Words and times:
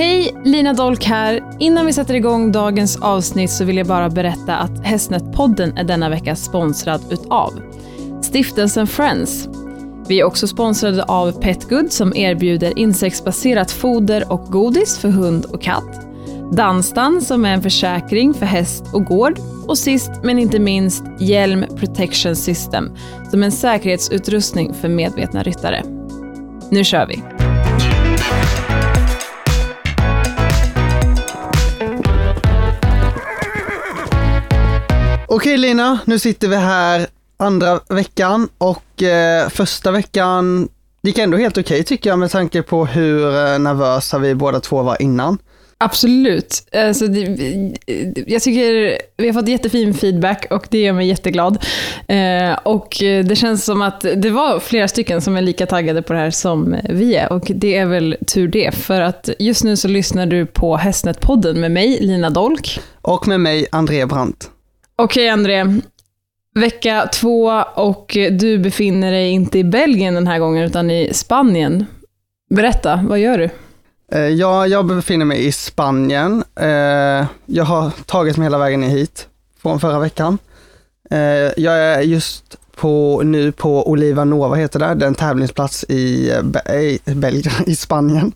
Hej, 0.00 0.36
Lina 0.44 0.72
Dolk 0.72 1.04
här. 1.04 1.56
Innan 1.58 1.86
vi 1.86 1.92
sätter 1.92 2.14
igång 2.14 2.52
dagens 2.52 2.96
avsnitt 2.96 3.50
så 3.50 3.64
vill 3.64 3.76
jag 3.76 3.86
bara 3.86 4.08
berätta 4.08 4.56
att 4.56 4.86
Hästnätpodden 4.86 5.76
är 5.76 5.84
denna 5.84 6.08
vecka 6.08 6.36
sponsrad 6.36 7.00
utav 7.10 7.60
Stiftelsen 8.22 8.86
Friends. 8.86 9.48
Vi 10.08 10.20
är 10.20 10.24
också 10.24 10.46
sponsrade 10.46 11.04
av 11.04 11.32
Petgood 11.32 11.92
som 11.92 12.16
erbjuder 12.16 12.78
insektsbaserat 12.78 13.70
foder 13.70 14.32
och 14.32 14.46
godis 14.46 14.98
för 14.98 15.08
hund 15.08 15.44
och 15.44 15.62
katt. 15.62 16.06
Danstan 16.52 17.20
som 17.20 17.44
är 17.44 17.54
en 17.54 17.62
försäkring 17.62 18.34
för 18.34 18.46
häst 18.46 18.84
och 18.92 19.04
gård. 19.04 19.38
Och 19.66 19.78
sist 19.78 20.10
men 20.22 20.38
inte 20.38 20.58
minst 20.58 21.04
Hjälm 21.18 21.64
Protection 21.76 22.36
System 22.36 22.96
som 23.30 23.42
är 23.42 23.46
en 23.46 23.52
säkerhetsutrustning 23.52 24.74
för 24.74 24.88
medvetna 24.88 25.42
ryttare. 25.42 25.82
Nu 26.70 26.84
kör 26.84 27.06
vi! 27.06 27.39
Okej 35.32 35.56
Lina, 35.56 35.98
nu 36.04 36.18
sitter 36.18 36.48
vi 36.48 36.56
här 36.56 37.06
andra 37.36 37.80
veckan 37.88 38.48
och 38.58 39.02
eh, 39.02 39.48
första 39.48 39.90
veckan 39.90 40.68
gick 41.02 41.18
ändå 41.18 41.36
helt 41.36 41.58
okej 41.58 41.84
tycker 41.84 42.10
jag 42.10 42.18
med 42.18 42.30
tanke 42.30 42.62
på 42.62 42.86
hur 42.86 43.26
eh, 43.26 43.58
nervösa 43.58 44.18
vi 44.18 44.34
båda 44.34 44.60
två 44.60 44.82
var 44.82 45.02
innan. 45.02 45.38
Absolut. 45.78 46.68
Alltså, 46.72 47.04
jag 48.26 48.42
tycker 48.42 48.98
vi 49.16 49.26
har 49.26 49.32
fått 49.32 49.48
jättefin 49.48 49.94
feedback 49.94 50.46
och 50.50 50.66
det 50.70 50.78
gör 50.78 50.92
mig 50.92 51.08
jätteglad. 51.08 51.64
Eh, 52.08 52.52
och 52.62 52.96
det 53.00 53.38
känns 53.38 53.64
som 53.64 53.82
att 53.82 54.00
det 54.00 54.30
var 54.30 54.60
flera 54.60 54.88
stycken 54.88 55.20
som 55.20 55.36
är 55.36 55.42
lika 55.42 55.66
taggade 55.66 56.02
på 56.02 56.12
det 56.12 56.18
här 56.18 56.30
som 56.30 56.76
vi 56.88 57.14
är. 57.14 57.32
Och 57.32 57.52
det 57.54 57.76
är 57.76 57.86
väl 57.86 58.16
tur 58.26 58.48
det, 58.48 58.74
för 58.74 59.00
att 59.00 59.28
just 59.38 59.64
nu 59.64 59.76
så 59.76 59.88
lyssnar 59.88 60.26
du 60.26 60.46
på 60.46 60.76
Hästnätpodden 60.76 61.60
med 61.60 61.70
mig, 61.70 61.98
Lina 62.00 62.30
Dolk. 62.30 62.80
Och 63.02 63.28
med 63.28 63.40
mig, 63.40 63.66
André 63.72 64.06
Brandt. 64.06 64.50
Okej, 65.02 65.28
André. 65.28 65.80
Vecka 66.54 67.08
två 67.12 67.64
och 67.74 68.16
du 68.30 68.58
befinner 68.58 69.12
dig 69.12 69.30
inte 69.30 69.58
i 69.58 69.64
Belgien 69.64 70.14
den 70.14 70.26
här 70.26 70.38
gången, 70.38 70.64
utan 70.64 70.90
i 70.90 71.14
Spanien. 71.14 71.86
Berätta, 72.50 73.04
vad 73.08 73.18
gör 73.18 73.38
du? 73.38 73.50
Eh, 74.12 74.28
ja, 74.28 74.66
jag 74.66 74.86
befinner 74.86 75.24
mig 75.24 75.46
i 75.46 75.52
Spanien. 75.52 76.44
Eh, 76.60 77.26
jag 77.46 77.64
har 77.64 77.90
tagit 78.06 78.36
mig 78.36 78.44
hela 78.44 78.58
vägen 78.58 78.82
hit 78.82 79.28
från 79.62 79.80
förra 79.80 79.98
veckan. 79.98 80.38
Eh, 81.10 81.18
jag 81.56 81.78
är 81.78 82.00
just 82.00 82.56
på, 82.76 83.22
nu 83.24 83.52
på 83.52 83.90
Oliva 83.90 84.24
Nova 84.24 84.56
heter 84.56 84.78
det, 84.78 84.94
det 84.94 85.04
är 85.04 85.08
en 85.08 85.14
tävlingsplats 85.14 85.84
i, 85.88 86.32
i 87.06 87.14
Belgien, 87.14 87.54
i 87.66 87.76
Spanien. 87.76 88.32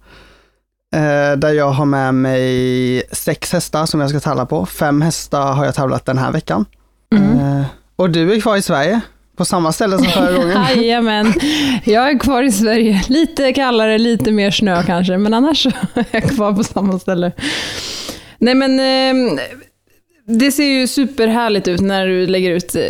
Där 1.36 1.52
jag 1.52 1.70
har 1.70 1.84
med 1.84 2.14
mig 2.14 3.02
sex 3.12 3.52
hästar 3.52 3.86
som 3.86 4.00
jag 4.00 4.10
ska 4.10 4.20
tävla 4.20 4.46
på. 4.46 4.66
Fem 4.66 5.02
hästar 5.02 5.52
har 5.52 5.64
jag 5.64 5.74
tävlat 5.74 6.06
den 6.06 6.18
här 6.18 6.32
veckan. 6.32 6.64
Mm. 7.14 7.64
Och 7.96 8.10
du 8.10 8.32
är 8.32 8.40
kvar 8.40 8.56
i 8.56 8.62
Sverige? 8.62 9.00
På 9.36 9.44
samma 9.44 9.72
ställe 9.72 9.98
som 9.98 10.06
förra 10.06 10.32
gången? 10.32 10.62
Jajamän, 10.76 11.32
jag 11.84 12.10
är 12.10 12.18
kvar 12.18 12.42
i 12.42 12.52
Sverige. 12.52 13.02
Lite 13.08 13.52
kallare, 13.52 13.98
lite 13.98 14.32
mer 14.32 14.50
snö 14.50 14.82
kanske, 14.82 15.18
men 15.18 15.34
annars 15.34 15.66
är 15.94 16.06
jag 16.10 16.22
kvar 16.22 16.52
på 16.52 16.64
samma 16.64 16.98
ställe. 16.98 17.32
Nej 18.38 18.54
men, 18.54 18.80
eh, 18.80 19.40
det 20.26 20.52
ser 20.52 20.64
ju 20.64 20.86
superhärligt 20.86 21.68
ut 21.68 21.80
när 21.80 22.06
du 22.06 22.26
lägger 22.26 22.50
ut 22.50 22.74
eh, 22.74 22.82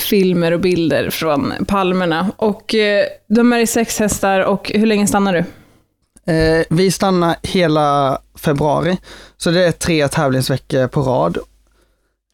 filmer 0.00 0.52
och 0.52 0.60
bilder 0.60 1.10
från 1.10 1.52
palmerna. 1.66 2.30
Och 2.36 2.74
eh, 2.74 3.04
de 3.28 3.52
är 3.52 3.58
i 3.58 3.66
sex 3.66 3.98
hästar 3.98 4.40
och 4.40 4.72
hur 4.74 4.86
länge 4.86 5.06
stannar 5.06 5.32
du? 5.32 5.44
Eh, 6.26 6.64
vi 6.70 6.90
stannar 6.90 7.36
hela 7.42 8.18
februari, 8.34 8.98
så 9.36 9.50
det 9.50 9.64
är 9.64 9.72
tre 9.72 10.08
tävlingsveckor 10.08 10.86
på 10.86 11.02
rad 11.02 11.38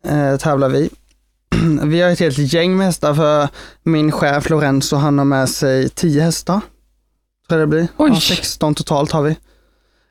eh, 0.04 0.36
tävlar 0.36 0.68
vi. 0.68 0.90
vi 1.82 2.00
har 2.00 2.10
ett 2.10 2.20
helt 2.20 2.38
gäng 2.38 2.76
med 2.76 2.86
hästar 2.86 3.14
för 3.14 3.48
min 3.82 4.12
chef 4.12 4.50
Lorenzo, 4.50 4.96
han 4.96 5.18
har 5.18 5.24
med 5.24 5.48
sig 5.48 5.88
10 5.88 6.22
hästar. 6.22 6.60
Tror 7.48 7.60
jag 7.60 7.68
det 7.68 7.70
blir. 7.70 7.88
Ja, 7.98 8.20
16 8.20 8.74
totalt 8.74 9.12
har 9.12 9.22
vi. 9.22 9.36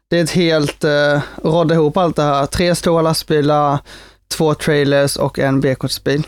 Det 0.10 0.20
är 0.20 0.24
ett 0.24 0.32
helt, 0.32 0.84
eh, 0.84 1.22
rådda 1.44 1.76
ihop 1.76 1.98
allt 1.98 2.16
det 2.16 2.24
här. 2.24 2.46
Tre 2.46 2.76
stora 2.76 3.02
lastbilar, 3.02 3.80
två 4.28 4.54
trailers 4.54 5.16
och 5.16 5.40
en 5.40 5.62
B-kortsbil. 5.62 6.28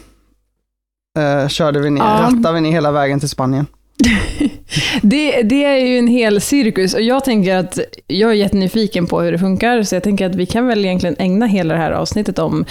Eh, 1.19 1.47
körde 1.47 1.79
vi 1.79 1.89
ner, 1.89 2.01
ja. 2.01 2.19
rattade 2.21 2.53
vi 2.53 2.61
ner 2.61 2.71
hela 2.71 2.91
vägen 2.91 3.19
till 3.19 3.29
Spanien. 3.29 3.67
det, 5.01 5.41
det 5.41 5.65
är 5.65 5.85
ju 5.85 5.97
en 5.97 6.07
hel 6.07 6.41
cirkus 6.41 6.93
och 6.93 7.01
jag 7.01 7.23
tänker 7.23 7.55
att 7.55 7.79
jag 8.07 8.31
är 8.31 8.35
jättenyfiken 8.35 9.07
på 9.07 9.21
hur 9.21 9.31
det 9.31 9.39
funkar, 9.39 9.83
så 9.83 9.95
jag 9.95 10.03
tänker 10.03 10.25
att 10.25 10.35
vi 10.35 10.45
kan 10.45 10.67
väl 10.67 10.85
egentligen 10.85 11.15
ägna 11.19 11.45
hela 11.45 11.73
det 11.73 11.79
här 11.79 11.91
avsnittet 11.91 12.39
om 12.39 12.65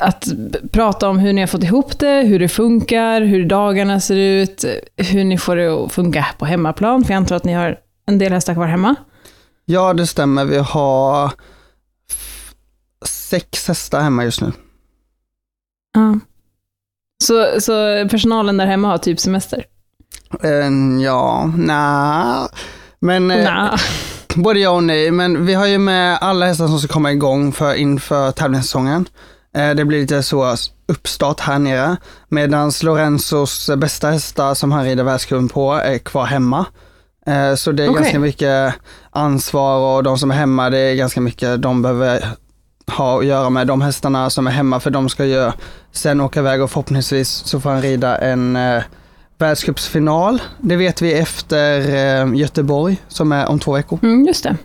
att 0.00 0.24
prata 0.72 1.08
om 1.08 1.18
hur 1.18 1.32
ni 1.32 1.40
har 1.40 1.46
fått 1.46 1.62
ihop 1.62 1.98
det, 1.98 2.22
hur 2.22 2.38
det 2.38 2.48
funkar, 2.48 3.20
hur 3.20 3.46
dagarna 3.46 4.00
ser 4.00 4.16
ut, 4.16 4.64
hur 4.96 5.24
ni 5.24 5.38
får 5.38 5.56
det 5.56 5.68
att 5.68 5.92
funka 5.92 6.26
på 6.38 6.44
hemmaplan, 6.44 7.04
för 7.04 7.12
jag 7.12 7.16
antar 7.16 7.36
att 7.36 7.44
ni 7.44 7.52
har 7.52 7.78
en 8.06 8.18
del 8.18 8.32
hästar 8.32 8.54
kvar 8.54 8.66
hemma? 8.66 8.94
Ja, 9.64 9.94
det 9.94 10.06
stämmer. 10.06 10.44
Vi 10.44 10.58
har 10.58 11.32
sex 13.06 13.68
hästar 13.68 14.00
hemma 14.00 14.24
just 14.24 14.40
nu. 14.40 14.52
Ja. 15.94 16.18
Så, 17.24 17.60
så 17.60 17.72
personalen 18.08 18.56
där 18.56 18.66
hemma 18.66 18.88
har 18.88 18.98
typ 18.98 19.20
semester? 19.20 19.64
Uh, 20.44 21.02
ja, 21.02 21.52
nej. 21.56 22.48
Men 23.00 23.28
nah. 23.28 23.80
både 24.34 24.60
ja 24.60 24.70
och 24.70 24.84
nej. 24.84 25.10
Men 25.10 25.46
vi 25.46 25.54
har 25.54 25.66
ju 25.66 25.78
med 25.78 26.18
alla 26.20 26.46
hästar 26.46 26.66
som 26.66 26.78
ska 26.78 26.92
komma 26.92 27.12
igång 27.12 27.52
för, 27.52 27.74
inför 27.74 28.32
tävlingssäsongen. 28.32 29.06
Eh, 29.56 29.70
det 29.70 29.84
blir 29.84 30.00
lite 30.00 30.22
så 30.22 30.56
uppstart 30.88 31.40
här 31.40 31.58
nere. 31.58 31.96
Medan 32.28 32.72
Lorenzos 32.82 33.70
bästa 33.76 34.10
hästar 34.10 34.54
som 34.54 34.72
han 34.72 34.84
rider 34.84 35.04
världscupen 35.04 35.48
på 35.48 35.72
är 35.72 35.98
kvar 35.98 36.24
hemma. 36.24 36.66
Eh, 37.26 37.54
så 37.54 37.72
det 37.72 37.84
är 37.84 37.88
okay. 37.88 38.02
ganska 38.02 38.18
mycket 38.18 38.74
ansvar 39.10 39.96
och 39.96 40.02
de 40.02 40.18
som 40.18 40.30
är 40.30 40.34
hemma, 40.34 40.70
det 40.70 40.78
är 40.78 40.94
ganska 40.94 41.20
mycket 41.20 41.62
de 41.62 41.82
behöver 41.82 42.24
ha 42.86 43.18
att 43.18 43.26
göra 43.26 43.50
med 43.50 43.66
de 43.66 43.80
hästarna 43.80 44.30
som 44.30 44.46
är 44.46 44.50
hemma 44.50 44.80
för 44.80 44.90
de 44.90 45.08
ska 45.08 45.24
ju 45.24 45.52
sen 45.92 46.20
åka 46.20 46.40
iväg 46.40 46.62
och 46.62 46.70
förhoppningsvis 46.70 47.28
så 47.28 47.60
får 47.60 47.70
han 47.70 47.82
rida 47.82 48.18
en 48.18 48.56
eh, 48.56 48.82
världscupsfinal. 49.40 50.42
Det 50.60 50.76
vet 50.76 51.02
vi 51.02 51.12
efter 51.12 51.80
eh, 51.80 52.34
Göteborg 52.34 52.96
som 53.08 53.32
är 53.32 53.48
om 53.48 53.58
två 53.58 53.72
veckor. 53.72 53.98
Mm, 54.02 54.26
just 54.26 54.44
det. 54.44 54.56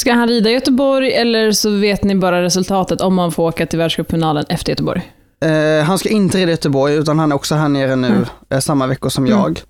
Ska 0.00 0.12
han 0.12 0.28
rida 0.28 0.50
Göteborg 0.50 1.12
eller 1.12 1.52
så 1.52 1.70
vet 1.70 2.04
ni 2.04 2.14
bara 2.14 2.42
resultatet 2.42 3.00
om 3.00 3.18
han 3.18 3.32
får 3.32 3.42
åka 3.42 3.66
till 3.66 3.78
världscupfinalen 3.78 4.44
efter 4.48 4.72
Göteborg? 4.72 5.12
Eh, 5.44 5.84
han 5.84 5.98
ska 5.98 6.08
inte 6.08 6.38
rida 6.38 6.50
Göteborg 6.50 6.94
utan 6.94 7.18
han 7.18 7.32
är 7.32 7.36
också 7.36 7.54
här 7.54 7.68
nere 7.68 7.96
nu 7.96 8.06
mm. 8.06 8.24
eh, 8.50 8.58
samma 8.58 8.86
vecka 8.86 9.10
som 9.10 9.26
mm. 9.26 9.38
jag. 9.38 9.62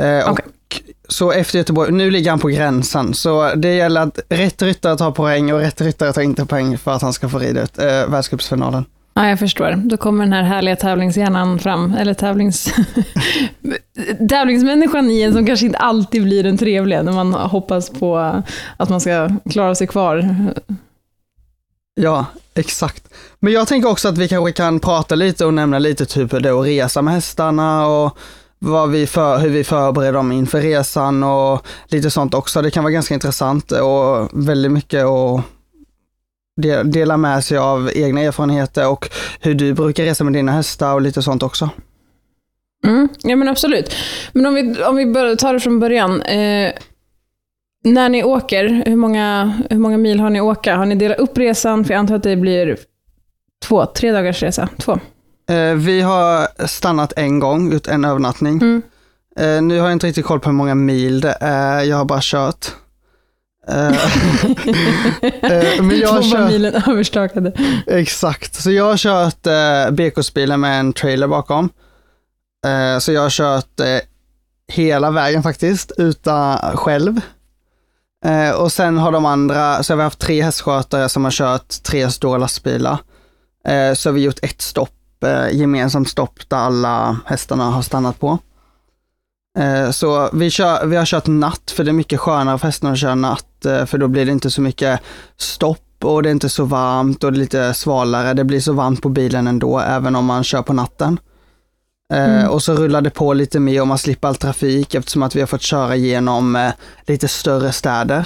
Eh, 0.00 0.32
okay. 0.32 0.46
Så 1.08 1.32
efter 1.32 1.58
Göteborg, 1.58 1.92
nu 1.92 2.10
ligger 2.10 2.30
han 2.30 2.38
på 2.38 2.48
gränsen, 2.48 3.14
så 3.14 3.54
det 3.54 3.74
gäller 3.74 4.00
att 4.00 4.18
rätt 4.28 4.62
ryttare 4.62 4.96
tar 4.96 5.10
poäng 5.10 5.52
och 5.52 5.58
rätt 5.58 5.80
ryttare 5.80 6.12
tar 6.12 6.22
inte 6.22 6.46
poäng 6.46 6.78
för 6.78 6.90
att 6.90 7.02
han 7.02 7.12
ska 7.12 7.28
få 7.28 7.38
rida 7.38 7.62
ut 7.62 7.78
eh, 7.78 8.08
världscupsfinalen. 8.08 8.84
Ja, 9.14 9.28
jag 9.28 9.38
förstår. 9.38 9.72
Då 9.76 9.96
kommer 9.96 10.24
den 10.24 10.32
här 10.32 10.42
härliga 10.42 10.76
tävlingshjärnan 10.76 11.58
fram, 11.58 11.94
eller 11.98 12.14
tävlings... 12.14 12.74
tävlingsmänniskan 14.28 15.10
i 15.10 15.22
en 15.22 15.32
som 15.32 15.46
kanske 15.46 15.66
inte 15.66 15.78
alltid 15.78 16.22
blir 16.22 16.42
den 16.42 16.58
trevliga, 16.58 17.02
när 17.02 17.12
man 17.12 17.32
hoppas 17.32 17.90
på 17.90 18.42
att 18.76 18.88
man 18.88 19.00
ska 19.00 19.30
klara 19.50 19.74
sig 19.74 19.86
kvar. 19.86 20.34
Ja, 22.00 22.26
exakt. 22.54 23.08
Men 23.38 23.52
jag 23.52 23.68
tänker 23.68 23.88
också 23.88 24.08
att 24.08 24.18
vi 24.18 24.28
kanske 24.28 24.52
kan 24.52 24.80
prata 24.80 25.14
lite 25.14 25.46
och 25.46 25.54
nämna 25.54 25.78
lite 25.78 26.06
typ 26.06 26.32
hur 26.32 26.40
det 26.40 26.48
är 26.48 26.60
att 26.60 26.66
resa 26.66 27.02
med 27.02 27.14
hästarna 27.14 27.86
och 27.86 28.18
vad 28.58 28.90
vi 28.90 29.06
för, 29.06 29.38
hur 29.38 29.50
vi 29.50 29.64
förbereder 29.64 30.12
dem 30.12 30.32
inför 30.32 30.60
resan 30.60 31.22
och 31.22 31.66
lite 31.88 32.10
sånt 32.10 32.34
också. 32.34 32.62
Det 32.62 32.70
kan 32.70 32.84
vara 32.84 32.92
ganska 32.92 33.14
intressant 33.14 33.72
och 33.72 34.28
väldigt 34.32 34.72
mycket 34.72 35.04
att 35.04 35.42
dela 36.84 37.16
med 37.16 37.44
sig 37.44 37.58
av 37.58 37.90
egna 37.94 38.20
erfarenheter 38.20 38.88
och 38.88 39.10
hur 39.40 39.54
du 39.54 39.74
brukar 39.74 40.04
resa 40.04 40.24
med 40.24 40.32
dina 40.32 40.52
hästar 40.52 40.94
och 40.94 41.00
lite 41.00 41.22
sånt 41.22 41.42
också. 41.42 41.70
Mm, 42.84 43.08
ja 43.22 43.36
men 43.36 43.48
absolut. 43.48 43.94
Men 44.32 44.46
om 44.46 44.54
vi, 44.54 44.82
om 44.82 44.96
vi 44.96 45.06
börjar, 45.06 45.36
tar 45.36 45.54
det 45.54 45.60
från 45.60 45.80
början. 45.80 46.22
Eh, 46.22 46.72
när 47.84 48.08
ni 48.08 48.24
åker, 48.24 48.82
hur 48.86 48.96
många, 48.96 49.54
hur 49.70 49.78
många 49.78 49.98
mil 49.98 50.20
har 50.20 50.30
ni 50.30 50.40
åka? 50.40 50.76
Har 50.76 50.86
ni 50.86 50.94
delat 50.94 51.18
upp 51.18 51.38
resan? 51.38 51.84
För 51.84 51.94
jag 51.94 51.98
antar 51.98 52.14
att 52.14 52.22
det 52.22 52.36
blir 52.36 52.76
två, 53.64 53.86
tre 53.86 54.12
dagars 54.12 54.42
resa. 54.42 54.68
Två. 54.78 54.98
Eh, 55.48 55.74
vi 55.74 56.00
har 56.00 56.48
stannat 56.66 57.12
en 57.16 57.38
gång, 57.38 57.72
gjort 57.72 57.86
en 57.86 58.04
övernattning. 58.04 58.56
Mm. 58.62 58.82
Eh, 59.38 59.62
nu 59.62 59.78
har 59.78 59.86
jag 59.86 59.92
inte 59.92 60.06
riktigt 60.06 60.26
koll 60.26 60.40
på 60.40 60.48
hur 60.48 60.56
många 60.56 60.74
mil 60.74 61.20
det 61.20 61.36
är, 61.40 61.82
jag 61.82 61.96
har 61.96 62.04
bara 62.04 62.20
kört. 62.22 62.66
Eh, 63.68 63.86
eh, 65.22 65.82
men 65.82 65.98
jag 65.98 66.30
Två 66.30 66.38
milen 66.38 66.74
överstakade. 66.86 67.52
Exakt, 67.86 68.54
så 68.54 68.70
jag 68.70 68.84
har 68.84 68.96
kört 68.96 69.46
eh, 69.46 69.90
BK-bilen 69.90 70.60
med 70.60 70.80
en 70.80 70.92
trailer 70.92 71.26
bakom. 71.26 71.68
Eh, 72.66 72.98
så 72.98 73.12
jag 73.12 73.22
har 73.22 73.30
kört 73.30 73.80
eh, 73.80 73.98
hela 74.72 75.10
vägen 75.10 75.42
faktiskt, 75.42 75.92
utan 75.96 76.76
själv. 76.76 77.20
Eh, 78.24 78.50
och 78.50 78.72
sen 78.72 78.98
har 78.98 79.12
de 79.12 79.26
andra, 79.26 79.82
så 79.82 79.92
har 79.92 79.96
vi 79.96 80.02
haft 80.02 80.18
tre 80.18 80.42
hästskötare 80.42 81.08
som 81.08 81.24
har 81.24 81.30
kört 81.30 81.82
tre 81.82 82.10
stora 82.10 82.38
lastbilar. 82.38 82.98
Eh, 83.68 83.94
så 83.94 84.08
har 84.08 84.14
vi 84.14 84.22
gjort 84.22 84.38
ett 84.42 84.62
stopp, 84.62 85.24
eh, 85.24 85.50
gemensamt 85.52 86.08
stopp 86.08 86.48
där 86.48 86.56
alla 86.56 87.18
hästarna 87.26 87.64
har 87.64 87.82
stannat 87.82 88.20
på. 88.20 88.38
Eh, 89.58 89.90
så 89.90 90.30
vi, 90.32 90.50
kör, 90.50 90.86
vi 90.86 90.96
har 90.96 91.04
kört 91.04 91.26
natt, 91.26 91.70
för 91.70 91.84
det 91.84 91.90
är 91.90 91.92
mycket 91.92 92.20
skönare 92.20 92.58
för 92.58 92.68
hästarna 92.68 92.92
att 92.92 92.98
köra 92.98 93.14
natt, 93.14 93.66
eh, 93.66 93.84
för 93.84 93.98
då 93.98 94.08
blir 94.08 94.26
det 94.26 94.32
inte 94.32 94.50
så 94.50 94.60
mycket 94.60 95.00
stopp 95.36 96.04
och 96.04 96.22
det 96.22 96.28
är 96.28 96.32
inte 96.32 96.48
så 96.48 96.64
varmt 96.64 97.24
och 97.24 97.32
det 97.32 97.36
är 97.36 97.40
lite 97.40 97.74
svalare. 97.74 98.34
Det 98.34 98.44
blir 98.44 98.60
så 98.60 98.72
varmt 98.72 99.02
på 99.02 99.08
bilen 99.08 99.46
ändå, 99.46 99.78
även 99.78 100.16
om 100.16 100.24
man 100.24 100.44
kör 100.44 100.62
på 100.62 100.72
natten. 100.72 101.18
Eh, 102.12 102.38
mm. 102.38 102.50
Och 102.50 102.62
så 102.62 102.74
rullar 102.74 103.00
det 103.00 103.10
på 103.10 103.32
lite 103.32 103.60
mer 103.60 103.80
och 103.80 103.88
man 103.88 103.98
slipper 103.98 104.28
all 104.28 104.36
trafik 104.36 104.94
eftersom 104.94 105.22
att 105.22 105.36
vi 105.36 105.40
har 105.40 105.46
fått 105.46 105.62
köra 105.62 105.96
genom 105.96 106.72
lite 107.06 107.28
större 107.28 107.72
städer. 107.72 108.24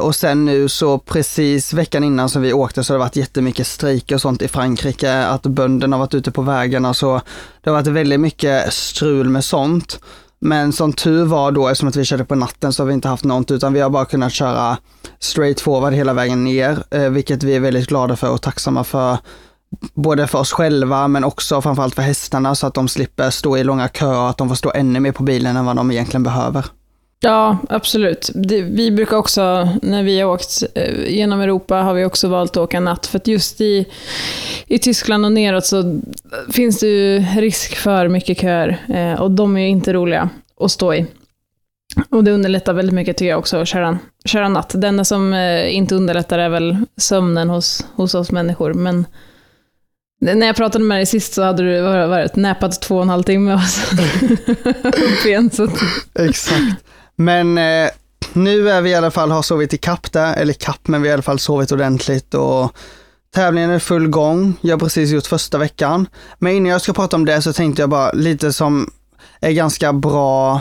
Och 0.00 0.14
sen 0.14 0.44
nu 0.44 0.68
så 0.68 0.98
precis 0.98 1.72
veckan 1.72 2.04
innan 2.04 2.28
som 2.28 2.42
vi 2.42 2.52
åkte 2.52 2.84
så 2.84 2.92
har 2.92 2.98
det 2.98 3.04
varit 3.04 3.16
jättemycket 3.16 3.66
strejker 3.66 4.14
och 4.14 4.20
sånt 4.20 4.42
i 4.42 4.48
Frankrike, 4.48 5.26
att 5.26 5.42
bönderna 5.42 5.96
har 5.96 6.00
varit 6.00 6.14
ute 6.14 6.30
på 6.30 6.42
vägarna 6.42 6.94
så 6.94 7.20
det 7.60 7.70
har 7.70 7.76
varit 7.76 7.86
väldigt 7.86 8.20
mycket 8.20 8.72
strul 8.72 9.28
med 9.28 9.44
sånt. 9.44 10.00
Men 10.44 10.72
som 10.72 10.92
tur 10.92 11.24
var 11.24 11.52
då, 11.52 11.68
eftersom 11.68 11.88
att 11.88 11.96
vi 11.96 12.04
körde 12.04 12.24
på 12.24 12.34
natten, 12.34 12.72
så 12.72 12.82
har 12.82 12.86
vi 12.86 12.94
inte 12.94 13.08
haft 13.08 13.24
något, 13.24 13.50
utan 13.50 13.72
vi 13.72 13.80
har 13.80 13.90
bara 13.90 14.04
kunnat 14.04 14.32
köra 14.32 14.78
straight 15.18 15.60
forward 15.60 15.92
hela 15.92 16.12
vägen 16.12 16.44
ner, 16.44 16.84
eh, 16.90 17.08
vilket 17.08 17.42
vi 17.42 17.56
är 17.56 17.60
väldigt 17.60 17.88
glada 17.88 18.16
för 18.16 18.30
och 18.30 18.42
tacksamma 18.42 18.84
för. 18.84 19.18
Både 19.94 20.26
för 20.26 20.38
oss 20.38 20.52
själva, 20.52 21.08
men 21.08 21.24
också 21.24 21.62
framförallt 21.62 21.94
för 21.94 22.02
hästarna, 22.02 22.54
så 22.54 22.66
att 22.66 22.74
de 22.74 22.88
slipper 22.88 23.30
stå 23.30 23.56
i 23.56 23.64
långa 23.64 23.88
köer, 23.88 24.18
och 24.18 24.30
att 24.30 24.38
de 24.38 24.48
får 24.48 24.56
stå 24.56 24.72
ännu 24.74 25.00
mer 25.00 25.12
på 25.12 25.22
bilen 25.22 25.56
än 25.56 25.64
vad 25.64 25.76
de 25.76 25.90
egentligen 25.90 26.22
behöver. 26.22 26.64
Ja, 27.24 27.58
absolut. 27.68 28.30
Det, 28.34 28.62
vi 28.62 28.90
brukar 28.90 29.16
också, 29.16 29.68
när 29.82 30.02
vi 30.02 30.20
har 30.20 30.30
åkt 30.30 30.62
eh, 30.74 31.08
genom 31.08 31.40
Europa, 31.40 31.76
har 31.76 31.94
vi 31.94 32.04
också 32.04 32.28
valt 32.28 32.50
att 32.50 32.56
åka 32.56 32.80
natt. 32.80 33.06
För 33.06 33.18
att 33.18 33.26
just 33.26 33.60
i, 33.60 33.86
i 34.66 34.78
Tyskland 34.78 35.24
och 35.24 35.32
neråt 35.32 35.66
så 35.66 36.00
finns 36.52 36.80
det 36.80 36.86
ju 36.86 37.18
risk 37.18 37.76
för 37.76 38.08
mycket 38.08 38.40
köer. 38.40 38.86
Eh, 38.88 39.20
och 39.20 39.30
de 39.30 39.56
är 39.56 39.60
ju 39.60 39.68
inte 39.68 39.92
roliga 39.92 40.28
att 40.60 40.70
stå 40.70 40.94
i. 40.94 41.06
Och 42.10 42.24
det 42.24 42.30
underlättar 42.30 42.72
väldigt 42.72 42.94
mycket 42.94 43.16
tycker 43.16 43.30
jag 43.30 43.38
också 43.38 43.56
att 43.56 43.68
köra, 43.68 43.98
köra 44.24 44.48
natt. 44.48 44.72
Det 44.76 44.88
enda 44.88 45.04
som 45.04 45.32
eh, 45.32 45.76
inte 45.76 45.94
underlättar 45.94 46.38
är 46.38 46.48
väl 46.48 46.76
sömnen 46.96 47.50
hos, 47.50 47.86
hos 47.94 48.14
oss 48.14 48.30
människor. 48.30 48.74
Men 48.74 49.06
när 50.22 50.46
jag 50.46 50.56
pratade 50.56 50.84
med 50.84 50.98
dig 50.98 51.06
sist 51.06 51.34
så 51.34 51.42
hade 51.42 51.62
du 51.62 51.82
varit 51.82 52.36
näpat 52.36 52.82
två 52.82 52.96
och 52.96 53.02
en 53.02 53.08
halv 53.08 53.22
timme. 53.22 53.54
Upp 54.84 55.26
igen, 55.26 55.50
så. 55.50 55.68
Exakt. 56.14 56.84
Men 57.16 57.58
eh, 57.58 57.90
nu 58.32 58.70
är 58.70 58.80
vi 58.80 58.90
i 58.90 58.94
alla 58.94 59.10
fall, 59.10 59.30
har 59.30 59.42
sovit 59.42 59.74
i 59.74 59.78
kapp 59.78 60.12
där, 60.12 60.34
eller 60.34 60.52
kapp, 60.52 60.88
men 60.88 61.02
vi 61.02 61.08
har 61.08 61.12
i 61.12 61.14
alla 61.14 61.22
fall 61.22 61.38
sovit 61.38 61.72
ordentligt 61.72 62.34
och 62.34 62.76
tävlingen 63.34 63.70
är 63.70 63.78
full 63.78 64.08
gång. 64.08 64.54
Jag 64.60 64.74
har 64.74 64.78
precis 64.80 65.10
gjort 65.10 65.26
första 65.26 65.58
veckan. 65.58 66.06
Men 66.38 66.52
innan 66.52 66.72
jag 66.72 66.80
ska 66.80 66.92
prata 66.92 67.16
om 67.16 67.24
det 67.24 67.42
så 67.42 67.52
tänkte 67.52 67.82
jag 67.82 67.90
bara 67.90 68.12
lite 68.12 68.52
som 68.52 68.90
är 69.40 69.52
ganska 69.52 69.92
bra 69.92 70.60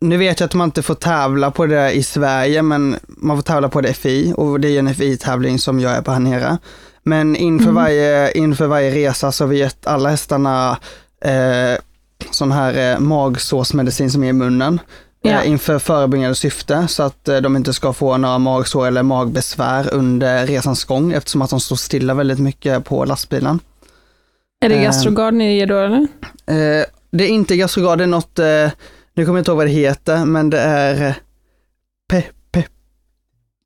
nu 0.00 0.16
vet 0.16 0.40
jag 0.40 0.46
att 0.46 0.54
man 0.54 0.68
inte 0.68 0.82
får 0.82 0.94
tävla 0.94 1.50
på 1.50 1.66
det 1.66 1.92
i 1.92 2.02
Sverige, 2.02 2.62
men 2.62 2.96
man 3.06 3.36
får 3.36 3.42
tävla 3.42 3.68
på 3.68 3.80
det 3.80 3.94
FI 3.94 4.34
och 4.36 4.60
det 4.60 4.68
är 4.68 4.78
en 4.78 4.94
FI-tävling 4.94 5.58
som 5.58 5.80
jag 5.80 5.92
är 5.92 6.02
på 6.02 6.12
här 6.12 6.20
nere. 6.20 6.58
Men 7.04 7.36
inför, 7.36 7.70
mm. 7.70 7.74
varje, 7.74 8.32
inför 8.32 8.66
varje 8.66 8.90
resa 8.90 9.32
så 9.32 9.44
har 9.44 9.48
vi 9.48 9.58
gett 9.58 9.86
alla 9.86 10.08
hästarna 10.08 10.78
eh, 11.24 11.78
sån 12.30 12.52
här 12.52 12.92
eh, 12.92 12.98
magsårsmedicin 12.98 14.10
som 14.10 14.24
är 14.24 14.28
i 14.28 14.32
munnen. 14.32 14.80
Eh, 15.24 15.48
inför 15.48 15.78
förebyggande 15.78 16.34
syfte 16.34 16.88
så 16.88 17.02
att 17.02 17.28
eh, 17.28 17.36
de 17.36 17.56
inte 17.56 17.72
ska 17.72 17.92
få 17.92 18.16
några 18.16 18.38
magsår 18.38 18.86
eller 18.86 19.02
magbesvär 19.02 19.94
under 19.94 20.46
resans 20.46 20.84
gång 20.84 21.12
eftersom 21.12 21.42
att 21.42 21.50
de 21.50 21.60
står 21.60 21.76
stilla 21.76 22.14
väldigt 22.14 22.38
mycket 22.38 22.84
på 22.84 23.04
lastbilen. 23.04 23.60
Är 24.60 24.68
det 24.68 24.82
Gastrogard 24.82 25.34
ni 25.34 25.58
ger 25.58 25.66
då 25.66 25.78
eller? 25.78 26.06
Det 27.10 27.24
är 27.24 27.28
inte 27.28 27.56
Gastrogard, 27.56 27.98
det 27.98 28.04
är 28.04 28.08
något, 28.08 28.38
nu 29.14 29.24
kommer 29.24 29.26
jag 29.26 29.38
inte 29.38 29.50
ihåg 29.50 29.56
vad 29.56 29.66
det 29.66 29.72
heter, 29.72 30.24
men 30.24 30.50
det 30.50 30.60
är 30.60 31.14
pe, 32.10 32.22
pe, 32.52 32.64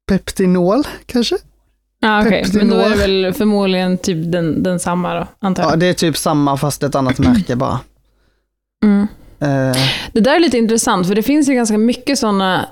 Peptinol 0.08 0.82
kanske? 1.06 1.36
Ja, 2.00 2.26
okej, 2.26 2.42
okay. 2.46 2.58
men 2.58 2.68
då 2.68 2.76
är 2.76 2.90
det 2.90 2.96
väl 2.96 3.32
förmodligen 3.32 3.98
typ 3.98 4.32
den, 4.32 4.62
den 4.62 4.80
samma 4.80 5.14
då, 5.14 5.26
antar 5.38 5.62
jag. 5.62 5.72
Ja, 5.72 5.76
det 5.76 5.86
är 5.86 5.94
typ 5.94 6.16
samma 6.16 6.56
fast 6.56 6.82
ett 6.82 6.94
annat 6.94 7.18
märke 7.18 7.56
bara. 7.56 7.80
Mm. 8.84 9.06
Uh. 9.42 9.76
Det 10.12 10.20
där 10.20 10.36
är 10.36 10.40
lite 10.40 10.58
intressant, 10.58 11.06
för 11.06 11.14
det 11.14 11.22
finns 11.22 11.48
ju 11.48 11.54
ganska 11.54 11.78
mycket 11.78 12.18
sådana 12.18 12.66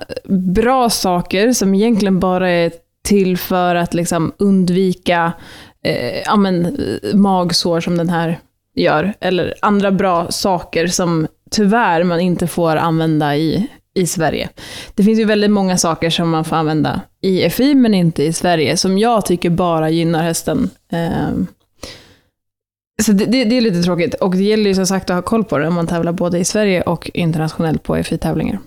bra 0.53 0.89
saker 0.89 1.53
som 1.53 1.75
egentligen 1.75 2.19
bara 2.19 2.49
är 2.49 2.71
till 3.03 3.37
för 3.37 3.75
att 3.75 3.93
liksom 3.93 4.31
undvika 4.37 5.33
eh, 5.83 6.21
ja, 6.25 6.35
men, 6.35 6.77
magsår 7.13 7.79
som 7.79 7.97
den 7.97 8.09
här 8.09 8.39
gör. 8.75 9.13
Eller 9.19 9.53
andra 9.61 9.91
bra 9.91 10.31
saker 10.31 10.87
som 10.87 11.27
tyvärr 11.51 12.03
man 12.03 12.19
inte 12.19 12.47
får 12.47 12.75
använda 12.75 13.35
i, 13.35 13.67
i 13.97 14.07
Sverige. 14.07 14.49
Det 14.95 15.03
finns 15.03 15.19
ju 15.19 15.25
väldigt 15.25 15.51
många 15.51 15.77
saker 15.77 16.09
som 16.09 16.29
man 16.29 16.45
får 16.45 16.55
använda 16.55 17.01
i 17.21 17.49
FI 17.49 17.75
men 17.75 17.93
inte 17.93 18.23
i 18.23 18.33
Sverige, 18.33 18.77
som 18.77 18.97
jag 18.97 19.25
tycker 19.25 19.49
bara 19.49 19.89
gynnar 19.89 20.23
hästen. 20.23 20.69
Ehm, 20.91 21.47
så 23.01 23.11
det, 23.11 23.25
det, 23.25 23.43
det, 23.43 23.57
är 23.57 23.61
lite 23.61 23.83
tråkigt. 23.83 24.13
Och 24.13 24.35
det 24.35 24.43
gäller 24.43 24.69
ju 24.69 24.75
som 24.75 24.87
sagt 24.87 25.09
att 25.09 25.15
ha 25.15 25.21
koll 25.21 25.43
på 25.43 25.57
det 25.57 25.67
om 25.67 25.73
man 25.73 25.87
tävlar 25.87 26.11
både 26.11 26.39
i 26.39 26.45
Sverige 26.45 26.81
och 26.81 27.11
internationellt 27.13 27.83
på 27.83 28.03
FI-tävlingar. 28.03 28.59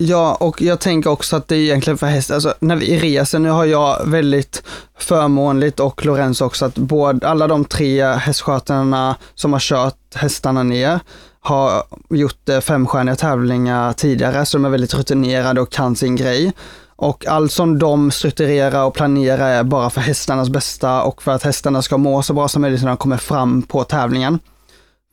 Ja, 0.00 0.34
och 0.34 0.62
jag 0.62 0.80
tänker 0.80 1.10
också 1.10 1.36
att 1.36 1.48
det 1.48 1.56
är 1.56 1.60
egentligen 1.60 1.98
för 1.98 2.06
hästar, 2.06 2.34
alltså 2.34 2.54
när 2.60 2.76
vi 2.76 2.98
reser, 2.98 3.38
nu 3.38 3.50
har 3.50 3.64
jag 3.64 4.06
väldigt 4.06 4.62
förmånligt 4.98 5.80
och 5.80 6.04
Lorenzo 6.04 6.44
också, 6.44 6.64
att 6.64 6.74
både, 6.74 7.28
alla 7.28 7.46
de 7.46 7.64
tre 7.64 8.04
hästskötarna 8.04 9.16
som 9.34 9.52
har 9.52 9.60
kört 9.60 10.14
hästarna 10.14 10.62
ner 10.62 11.00
har 11.40 11.84
gjort 12.10 12.48
eh, 12.48 12.60
femstjärniga 12.60 13.16
tävlingar 13.16 13.92
tidigare, 13.92 14.46
så 14.46 14.58
de 14.58 14.64
är 14.64 14.68
väldigt 14.68 14.94
rutinerade 14.94 15.60
och 15.60 15.70
kan 15.70 15.96
sin 15.96 16.16
grej. 16.16 16.52
Och 16.96 17.26
allt 17.26 17.52
som 17.52 17.78
de 17.78 18.10
strukturerar 18.10 18.84
och 18.84 18.94
planerar 18.94 19.48
är 19.50 19.62
bara 19.62 19.90
för 19.90 20.00
hästarnas 20.00 20.48
bästa 20.48 21.02
och 21.02 21.22
för 21.22 21.32
att 21.32 21.42
hästarna 21.42 21.82
ska 21.82 21.96
må 21.96 22.22
så 22.22 22.32
bra 22.32 22.48
som 22.48 22.62
möjligt 22.62 22.80
när 22.82 22.88
de 22.88 22.96
kommer 22.96 23.16
fram 23.16 23.62
på 23.62 23.84
tävlingen. 23.84 24.38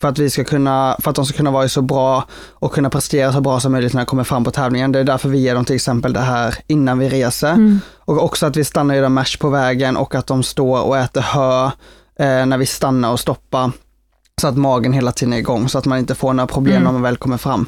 För 0.01 0.07
att, 0.07 0.19
vi 0.19 0.29
ska 0.29 0.43
kunna, 0.43 0.97
för 0.99 1.09
att 1.09 1.15
de 1.15 1.25
ska 1.25 1.37
kunna 1.37 1.51
vara 1.51 1.69
så 1.69 1.81
bra 1.81 2.23
och 2.51 2.73
kunna 2.73 2.89
prestera 2.89 3.33
så 3.33 3.41
bra 3.41 3.59
som 3.59 3.71
möjligt 3.71 3.93
när 3.93 4.01
de 4.01 4.05
kommer 4.05 4.23
fram 4.23 4.43
på 4.43 4.51
tävlingen. 4.51 4.91
Det 4.91 4.99
är 4.99 5.03
därför 5.03 5.29
vi 5.29 5.37
ger 5.37 5.55
dem 5.55 5.65
till 5.65 5.75
exempel 5.75 6.13
det 6.13 6.19
här 6.19 6.55
innan 6.67 6.99
vi 6.99 7.09
reser. 7.09 7.51
Mm. 7.51 7.79
Och 7.97 8.23
också 8.23 8.45
att 8.45 8.57
vi 8.57 8.63
stannar 8.63 8.95
i 8.95 9.09
mash 9.09 9.37
på 9.39 9.49
vägen 9.49 9.97
och 9.97 10.15
att 10.15 10.27
de 10.27 10.43
står 10.43 10.81
och 10.81 10.97
äter 10.97 11.21
hö 11.21 11.65
eh, 12.19 12.45
när 12.45 12.57
vi 12.57 12.65
stannar 12.65 13.11
och 13.11 13.19
stoppar. 13.19 13.71
Så 14.41 14.47
att 14.47 14.57
magen 14.57 14.93
hela 14.93 15.11
tiden 15.11 15.33
är 15.33 15.37
igång 15.37 15.69
så 15.69 15.77
att 15.77 15.85
man 15.85 15.99
inte 15.99 16.15
får 16.15 16.33
några 16.33 16.47
problem 16.47 16.75
mm. 16.75 16.83
när 16.83 16.91
man 16.91 17.01
väl 17.01 17.17
kommer 17.17 17.37
fram. 17.37 17.67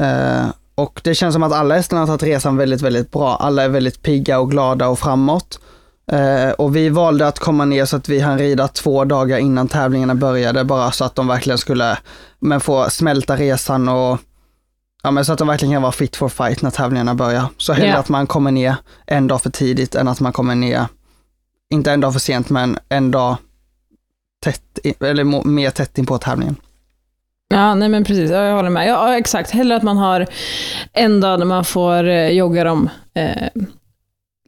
Eh, 0.00 0.46
och 0.74 1.00
det 1.04 1.14
känns 1.14 1.32
som 1.32 1.42
att 1.42 1.52
alla 1.52 1.74
hästarna 1.74 2.02
har 2.02 2.06
tagit 2.06 2.22
resan 2.22 2.56
väldigt, 2.56 2.82
väldigt 2.82 3.10
bra. 3.10 3.36
Alla 3.36 3.62
är 3.62 3.68
väldigt 3.68 4.02
pigga 4.02 4.38
och 4.38 4.50
glada 4.50 4.88
och 4.88 4.98
framåt. 4.98 5.60
Eh, 6.12 6.50
och 6.50 6.76
vi 6.76 6.88
valde 6.88 7.26
att 7.26 7.38
komma 7.38 7.64
ner 7.64 7.84
så 7.84 7.96
att 7.96 8.08
vi 8.08 8.20
hann 8.20 8.38
rida 8.38 8.68
två 8.68 9.04
dagar 9.04 9.38
innan 9.38 9.68
tävlingarna 9.68 10.14
började, 10.14 10.64
bara 10.64 10.90
så 10.90 11.04
att 11.04 11.14
de 11.14 11.26
verkligen 11.26 11.58
skulle 11.58 11.98
men 12.38 12.60
få 12.60 12.90
smälta 12.90 13.36
resan 13.36 13.88
och 13.88 14.18
ja, 15.02 15.10
men 15.10 15.24
så 15.24 15.32
att 15.32 15.38
de 15.38 15.48
verkligen 15.48 15.74
kan 15.74 15.82
vara 15.82 15.92
fit 15.92 16.16
for 16.16 16.28
fight 16.28 16.62
när 16.62 16.70
tävlingarna 16.70 17.14
börjar. 17.14 17.46
Så 17.56 17.72
hellre 17.72 17.88
yeah. 17.88 18.00
att 18.00 18.08
man 18.08 18.26
kommer 18.26 18.50
ner 18.50 18.76
en 19.06 19.26
dag 19.26 19.42
för 19.42 19.50
tidigt 19.50 19.94
än 19.94 20.08
att 20.08 20.20
man 20.20 20.32
kommer 20.32 20.54
ner, 20.54 20.86
inte 21.70 21.92
en 21.92 22.00
dag 22.00 22.12
för 22.12 22.20
sent, 22.20 22.50
men 22.50 22.78
en 22.88 23.10
dag 23.10 23.36
tätt, 24.44 24.78
eller 25.00 25.48
mer 25.48 25.70
tätt 25.70 25.98
in 25.98 26.06
på 26.06 26.18
tävlingen. 26.18 26.56
Ja, 27.48 27.74
nej 27.74 27.88
men 27.88 28.04
precis. 28.04 28.30
Jag 28.30 28.54
håller 28.54 28.70
med. 28.70 28.88
Ja, 28.88 29.16
exakt. 29.16 29.50
Hellre 29.50 29.76
att 29.76 29.82
man 29.82 29.96
har 29.96 30.26
en 30.92 31.20
dag 31.20 31.38
när 31.38 31.46
man 31.46 31.64
får 31.64 32.04
eh, 32.04 32.28
jogga 32.28 32.64
dem 32.64 32.90
eh, 33.14 33.48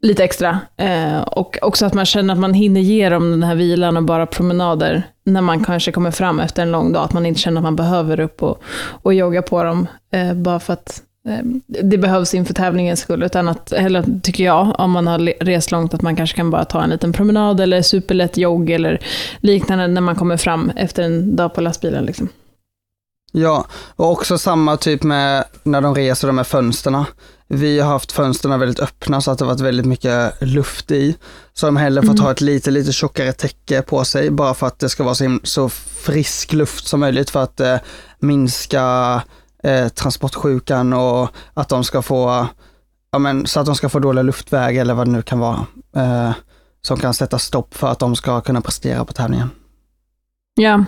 lite 0.02 0.24
extra. 0.24 0.58
Eh, 0.76 1.20
och 1.20 1.58
också 1.62 1.86
att 1.86 1.94
man 1.94 2.06
känner 2.06 2.34
att 2.34 2.40
man 2.40 2.54
hinner 2.54 2.80
ge 2.80 3.08
dem 3.08 3.30
den 3.30 3.42
här 3.42 3.54
vilan 3.54 3.96
och 3.96 4.02
bara 4.02 4.26
promenader 4.26 5.02
när 5.24 5.40
man 5.40 5.64
kanske 5.64 5.92
kommer 5.92 6.10
fram 6.10 6.40
efter 6.40 6.62
en 6.62 6.72
lång 6.72 6.92
dag. 6.92 7.04
Att 7.04 7.12
man 7.12 7.26
inte 7.26 7.40
känner 7.40 7.60
att 7.60 7.64
man 7.64 7.76
behöver 7.76 8.20
upp 8.20 8.42
och, 8.42 8.62
och 9.02 9.14
jogga 9.14 9.42
på 9.42 9.62
dem 9.62 9.86
eh, 10.12 10.34
bara 10.34 10.60
för 10.60 10.72
att 10.72 11.02
det 11.66 11.98
behövs 11.98 12.34
inför 12.34 12.54
tävlingens 12.54 13.00
skull. 13.00 13.22
Utan 13.22 13.48
att, 13.48 13.72
eller 13.72 14.20
tycker 14.22 14.44
jag, 14.44 14.74
om 14.80 14.90
man 14.90 15.06
har 15.06 15.44
rest 15.44 15.70
långt, 15.70 15.94
att 15.94 16.02
man 16.02 16.16
kanske 16.16 16.36
kan 16.36 16.50
bara 16.50 16.64
ta 16.64 16.82
en 16.82 16.90
liten 16.90 17.12
promenad 17.12 17.60
eller 17.60 17.82
superlätt 17.82 18.36
jogg 18.36 18.70
eller 18.70 19.06
liknande 19.40 19.86
när 19.86 20.00
man 20.00 20.16
kommer 20.16 20.36
fram 20.36 20.70
efter 20.76 21.02
en 21.02 21.36
dag 21.36 21.54
på 21.54 21.60
lastbilen. 21.60 22.04
Liksom. 22.04 22.28
Ja, 23.32 23.66
och 23.96 24.10
också 24.10 24.38
samma 24.38 24.76
typ 24.76 25.02
med 25.02 25.44
när 25.62 25.80
de 25.80 25.94
reser 25.94 26.26
de 26.26 26.36
här 26.36 26.44
fönsterna. 26.44 27.06
Vi 27.48 27.80
har 27.80 27.92
haft 27.92 28.12
fönsterna 28.12 28.58
väldigt 28.58 28.80
öppna 28.80 29.20
så 29.20 29.30
att 29.30 29.38
det 29.38 29.44
varit 29.44 29.60
väldigt 29.60 29.86
mycket 29.86 30.34
luft 30.40 30.90
i. 30.90 31.16
Så 31.52 31.66
de 31.66 31.76
hellre 31.76 32.02
fått 32.02 32.10
mm. 32.10 32.24
ha 32.24 32.30
ett 32.30 32.40
lite, 32.40 32.70
lite 32.70 32.92
tjockare 32.92 33.32
täcke 33.32 33.82
på 33.82 34.04
sig 34.04 34.30
bara 34.30 34.54
för 34.54 34.66
att 34.66 34.78
det 34.78 34.88
ska 34.88 35.04
vara 35.04 35.14
så, 35.14 35.38
så 35.42 35.68
frisk 35.68 36.52
luft 36.52 36.86
som 36.86 37.00
möjligt 37.00 37.30
för 37.30 37.42
att 37.42 37.60
eh, 37.60 37.76
minska 38.18 39.22
eh, 39.62 39.88
transportsjukan 39.88 40.92
och 40.92 41.28
att 41.54 41.68
de 41.68 41.84
ska 41.84 42.02
få 42.02 42.46
ja, 43.12 43.18
men, 43.18 43.46
så 43.46 43.60
att 43.60 43.66
de 43.66 43.74
ska 43.74 43.88
få 43.88 43.98
dåliga 43.98 44.22
luftväg 44.22 44.76
eller 44.76 44.94
vad 44.94 45.06
det 45.06 45.10
nu 45.10 45.22
kan 45.22 45.38
vara. 45.38 45.66
Eh, 45.96 46.32
som 46.82 46.96
kan 46.96 47.14
sätta 47.14 47.38
stopp 47.38 47.74
för 47.74 47.88
att 47.88 47.98
de 47.98 48.16
ska 48.16 48.40
kunna 48.40 48.60
prestera 48.60 49.04
på 49.04 49.12
tävlingen. 49.12 49.50
Ja. 50.54 50.84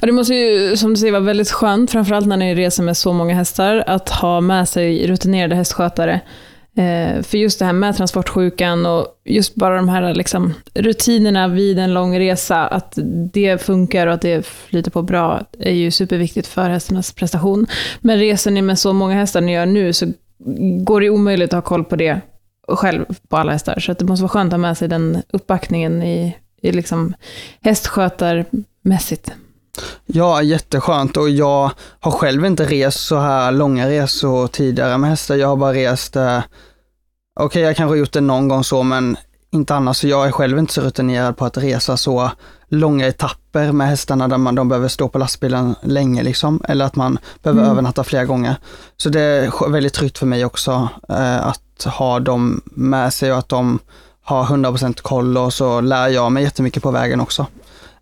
ja, 0.00 0.06
det 0.06 0.12
måste 0.12 0.34
ju 0.34 0.76
som 0.76 0.90
du 0.90 0.96
säger 0.96 1.12
vara 1.12 1.22
väldigt 1.22 1.50
skönt, 1.50 1.90
framförallt 1.90 2.26
när 2.26 2.36
ni 2.36 2.54
reser 2.54 2.82
med 2.82 2.96
så 2.96 3.12
många 3.12 3.34
hästar, 3.34 3.84
att 3.86 4.08
ha 4.08 4.40
med 4.40 4.68
sig 4.68 5.06
rutinerade 5.06 5.54
hästskötare. 5.54 6.20
Eh, 6.76 7.22
för 7.22 7.38
just 7.38 7.58
det 7.58 7.64
här 7.64 7.72
med 7.72 7.96
transportsjukan 7.96 8.86
och 8.86 9.06
just 9.24 9.54
bara 9.54 9.76
de 9.76 9.88
här 9.88 10.14
liksom, 10.14 10.54
rutinerna 10.74 11.48
vid 11.48 11.78
en 11.78 11.94
lång 11.94 12.18
resa, 12.18 12.66
att 12.66 12.98
det 13.32 13.62
funkar 13.62 14.06
och 14.06 14.14
att 14.14 14.22
det 14.22 14.46
flyter 14.46 14.90
på 14.90 15.02
bra, 15.02 15.40
är 15.58 15.72
ju 15.72 15.90
superviktigt 15.90 16.46
för 16.46 16.70
hästarnas 16.70 17.12
prestation. 17.12 17.66
Men 18.00 18.18
reser 18.18 18.50
ni 18.50 18.62
med 18.62 18.78
så 18.78 18.92
många 18.92 19.14
hästar 19.14 19.40
ni 19.40 19.52
gör 19.52 19.66
nu, 19.66 19.92
så 19.92 20.12
går 20.84 21.00
det 21.00 21.10
omöjligt 21.10 21.52
att 21.52 21.64
ha 21.64 21.68
koll 21.68 21.84
på 21.84 21.96
det 21.96 22.20
själv 22.68 23.04
på 23.28 23.36
alla 23.36 23.52
hästar. 23.52 23.80
Så 23.80 23.92
det 23.92 24.04
måste 24.04 24.22
vara 24.22 24.30
skönt 24.30 24.48
att 24.48 24.52
ha 24.52 24.58
med 24.58 24.78
sig 24.78 24.88
den 24.88 25.22
uppbackningen 25.32 26.02
i, 26.02 26.36
i 26.62 26.72
liksom 26.72 27.14
hästskötarmässigt. 27.60 29.32
Ja, 30.06 30.42
jätteskönt 30.42 31.16
och 31.16 31.30
jag 31.30 31.70
har 32.00 32.10
själv 32.10 32.46
inte 32.46 32.64
rest 32.64 33.06
så 33.06 33.18
här 33.18 33.52
långa 33.52 33.88
resor 33.88 34.46
tidigare 34.46 34.98
med 34.98 35.10
hästar. 35.10 35.36
Jag 35.36 35.48
har 35.48 35.56
bara 35.56 35.72
rest, 35.72 36.16
eh, 36.16 36.38
okej 36.38 37.46
okay, 37.46 37.62
jag 37.62 37.76
kanske 37.76 37.90
har 37.90 37.96
gjort 37.96 38.12
det 38.12 38.20
någon 38.20 38.48
gång 38.48 38.64
så, 38.64 38.82
men 38.82 39.16
inte 39.50 39.74
annars. 39.74 40.04
Jag 40.04 40.26
är 40.26 40.32
själv 40.32 40.58
inte 40.58 40.72
så 40.72 40.80
rutinerad 40.80 41.36
på 41.36 41.44
att 41.44 41.56
resa 41.56 41.96
så 41.96 42.30
långa 42.68 43.06
etapper 43.06 43.72
med 43.72 43.88
hästarna 43.88 44.28
där 44.28 44.38
man, 44.38 44.54
de 44.54 44.68
behöver 44.68 44.88
stå 44.88 45.08
på 45.08 45.18
lastbilen 45.18 45.74
länge 45.82 46.22
liksom, 46.22 46.60
eller 46.68 46.84
att 46.84 46.96
man 46.96 47.18
behöver 47.42 47.60
mm. 47.60 47.72
övernatta 47.72 48.04
flera 48.04 48.24
gånger. 48.24 48.56
Så 48.96 49.08
det 49.08 49.20
är 49.20 49.70
väldigt 49.70 49.94
tryggt 49.94 50.18
för 50.18 50.26
mig 50.26 50.44
också 50.44 50.88
eh, 51.08 51.46
att 51.46 51.84
ha 51.84 52.20
dem 52.20 52.60
med 52.64 53.12
sig 53.12 53.32
och 53.32 53.38
att 53.38 53.48
de 53.48 53.78
har 54.22 54.44
100% 54.44 55.02
koll 55.02 55.38
och 55.38 55.52
så 55.52 55.80
lär 55.80 56.08
jag 56.08 56.32
mig 56.32 56.42
jättemycket 56.42 56.82
på 56.82 56.90
vägen 56.90 57.20
också. 57.20 57.46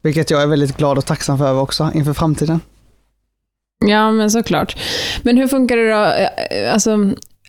Vilket 0.05 0.31
jag 0.31 0.43
är 0.43 0.47
väldigt 0.47 0.77
glad 0.77 0.99
och 0.99 1.07
tacksam 1.07 1.39
för 1.39 1.61
också 1.61 1.91
inför 1.95 2.13
framtiden. 2.13 2.61
Ja, 3.87 4.11
men 4.11 4.31
såklart. 4.31 4.77
Men 5.23 5.37
hur 5.37 5.49
funkar 5.49 5.77
det 5.77 5.91
då? 5.91 6.05
Eh, 6.05 6.73
alltså, 6.73 6.99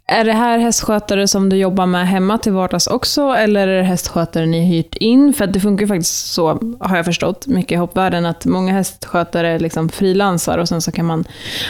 är 0.08 0.24
det 0.26 0.34
här 0.34 0.60
hästskötare 0.60 1.28
som 1.28 1.50
du 1.50 1.56
jobbar 1.56 1.86
med 1.86 2.08
hemma 2.08 2.38
till 2.38 2.52
vardags 2.52 2.88
också, 2.88 3.22
eller 3.22 3.68
är 3.68 3.78
det 3.78 3.84
hästskötare 3.84 4.46
ni 4.46 4.66
hyrt 4.66 4.96
in? 4.96 5.34
För 5.34 5.48
det 5.48 5.60
funkar 5.60 5.84
ju 5.84 5.88
faktiskt 5.88 6.34
så, 6.34 6.76
har 6.80 6.96
jag 6.96 7.06
förstått, 7.06 7.48
mycket 7.48 7.72
i 7.72 7.76
hoppvärlden, 7.76 8.26
att 8.26 8.46
många 8.46 8.74
hästskötare 8.74 9.60
liksom 9.60 9.90
frilansar 9.90 10.58
och 10.58 10.68
sen 10.68 10.82
så 10.82 10.92
kan 10.92 11.06
man 11.06 11.26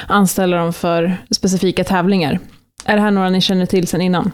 anställa 0.08 0.58
dem 0.58 0.74
för 0.74 1.18
specifika 1.32 1.84
tävlingar. 1.84 2.40
Är 2.86 2.96
det 2.96 3.02
här 3.02 3.12
några 3.12 3.30
ni 3.30 3.42
känner 3.42 3.66
till 3.66 3.88
sedan 3.88 4.02
innan? 4.02 4.32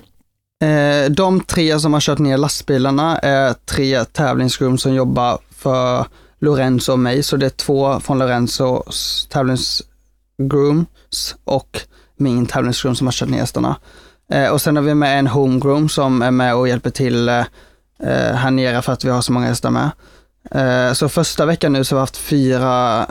Eh, 0.63 1.11
de 1.11 1.39
tre 1.39 1.79
som 1.79 1.93
har 1.93 1.99
kört 1.99 2.19
ner 2.19 2.37
lastbilarna 2.37 3.17
är 3.17 3.53
tre 3.53 4.05
tävlingsrum 4.05 4.77
som 4.77 4.93
jobbar 4.93 5.37
för 5.55 6.05
Lorenzo 6.41 6.91
och 6.91 6.99
mig, 6.99 7.23
så 7.23 7.37
det 7.37 7.45
är 7.45 7.49
två 7.49 7.99
från 7.99 8.19
Lorenzos 8.19 9.27
tävlingsgrooms 9.31 11.35
och 11.43 11.81
min 12.17 12.45
tävlingsgroom 12.45 12.95
som 12.95 13.07
har 13.07 13.11
kört 13.11 13.29
ner 13.29 13.39
hästarna. 13.39 13.75
Eh, 14.31 14.49
och 14.49 14.61
sen 14.61 14.75
har 14.75 14.83
vi 14.83 14.95
med 14.95 15.19
en 15.19 15.27
homegroom 15.27 15.89
som 15.89 16.21
är 16.21 16.31
med 16.31 16.55
och 16.55 16.67
hjälper 16.67 16.89
till 16.89 17.29
eh, 17.29 17.39
eh, 17.99 18.35
här 18.35 18.51
nere 18.51 18.81
för 18.81 18.93
att 18.93 19.05
vi 19.05 19.09
har 19.09 19.21
så 19.21 19.31
många 19.31 19.45
hästar 19.45 19.69
med. 19.69 19.91
Eh, 20.51 20.93
så 20.93 21.09
första 21.09 21.45
veckan 21.45 21.73
nu 21.73 21.83
så 21.83 21.95
har 21.95 21.99
vi 21.99 22.01
haft 22.01 22.17
fyra, 22.17 23.01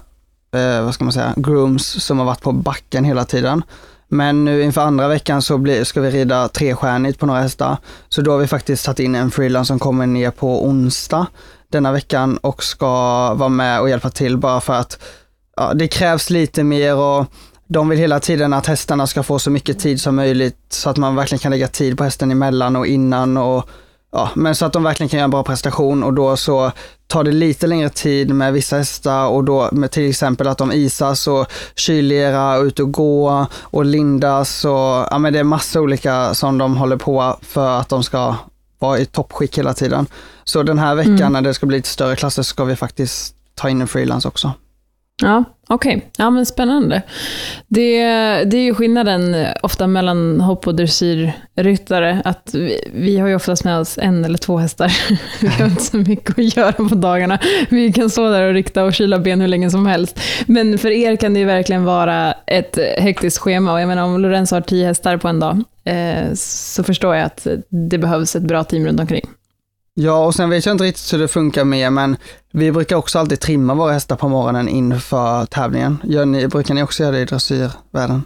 eh, 0.54 0.84
vad 0.84 0.94
ska 0.94 1.04
man 1.04 1.12
säga, 1.12 1.34
grooms 1.36 2.04
som 2.04 2.18
har 2.18 2.26
varit 2.26 2.42
på 2.42 2.52
backen 2.52 3.04
hela 3.04 3.24
tiden. 3.24 3.62
Men 4.08 4.44
nu 4.44 4.62
inför 4.62 4.80
andra 4.80 5.08
veckan 5.08 5.42
så 5.42 5.58
blir, 5.58 5.84
ska 5.84 6.00
vi 6.00 6.10
rida 6.10 6.48
trestjärnigt 6.48 7.18
på 7.18 7.26
några 7.26 7.40
hästar. 7.40 7.76
Så 8.08 8.22
då 8.22 8.30
har 8.30 8.38
vi 8.38 8.46
faktiskt 8.46 8.84
satt 8.84 9.00
in 9.00 9.14
en 9.14 9.30
freelance 9.30 9.68
som 9.68 9.78
kommer 9.78 10.06
ner 10.06 10.30
på 10.30 10.66
onsdag 10.66 11.26
denna 11.70 11.92
veckan 11.92 12.36
och 12.36 12.64
ska 12.64 12.86
vara 13.34 13.48
med 13.48 13.80
och 13.80 13.88
hjälpa 13.88 14.10
till 14.10 14.38
bara 14.38 14.60
för 14.60 14.72
att 14.72 14.98
ja, 15.56 15.74
det 15.74 15.88
krävs 15.88 16.30
lite 16.30 16.64
mer 16.64 16.96
och 16.96 17.26
de 17.68 17.88
vill 17.88 17.98
hela 17.98 18.20
tiden 18.20 18.52
att 18.52 18.66
hästarna 18.66 19.06
ska 19.06 19.22
få 19.22 19.38
så 19.38 19.50
mycket 19.50 19.78
tid 19.78 20.00
som 20.00 20.16
möjligt 20.16 20.58
så 20.68 20.90
att 20.90 20.96
man 20.96 21.16
verkligen 21.16 21.40
kan 21.40 21.50
lägga 21.50 21.68
tid 21.68 21.98
på 21.98 22.04
hästen 22.04 22.30
emellan 22.30 22.76
och 22.76 22.86
innan 22.86 23.36
och 23.36 23.68
ja, 24.12 24.30
men 24.34 24.54
så 24.54 24.66
att 24.66 24.72
de 24.72 24.82
verkligen 24.82 25.08
kan 25.08 25.18
göra 25.18 25.24
en 25.24 25.30
bra 25.30 25.42
prestation 25.42 26.02
och 26.02 26.14
då 26.14 26.36
så 26.36 26.72
tar 27.06 27.24
det 27.24 27.32
lite 27.32 27.66
längre 27.66 27.88
tid 27.88 28.34
med 28.34 28.52
vissa 28.52 28.76
hästar 28.76 29.26
och 29.26 29.44
då 29.44 29.68
med 29.72 29.90
till 29.90 30.10
exempel 30.10 30.48
att 30.48 30.58
de 30.58 30.72
isas 30.72 31.26
och 31.26 31.46
kylera 31.74 32.58
och 32.58 32.64
ut 32.64 32.78
och 32.80 32.92
gå 32.92 33.46
och 33.60 33.84
lindas 33.84 34.64
och 34.64 35.06
ja 35.10 35.18
men 35.18 35.32
det 35.32 35.38
är 35.38 35.44
massa 35.44 35.80
olika 35.80 36.34
som 36.34 36.58
de 36.58 36.76
håller 36.76 36.96
på 36.96 37.36
för 37.42 37.80
att 37.80 37.88
de 37.88 38.02
ska 38.02 38.34
vara 38.80 38.98
i 38.98 39.06
toppskick 39.06 39.58
hela 39.58 39.74
tiden. 39.74 40.06
Så 40.44 40.62
den 40.62 40.78
här 40.78 40.94
veckan 40.94 41.14
mm. 41.14 41.32
när 41.32 41.42
det 41.42 41.54
ska 41.54 41.66
bli 41.66 41.76
lite 41.76 41.88
större 41.88 42.16
klasser 42.16 42.42
ska 42.42 42.64
vi 42.64 42.76
faktiskt 42.76 43.34
ta 43.54 43.68
in 43.68 43.80
en 43.80 43.88
freelance 43.88 44.28
också. 44.28 44.52
Ja, 45.22 45.44
okej. 45.68 45.96
Okay. 45.96 46.08
Ja, 46.16 46.30
men 46.30 46.46
spännande. 46.46 47.02
Det, 47.68 48.02
det 48.44 48.56
är 48.56 48.62
ju 48.62 48.74
skillnaden 48.74 49.46
ofta 49.62 49.86
mellan 49.86 50.40
hopp 50.40 50.66
och 50.66 50.74
dressyrryttare, 50.74 52.22
att 52.24 52.50
vi, 52.54 52.80
vi, 52.94 53.18
har 53.18 53.28
ju 53.28 53.34
oftast 53.34 53.64
med 53.64 53.78
oss 53.78 53.98
en 53.98 54.24
eller 54.24 54.38
två 54.38 54.58
hästar. 54.58 54.92
vi 55.40 55.48
har 55.48 55.66
inte 55.66 55.82
så 55.82 55.96
mycket 55.96 56.38
att 56.38 56.56
göra 56.56 56.72
på 56.72 56.94
dagarna. 56.94 57.38
Vi 57.68 57.92
kan 57.92 58.10
stå 58.10 58.30
där 58.30 58.42
och 58.42 58.54
rikta 58.54 58.84
och 58.84 58.94
kyla 58.94 59.18
ben 59.18 59.40
hur 59.40 59.48
länge 59.48 59.70
som 59.70 59.86
helst. 59.86 60.20
Men 60.46 60.78
för 60.78 60.90
er 60.90 61.16
kan 61.16 61.34
det 61.34 61.40
ju 61.40 61.46
verkligen 61.46 61.84
vara 61.84 62.32
ett 62.46 62.78
hektiskt 62.98 63.38
schema. 63.38 63.72
Och 63.72 63.80
jag 63.80 63.88
menar, 63.88 64.02
om 64.02 64.20
Lorenzo 64.20 64.56
har 64.56 64.60
tio 64.60 64.86
hästar 64.86 65.16
på 65.16 65.28
en 65.28 65.40
dag, 65.40 65.52
eh, 65.52 65.79
så 66.34 66.82
förstår 66.82 67.16
jag 67.16 67.26
att 67.26 67.46
det 67.68 67.98
behövs 67.98 68.36
ett 68.36 68.42
bra 68.42 68.64
team 68.64 68.86
runt 68.86 69.00
omkring. 69.00 69.28
Ja, 69.94 70.26
och 70.26 70.34
sen 70.34 70.50
vet 70.50 70.66
jag 70.66 70.74
inte 70.74 70.84
riktigt 70.84 71.12
hur 71.12 71.18
det 71.18 71.28
funkar 71.28 71.64
med, 71.64 71.92
men 71.92 72.16
vi 72.52 72.72
brukar 72.72 72.96
också 72.96 73.18
alltid 73.18 73.40
trimma 73.40 73.74
våra 73.74 73.92
hästar 73.92 74.16
på 74.16 74.28
morgonen 74.28 74.68
inför 74.68 75.46
tävlingen. 75.46 75.98
Gör 76.04 76.26
ni, 76.26 76.48
brukar 76.48 76.74
ni 76.74 76.82
också 76.82 77.02
göra 77.02 77.12
det 77.12 77.20
i 77.20 77.24
dressyrvärlden? 77.24 78.22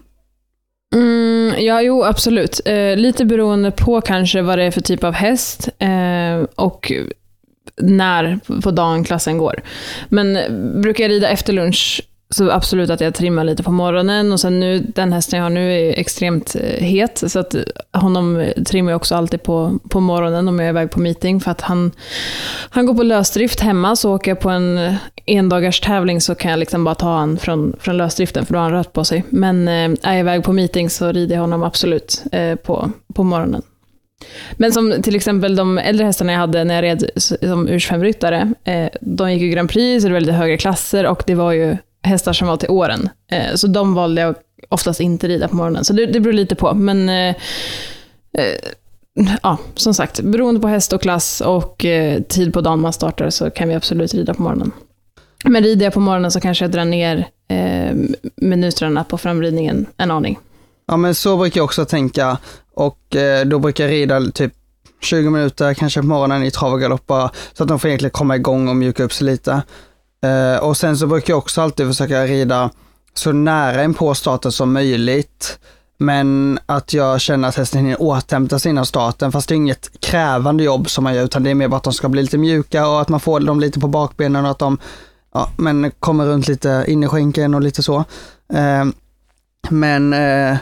Mm, 0.94 1.64
ja, 1.64 1.83
jo, 1.83 2.04
absolut. 2.04 2.61
Eh, 2.64 2.97
lite 2.97 3.25
beroende 3.25 3.71
på 3.71 4.00
kanske 4.00 4.42
vad 4.42 4.59
det 4.59 4.64
är 4.64 4.71
för 4.71 4.80
typ 4.80 5.04
av 5.04 5.12
häst 5.12 5.68
eh, 5.78 6.47
och 6.54 6.92
när 7.76 8.38
på 8.62 8.71
dagen 8.71 9.04
klassen 9.04 9.38
går. 9.38 9.62
Men 10.09 10.38
brukar 10.83 11.04
jag 11.04 11.11
rida 11.11 11.28
efter 11.28 11.52
lunch 11.52 12.02
så 12.35 12.50
absolut 12.50 12.91
att 12.91 13.00
jag 13.00 13.14
trimmar 13.14 13.45
lite 13.45 13.62
på 13.62 13.73
morgonen. 13.73 14.33
Och 14.33 14.41
sen 14.41 14.61
nu, 14.61 14.79
den 14.79 15.12
hästen 15.12 15.37
jag 15.37 15.45
har 15.45 15.50
nu 15.50 15.73
är 15.73 15.99
extremt 15.99 16.57
eh, 16.57 16.85
het, 16.85 17.23
så 17.26 17.38
att 17.38 17.55
honom 17.93 18.53
trimmar 18.67 18.93
jag 18.93 18.97
också 18.97 19.14
alltid 19.14 19.43
på, 19.43 19.79
på 19.88 20.00
morgonen 20.00 20.49
om 20.49 20.59
jag 20.59 20.67
är 20.67 20.71
iväg 20.71 20.91
på 20.91 21.00
meeting, 21.00 21.41
för 21.41 21.50
att 21.50 21.61
han, 21.61 21.93
han 22.71 22.87
går 22.87 22.95
på 22.95 23.03
lösdrift 23.03 23.61
hemma, 23.61 23.97
så 23.97 24.14
åker 24.14 24.31
jag 24.31 24.41
på 24.41 24.50
en 24.50 24.79
eh, 24.79 24.95
endagars 25.26 25.81
tävling 25.81 26.21
så 26.21 26.35
kan 26.35 26.50
jag 26.50 26.59
liksom 26.59 26.85
bara 26.85 26.95
ta 26.95 27.07
honom 27.07 27.37
från, 27.37 27.76
från 27.81 27.97
lösdriften, 27.97 28.47
för 28.47 28.53
då 28.53 28.59
har 28.59 28.64
han 28.64 28.73
rött 28.73 28.93
på 28.93 29.05
sig. 29.05 29.25
Men 29.29 29.69
eh, 29.69 29.91
är 30.03 30.12
jag 30.12 30.21
iväg 30.21 30.45
på 30.45 30.53
meeting 30.53 30.91
så 30.91 31.12
rider 31.12 31.35
jag 31.35 31.41
honom 31.41 31.62
absolut 31.62 32.23
eh, 32.33 32.55
på, 32.55 32.91
på 33.14 33.25
morgonen. 33.25 33.62
Men 34.53 34.73
som 34.73 35.03
till 35.03 35.17
exempel 35.17 35.57
de 35.57 35.79
äldre 35.79 36.07
hästarna 36.07 36.33
jag 36.33 36.38
hade 36.38 36.64
när 36.64 36.75
jag 36.75 36.85
red 36.85 37.11
som 37.17 37.69
urs-5-ryttare, 37.69 38.55
eh, 38.64 38.88
de 39.00 39.33
gick 39.33 39.43
ju 39.43 39.49
Grand 39.49 39.71
Prix, 39.71 40.03
så 40.03 40.09
det 40.09 40.12
var 40.12 40.21
lite 40.21 40.33
högre 40.33 40.57
klasser. 40.57 41.07
Och 41.07 41.23
det 41.26 41.35
var 41.35 41.53
ju 41.53 41.76
hästar 42.04 42.32
som 42.32 42.49
var 42.49 42.56
till 42.56 42.70
åren. 42.70 43.08
Eh, 43.30 43.54
så 43.54 43.66
de 43.66 43.94
valde 43.94 44.20
jag 44.20 44.34
oftast 44.68 45.00
inte 45.00 45.28
rida 45.28 45.49
på 45.49 45.56
morgonen. 45.56 45.84
Så 45.84 45.92
det, 45.92 46.06
det 46.06 46.20
beror 46.20 46.32
lite 46.32 46.54
på. 46.54 46.75
Men 46.75 47.08
eh, 47.08 47.37
eh, 48.38 48.58
ja, 49.42 49.58
som 49.75 49.94
sagt, 49.94 50.20
beroende 50.20 50.61
på 50.61 50.68
häst 50.68 50.92
och 50.92 51.02
klass 51.02 51.40
och 51.40 51.84
eh, 51.84 52.23
tid 52.23 52.52
på 52.52 52.61
dagen 52.61 52.80
man 52.80 52.92
startar 52.92 53.30
så 53.30 53.50
kan 53.50 53.68
vi 53.68 53.75
absolut 53.75 54.14
rida 54.14 54.34
på 54.34 54.42
morgonen. 54.42 54.73
Men 55.44 55.62
rider 55.62 55.87
jag 55.87 55.92
på 55.92 56.00
morgonen 56.00 56.30
så 56.30 56.40
kanske 56.40 56.64
jag 56.64 56.73
drar 56.73 56.84
ner 56.84 57.26
eh, 57.49 57.96
minuterna 58.37 59.04
på 59.04 59.18
framridningen 59.18 59.87
en 59.96 60.11
aning. 60.11 60.38
Ja, 60.87 60.96
men 60.96 61.14
så 61.14 61.37
brukar 61.37 61.61
jag 61.61 61.64
också 61.64 61.84
tänka. 61.84 62.38
Och 62.75 63.16
eh, 63.16 63.46
då 63.46 63.58
brukar 63.58 63.84
jag 63.84 63.92
rida 63.92 64.30
typ 64.30 64.52
20 65.00 65.30
minuter, 65.30 65.75
kanske 65.75 66.00
på 66.00 66.06
morgonen 66.06 66.44
i 66.44 66.50
trav 66.50 66.73
och 66.73 66.80
galopp, 66.80 67.12
så 67.52 67.62
att 67.62 67.68
de 67.68 67.78
får 67.78 67.88
egentligen 67.88 68.11
komma 68.11 68.37
igång 68.37 68.68
och 68.68 68.76
mjuka 68.76 69.04
upp 69.04 69.12
sig 69.12 69.26
lite. 69.26 69.62
Eh, 70.25 70.57
och 70.57 70.76
sen 70.76 70.97
så 70.97 71.07
brukar 71.07 71.33
jag 71.33 71.38
också 71.38 71.61
alltid 71.61 71.87
försöka 71.87 72.26
rida 72.26 72.71
så 73.14 73.33
nära 73.33 73.85
in 73.85 73.95
på 73.95 74.14
starten 74.14 74.52
som 74.52 74.73
möjligt. 74.73 75.59
Men 75.99 76.59
att 76.66 76.93
jag 76.93 77.21
känner 77.21 77.49
att 77.49 77.57
hästen 77.57 77.81
hinner 77.81 78.02
återhämta 78.02 78.59
sig 78.59 78.71
innan 78.71 78.87
starten, 78.87 79.33
fast 79.33 79.49
det 79.49 79.54
är 79.54 79.57
inget 79.57 80.00
krävande 80.00 80.64
jobb 80.64 80.90
som 80.90 81.04
man 81.04 81.14
gör, 81.14 81.25
utan 81.25 81.43
det 81.43 81.50
är 81.50 81.54
mer 81.54 81.69
bara 81.69 81.76
att 81.76 81.83
de 81.83 81.93
ska 81.93 82.09
bli 82.09 82.23
lite 82.23 82.38
mjuka 82.38 82.88
och 82.88 83.00
att 83.00 83.09
man 83.09 83.21
får 83.21 83.40
dem 83.40 83.61
lite 83.61 83.81
på 83.81 83.88
bakbenen 83.88 84.45
och 84.45 84.50
att 84.50 84.59
de 84.59 84.78
ja, 85.35 85.50
men 85.57 85.90
kommer 85.90 86.26
runt 86.26 86.49
lite 86.49 86.85
in 86.88 87.02
i 87.02 87.09
skänken 87.09 87.54
och 87.54 87.61
lite 87.61 87.83
så. 87.83 88.04
Eh, 88.52 88.85
men 89.69 90.12
eh, 90.12 90.57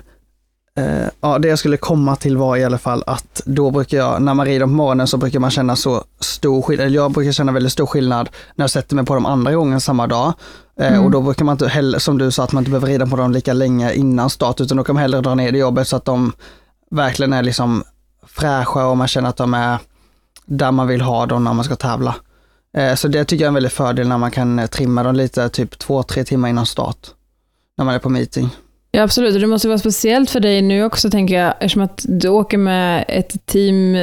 Uh, 0.81 1.09
ja, 1.21 1.39
det 1.39 1.49
jag 1.49 1.59
skulle 1.59 1.77
komma 1.77 2.17
till 2.17 2.37
var 2.37 2.57
i 2.57 2.65
alla 2.65 2.79
fall 2.79 3.05
att 3.07 3.43
då 3.47 3.71
brukar 3.71 3.99
jag, 3.99 4.23
när 4.23 4.35
man 4.35 4.47
rider 4.47 4.67
på 4.67 4.73
morgonen 4.73 5.07
så 5.07 5.17
brukar 5.17 5.41
man 5.41 5.51
känna 5.51 5.77
så 5.77 6.05
stor 6.21 6.63
skillnad, 6.63 6.91
jag 6.91 7.13
brukar 7.13 7.33
känna 7.33 7.53
väldigt 7.53 7.73
stor 7.73 7.87
skillnad 7.87 8.29
när 8.55 8.63
jag 8.63 8.71
sätter 8.71 8.97
mig 8.97 9.05
på 9.05 9.15
dem 9.15 9.27
andra 9.27 9.53
gången 9.53 9.81
samma 9.81 10.07
dag. 10.07 10.33
Uh, 10.81 10.87
mm. 10.87 11.05
Och 11.05 11.11
då 11.11 11.21
brukar 11.21 11.45
man 11.45 11.55
inte 11.55 11.69
heller, 11.69 11.99
som 11.99 12.19
du 12.19 12.31
sa, 12.31 12.45
att 12.45 12.53
man 12.53 12.61
inte 12.61 12.71
behöver 12.71 12.87
rida 12.87 13.07
på 13.07 13.17
dem 13.17 13.33
lika 13.33 13.53
länge 13.53 13.93
innan 13.93 14.31
start, 14.31 14.61
utan 14.61 14.77
då 14.77 14.85
kan 14.85 14.95
man 14.95 15.03
hellre 15.03 15.21
dra 15.21 15.35
ner 15.35 15.53
det 15.53 15.59
jobbet 15.59 15.89
så 15.89 15.97
att 15.97 16.05
de 16.05 16.33
verkligen 16.91 17.33
är 17.33 17.43
liksom 17.43 17.85
fräscha 18.27 18.87
och 18.87 18.97
man 18.97 19.09
känner 19.09 19.29
att 19.29 19.37
de 19.37 19.55
är 19.55 19.79
där 20.47 20.73
man 20.73 20.87
vill 20.87 21.01
ha 21.01 21.27
dem 21.27 21.45
när 21.45 21.53
man 21.53 21.65
ska 21.65 21.77
tävla. 21.77 22.15
Eh, 22.77 22.95
så 22.95 23.09
det 23.09 23.25
tycker 23.25 23.45
jag 23.45 23.47
är 23.47 23.49
en 23.51 23.55
väldig 23.55 23.73
fördel 23.73 24.09
när 24.09 24.19
man 24.19 24.31
kan 24.31 24.59
eh, 24.59 24.67
trimma 24.67 25.03
dem 25.03 25.15
lite, 25.15 25.49
typ 25.49 25.79
två, 25.79 26.03
tre 26.03 26.25
timmar 26.25 26.49
innan 26.49 26.67
start. 26.67 27.09
När 27.77 27.85
man 27.85 27.95
är 27.95 27.99
på 27.99 28.09
meeting. 28.09 28.51
Ja, 28.95 29.03
absolut. 29.03 29.41
Det 29.41 29.47
måste 29.47 29.69
vara 29.69 29.79
speciellt 29.79 30.31
för 30.31 30.41
dig 30.41 30.63
nu 30.63 30.85
också, 30.85 31.11
tänker 31.11 31.35
jag, 31.35 31.55
eftersom 31.61 31.83
att 31.83 32.05
du 32.09 32.29
åker 32.29 32.59
med 32.59 33.05
ett 33.09 33.47
team 33.47 33.97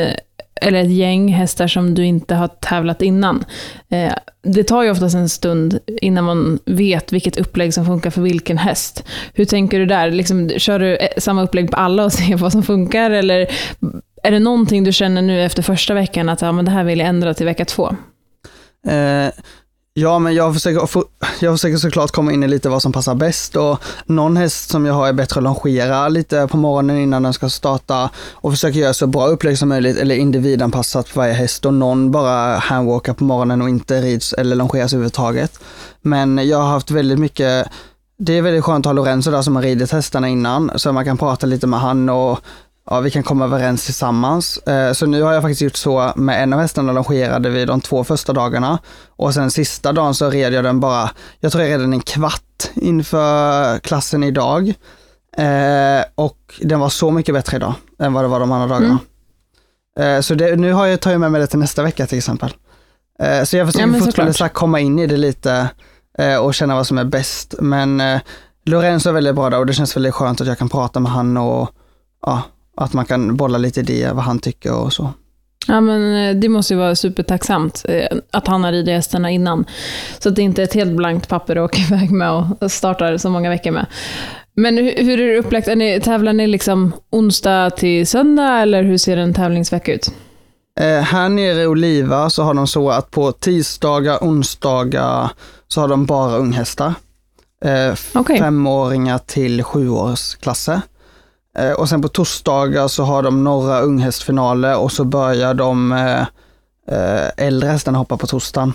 eller 0.61 0.79
ett 0.79 0.91
gäng 0.91 1.33
hästar 1.33 1.67
som 1.67 1.95
du 1.95 2.05
inte 2.05 2.35
har 2.35 2.47
tävlat 2.47 3.01
innan. 3.01 3.45
Eh, 3.89 4.13
det 4.41 4.63
tar 4.63 4.83
ju 4.83 4.91
oftast 4.91 5.15
en 5.15 5.29
stund 5.29 5.79
innan 6.01 6.23
man 6.23 6.59
vet 6.65 7.13
vilket 7.13 7.37
upplägg 7.37 7.73
som 7.73 7.85
funkar 7.85 8.09
för 8.09 8.21
vilken 8.21 8.57
häst. 8.57 9.03
Hur 9.33 9.45
tänker 9.45 9.79
du 9.79 9.85
där? 9.85 10.11
Liksom, 10.11 10.49
kör 10.49 10.79
du 10.79 10.95
eh, 10.95 11.07
samma 11.17 11.43
upplägg 11.43 11.71
på 11.71 11.77
alla 11.77 12.05
och 12.05 12.13
ser 12.13 12.37
vad 12.37 12.51
som 12.51 12.63
funkar? 12.63 13.11
Eller 13.11 13.47
är 14.23 14.31
det 14.31 14.39
någonting 14.39 14.83
du 14.83 14.91
känner 14.91 15.21
nu 15.21 15.43
efter 15.43 15.61
första 15.63 15.93
veckan 15.93 16.29
att 16.29 16.41
ja, 16.41 16.51
men 16.51 16.65
det 16.65 16.71
här 16.71 16.83
vill 16.83 16.99
jag 16.99 17.07
ändra 17.07 17.33
till 17.33 17.45
vecka 17.45 17.65
två? 17.65 17.95
Eh, 18.87 19.27
ja, 19.93 20.19
men 20.19 20.35
jag 20.35 20.53
försöker, 20.53 20.89
jag 21.39 21.53
försöker 21.53 21.77
såklart 21.77 22.11
komma 22.11 22.31
in 22.31 22.43
i 22.43 22.47
lite 22.47 22.69
vad 22.69 22.81
som 22.81 22.91
passar 22.91 23.15
bäst 23.15 23.55
och 23.55 23.83
någon 24.05 24.37
häst 24.37 24.69
som 24.69 24.85
jag 24.85 24.93
har 24.93 25.07
är 25.07 25.13
bättre 25.13 25.39
att 25.39 25.43
longera 25.43 26.09
lite 26.09 26.47
på 26.47 26.57
morgonen 26.57 26.97
innan 26.97 27.23
den 27.23 27.33
ska 27.33 27.49
starta 27.49 28.09
och 28.33 28.51
försöker 28.51 28.79
göra 28.79 28.93
så 28.93 29.07
bra 29.07 29.27
upplägg 29.27 29.57
som 29.57 29.69
möjligt 29.69 29.97
eller 29.97 30.15
individanpassat 30.15 31.09
för 31.09 31.19
varje 31.19 31.33
häst 31.33 31.65
och 31.65 31.73
någon 31.73 32.11
bara 32.11 32.57
handwalkar 32.57 33.13
på 33.13 33.23
morgonen 33.23 33.61
och 33.61 33.69
inte 33.69 34.01
rids 34.01 34.33
eller 34.33 34.55
longeras 34.55 34.93
överhuvudtaget. 34.93 35.59
Men 36.01 36.47
jag 36.47 36.57
har 36.57 36.69
haft 36.69 36.91
väldigt 36.91 37.19
mycket 37.19 37.67
det 38.21 38.37
är 38.37 38.41
väldigt 38.41 38.63
skönt 38.63 38.85
att 38.85 38.89
ha 38.89 38.93
Lorenzo 38.93 39.31
där 39.31 39.41
som 39.41 39.55
har 39.55 39.63
ridit 39.63 39.91
hästarna 39.91 40.27
innan, 40.27 40.71
så 40.75 40.91
man 40.93 41.05
kan 41.05 41.17
prata 41.17 41.47
lite 41.47 41.67
med 41.67 41.79
han 41.79 42.09
och 42.09 42.39
ja, 42.89 42.99
vi 42.99 43.11
kan 43.11 43.23
komma 43.23 43.45
överens 43.45 43.85
tillsammans. 43.85 44.57
Eh, 44.57 44.93
så 44.93 45.05
nu 45.05 45.21
har 45.21 45.33
jag 45.33 45.41
faktiskt 45.41 45.61
gjort 45.61 45.75
så 45.75 46.13
med 46.15 46.43
en 46.43 46.53
av 46.53 46.59
hästarna 46.59 46.91
longerade 46.91 47.49
vi 47.49 47.65
de 47.65 47.81
två 47.81 48.03
första 48.03 48.33
dagarna 48.33 48.79
och 49.09 49.33
sen 49.33 49.51
sista 49.51 49.91
dagen 49.91 50.13
så 50.13 50.29
red 50.29 50.53
jag 50.53 50.63
den 50.63 50.79
bara, 50.79 51.09
jag 51.39 51.51
tror 51.51 51.63
jag 51.63 51.71
red 51.71 51.79
den 51.79 51.93
en 51.93 52.01
kvart 52.01 52.71
inför 52.75 53.79
klassen 53.79 54.23
idag. 54.23 54.73
Eh, 55.37 56.03
och 56.15 56.59
den 56.61 56.79
var 56.79 56.89
så 56.89 57.11
mycket 57.11 57.35
bättre 57.35 57.57
idag 57.57 57.73
än 57.99 58.13
vad 58.13 58.23
det 58.23 58.27
var 58.27 58.39
de 58.39 58.51
andra 58.51 58.67
dagarna. 58.67 58.99
Mm. 59.99 60.15
Eh, 60.15 60.21
så 60.21 60.35
det, 60.35 60.55
nu 60.55 60.73
har 60.73 60.85
jag, 60.85 60.99
jag 61.05 61.19
med 61.19 61.31
mig 61.31 61.41
det 61.41 61.47
till 61.47 61.59
nästa 61.59 61.83
vecka 61.83 62.07
till 62.07 62.17
exempel. 62.17 62.49
så 63.45 63.57
jag 63.57 63.67
försöker 63.67 63.87
ja, 63.87 63.99
fortfarande 63.99 64.49
komma 64.49 64.79
in 64.79 64.99
i 64.99 65.07
det 65.07 65.17
lite 65.17 65.69
och 66.41 66.53
känna 66.53 66.75
vad 66.75 66.87
som 66.87 66.97
är 66.97 67.03
bäst. 67.03 67.55
Men 67.59 68.01
Lorenzo 68.65 69.09
är 69.09 69.13
väldigt 69.13 69.35
bra 69.35 69.49
där 69.49 69.59
och 69.59 69.65
det 69.65 69.73
känns 69.73 69.95
väldigt 69.95 70.13
skönt 70.13 70.41
att 70.41 70.47
jag 70.47 70.57
kan 70.57 70.69
prata 70.69 70.99
med 70.99 71.11
han 71.11 71.37
och 71.37 71.69
ja, 72.25 72.43
att 72.79 72.93
man 72.93 73.05
kan 73.05 73.35
bolla 73.35 73.57
lite 73.57 73.79
idéer 73.79 74.13
vad 74.13 74.23
han 74.23 74.39
tycker 74.39 74.73
och 74.73 74.93
så. 74.93 75.13
Ja, 75.67 75.81
men 75.81 76.15
eh, 76.15 76.35
det 76.35 76.49
måste 76.49 76.73
ju 76.73 76.77
vara 76.79 76.95
supertacksamt 76.95 77.85
eh, 77.89 78.17
att 78.31 78.47
han 78.47 78.63
har 78.63 78.71
ridit 78.71 78.95
hästarna 78.95 79.31
innan. 79.31 79.65
Så 80.19 80.29
att 80.29 80.35
det 80.35 80.41
inte 80.41 80.61
är 80.61 80.63
ett 80.63 80.73
helt 80.73 80.91
blankt 80.91 81.29
papper 81.29 81.55
att 81.55 81.65
åka 81.65 81.81
iväg 81.95 82.11
med 82.11 82.31
och 82.59 82.71
startar 82.71 83.17
så 83.17 83.29
många 83.29 83.49
veckor 83.49 83.71
med. 83.71 83.85
Men 84.55 84.77
hur 84.77 85.19
är 85.19 85.33
det 85.33 85.39
upplagt? 85.39 85.67
Är 85.67 85.75
ni, 85.75 85.99
tävlar 85.99 86.33
ni 86.33 86.47
liksom 86.47 86.93
onsdag 87.09 87.69
till 87.69 88.07
söndag 88.07 88.59
eller 88.59 88.83
hur 88.83 88.97
ser 88.97 89.17
en 89.17 89.33
tävlingsvecka 89.33 89.93
ut? 89.93 90.11
Eh, 90.79 91.01
här 91.01 91.29
nere 91.29 91.61
i 91.61 91.67
Oliva 91.67 92.29
så 92.29 92.43
har 92.43 92.53
de 92.53 92.67
så 92.67 92.89
att 92.89 93.11
på 93.11 93.31
tisdagar, 93.31 94.17
onsdagar 94.21 95.29
så 95.67 95.81
har 95.81 95.87
de 95.87 96.05
bara 96.05 96.37
unghästar. 96.37 96.93
Eh, 97.65 98.19
okay. 98.19 98.37
Femåringar 98.39 99.17
till 99.17 99.63
sjuårsklasser. 99.63 100.81
Eh, 101.57 101.71
och 101.71 101.89
sen 101.89 102.01
på 102.01 102.07
torsdagar 102.07 102.87
så 102.87 103.03
har 103.03 103.23
de 103.23 103.43
några 103.43 103.81
unghästfinaler 103.81 104.77
och 104.77 104.91
så 104.91 105.03
börjar 105.03 105.53
de 105.53 105.91
eh, 105.91 106.21
eh, 106.97 107.29
äldre 107.37 107.69
hästarna 107.69 107.97
hoppa 107.97 108.17
på 108.17 108.27
torsdagen. 108.27 108.73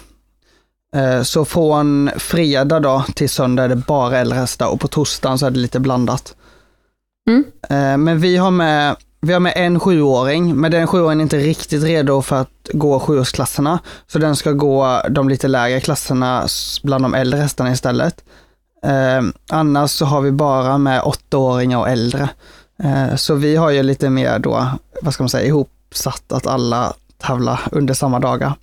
Så 1.25 1.45
från 1.45 2.11
fredag 2.17 2.81
då 2.81 3.05
till 3.15 3.31
söndag 3.31 3.65
är 3.65 3.69
det 3.69 3.77
bara 3.77 4.19
äldre 4.19 4.39
hästar 4.39 4.69
och 4.69 4.81
på 4.81 4.89
torsdagen 4.89 5.39
så 5.39 5.47
är 5.47 5.51
det 5.51 5.59
lite 5.59 5.81
blandat. 5.81 6.35
Mm. 7.29 8.05
Men 8.05 8.21
vi 8.21 8.37
har 8.37 8.51
med 8.51 8.97
vi 9.21 9.33
har 9.33 9.41
med 9.41 9.53
en 9.57 9.81
sjuåring, 9.81 10.57
men 10.57 10.71
den 10.71 10.87
sjuåringen 10.87 11.21
är 11.21 11.23
inte 11.23 11.39
riktigt 11.39 11.83
redo 11.83 12.23
för 12.23 12.37
att 12.37 12.69
gå 12.73 13.01
sjuårsklasserna. 13.01 13.79
Så 14.07 14.19
den 14.19 14.37
ska 14.37 14.53
gå 14.53 15.03
de 15.11 15.29
lite 15.29 15.49
lägre 15.49 15.81
klasserna 15.81 16.47
bland 16.83 17.05
de 17.05 17.15
äldre 17.15 17.41
hästarna 17.41 17.73
istället. 17.73 18.25
Eh, 18.85 19.23
annars 19.51 19.91
så 19.91 20.05
har 20.05 20.21
vi 20.21 20.33
bara 20.33 20.79
med 20.79 21.03
åttaåringar 21.03 21.79
och 21.79 21.89
äldre. 21.89 22.29
Eh, 22.83 23.17
så 23.17 23.35
vi 23.35 23.57
har 23.57 23.71
ju 23.71 23.83
lite 23.83 24.11
mer 24.11 24.39
då, 24.39 24.67
vad 25.03 25.15
ska 25.15 25.23
man 25.23 25.29
säga, 25.29 25.47
ihopsatt 25.47 26.33
att 26.33 26.47
alla 26.47 26.95
tävlar 27.19 27.61
under 27.73 27.95
samma 27.95 28.21
dagar. 28.21 28.55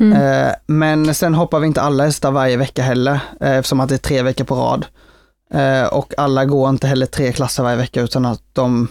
Mm. 0.00 0.22
Eh, 0.22 0.52
men 0.66 1.14
sen 1.14 1.34
hoppar 1.34 1.60
vi 1.60 1.66
inte 1.66 1.82
alla 1.82 2.04
hästar 2.04 2.30
varje 2.30 2.56
vecka 2.56 2.82
heller, 2.82 3.20
eh, 3.40 3.56
eftersom 3.56 3.80
att 3.80 3.88
det 3.88 3.94
är 3.94 3.98
tre 3.98 4.22
veckor 4.22 4.44
på 4.44 4.54
rad. 4.54 4.86
Och 5.90 6.14
alla 6.16 6.44
går 6.44 6.70
inte 6.70 6.86
heller 6.86 7.06
tre 7.06 7.32
klasser 7.32 7.62
varje 7.62 7.76
vecka 7.76 8.02
utan 8.02 8.26
att 8.26 8.42
de, 8.52 8.88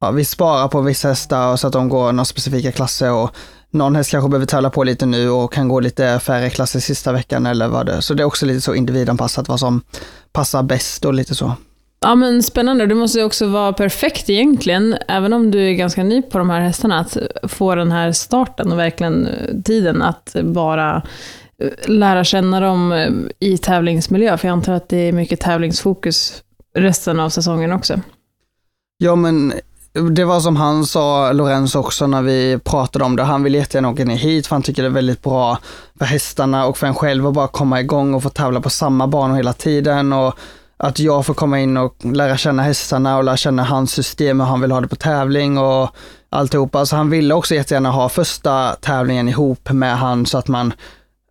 ja, 0.00 0.10
vi 0.10 0.24
sparar 0.24 0.68
på 0.68 0.80
vissa 0.80 1.08
hästar 1.08 1.56
så 1.56 1.66
att 1.66 1.72
de 1.72 1.88
går 1.88 2.12
några 2.12 2.24
specifika 2.24 2.72
klasser 2.72 3.12
och 3.12 3.30
någon 3.70 3.96
häst 3.96 4.10
kanske 4.10 4.28
behöver 4.28 4.46
tävla 4.46 4.70
på 4.70 4.84
lite 4.84 5.06
nu 5.06 5.30
och 5.30 5.52
kan 5.52 5.68
gå 5.68 5.80
lite 5.80 6.18
färre 6.18 6.50
klasser 6.50 6.80
sista 6.80 7.12
veckan 7.12 7.46
eller 7.46 7.68
vad 7.68 7.86
det 7.86 7.92
är. 7.92 8.00
Så 8.00 8.14
det 8.14 8.22
är 8.22 8.24
också 8.24 8.46
lite 8.46 8.60
så 8.60 8.74
individanpassat 8.74 9.48
vad 9.48 9.60
som 9.60 9.80
passar 10.32 10.62
bäst 10.62 11.04
och 11.04 11.14
lite 11.14 11.34
så. 11.34 11.52
Ja 12.00 12.14
men 12.14 12.42
spännande, 12.42 12.86
du 12.86 12.94
måste 12.94 13.24
också 13.24 13.46
vara 13.46 13.72
perfekt 13.72 14.30
egentligen, 14.30 14.96
även 15.08 15.32
om 15.32 15.50
du 15.50 15.68
är 15.68 15.72
ganska 15.72 16.04
ny 16.04 16.22
på 16.22 16.38
de 16.38 16.50
här 16.50 16.60
hästarna, 16.60 16.98
att 16.98 17.16
få 17.42 17.74
den 17.74 17.92
här 17.92 18.12
starten 18.12 18.72
och 18.72 18.78
verkligen 18.78 19.26
eh, 19.26 19.62
tiden 19.64 20.02
att 20.02 20.36
bara 20.42 21.02
eh, 21.62 21.90
lära 21.90 22.24
känna 22.24 22.60
dem 22.60 22.92
eh, 22.92 23.10
i 23.48 23.58
tävlingsmiljö, 23.58 24.36
för 24.38 24.48
jag 24.48 24.52
antar 24.52 24.72
att 24.72 24.88
det 24.88 24.96
är 24.96 25.12
mycket 25.12 25.40
tävlingsfokus 25.40 26.42
resten 26.74 27.20
av 27.20 27.28
säsongen 27.28 27.72
också. 27.72 28.00
Ja 28.98 29.16
men 29.16 29.52
det 30.10 30.24
var 30.24 30.40
som 30.40 30.56
han 30.56 30.86
sa, 30.86 31.32
Lorenz 31.32 31.74
också, 31.74 32.06
när 32.06 32.22
vi 32.22 32.58
pratade 32.64 33.04
om 33.04 33.16
det. 33.16 33.22
Han 33.22 33.42
vill 33.42 33.54
jättegärna 33.54 33.88
åka 33.88 34.04
ner 34.04 34.16
hit 34.16 34.46
för 34.46 34.54
han 34.54 34.62
tycker 34.62 34.82
det 34.82 34.88
är 34.88 34.92
väldigt 34.92 35.22
bra 35.22 35.58
för 35.98 36.04
hästarna 36.04 36.66
och 36.66 36.78
för 36.78 36.86
en 36.86 36.94
själv 36.94 37.26
att 37.26 37.34
bara 37.34 37.48
komma 37.48 37.80
igång 37.80 38.14
och 38.14 38.22
få 38.22 38.28
tävla 38.30 38.60
på 38.60 38.70
samma 38.70 39.06
banor 39.06 39.36
hela 39.36 39.52
tiden. 39.52 40.12
Och 40.12 40.38
att 40.80 40.98
jag 40.98 41.26
får 41.26 41.34
komma 41.34 41.60
in 41.60 41.76
och 41.76 41.94
lära 42.04 42.36
känna 42.36 42.62
hästarna 42.62 43.16
och 43.16 43.24
lära 43.24 43.36
känna 43.36 43.64
hans 43.64 43.92
system, 43.92 44.40
hur 44.40 44.46
han 44.46 44.60
vill 44.60 44.70
ha 44.70 44.80
det 44.80 44.88
på 44.88 44.96
tävling 44.96 45.58
och 45.58 45.90
alltihopa. 46.30 46.86
Så 46.86 46.96
han 46.96 47.10
ville 47.10 47.34
också 47.34 47.54
jättegärna 47.54 47.90
ha 47.90 48.08
första 48.08 48.76
tävlingen 48.80 49.28
ihop 49.28 49.70
med 49.70 49.98
han 49.98 50.26
så 50.26 50.38
att 50.38 50.48
man, 50.48 50.72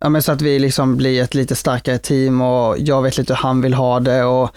ja 0.00 0.08
men 0.08 0.22
så 0.22 0.32
att 0.32 0.42
vi 0.42 0.58
liksom 0.58 0.96
blir 0.96 1.22
ett 1.22 1.34
lite 1.34 1.56
starkare 1.56 1.98
team 1.98 2.40
och 2.40 2.78
jag 2.78 3.02
vet 3.02 3.18
lite 3.18 3.32
hur 3.32 3.38
han 3.38 3.60
vill 3.60 3.74
ha 3.74 4.00
det 4.00 4.24
och 4.24 4.50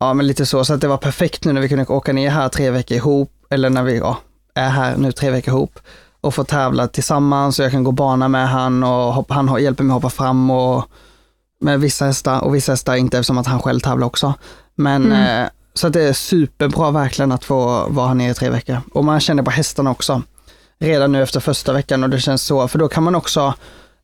ja 0.00 0.14
men 0.14 0.26
lite 0.26 0.46
så. 0.46 0.64
Så 0.64 0.74
att 0.74 0.80
det 0.80 0.88
var 0.88 0.96
perfekt 0.96 1.44
nu 1.44 1.52
när 1.52 1.60
vi 1.60 1.68
kunde 1.68 1.86
åka 1.86 2.12
ner 2.12 2.30
här 2.30 2.48
tre 2.48 2.70
veckor 2.70 2.96
ihop, 2.96 3.30
eller 3.50 3.70
när 3.70 3.82
vi 3.82 3.98
ja, 3.98 4.18
är 4.54 4.68
här 4.68 4.96
nu 4.96 5.12
tre 5.12 5.30
veckor 5.30 5.54
ihop 5.54 5.78
och 6.20 6.34
få 6.34 6.44
tävla 6.44 6.88
tillsammans 6.88 7.58
och 7.58 7.64
jag 7.64 7.72
kan 7.72 7.84
gå 7.84 7.92
bana 7.92 8.28
med 8.28 8.48
han 8.48 8.82
och 8.82 9.14
hoppa, 9.14 9.34
han 9.34 9.62
hjälper 9.62 9.84
mig 9.84 9.94
hoppa 9.94 10.10
fram 10.10 10.50
och 10.50 10.84
med 11.64 11.80
vissa 11.80 12.04
hästar 12.04 12.40
och 12.40 12.54
vissa 12.54 12.72
hästar 12.72 12.94
inte 12.94 13.18
eftersom 13.18 13.38
att 13.38 13.46
han 13.46 13.60
själv 13.60 13.80
tävlar 13.80 14.06
också. 14.06 14.34
Men 14.74 15.04
mm. 15.04 15.42
eh, 15.42 15.50
så 15.74 15.86
att 15.86 15.92
det 15.92 16.02
är 16.02 16.12
superbra 16.12 16.90
verkligen 16.90 17.32
att 17.32 17.44
få 17.44 17.88
vara 17.88 18.08
här 18.08 18.14
nere 18.14 18.30
i 18.30 18.34
tre 18.34 18.50
veckor. 18.50 18.80
Och 18.92 19.04
man 19.04 19.20
känner 19.20 19.42
på 19.42 19.50
hästarna 19.50 19.90
också. 19.90 20.22
Redan 20.80 21.12
nu 21.12 21.22
efter 21.22 21.40
första 21.40 21.72
veckan 21.72 22.04
och 22.04 22.10
det 22.10 22.20
känns 22.20 22.42
så, 22.42 22.68
för 22.68 22.78
då 22.78 22.88
kan 22.88 23.02
man 23.02 23.14
också 23.14 23.54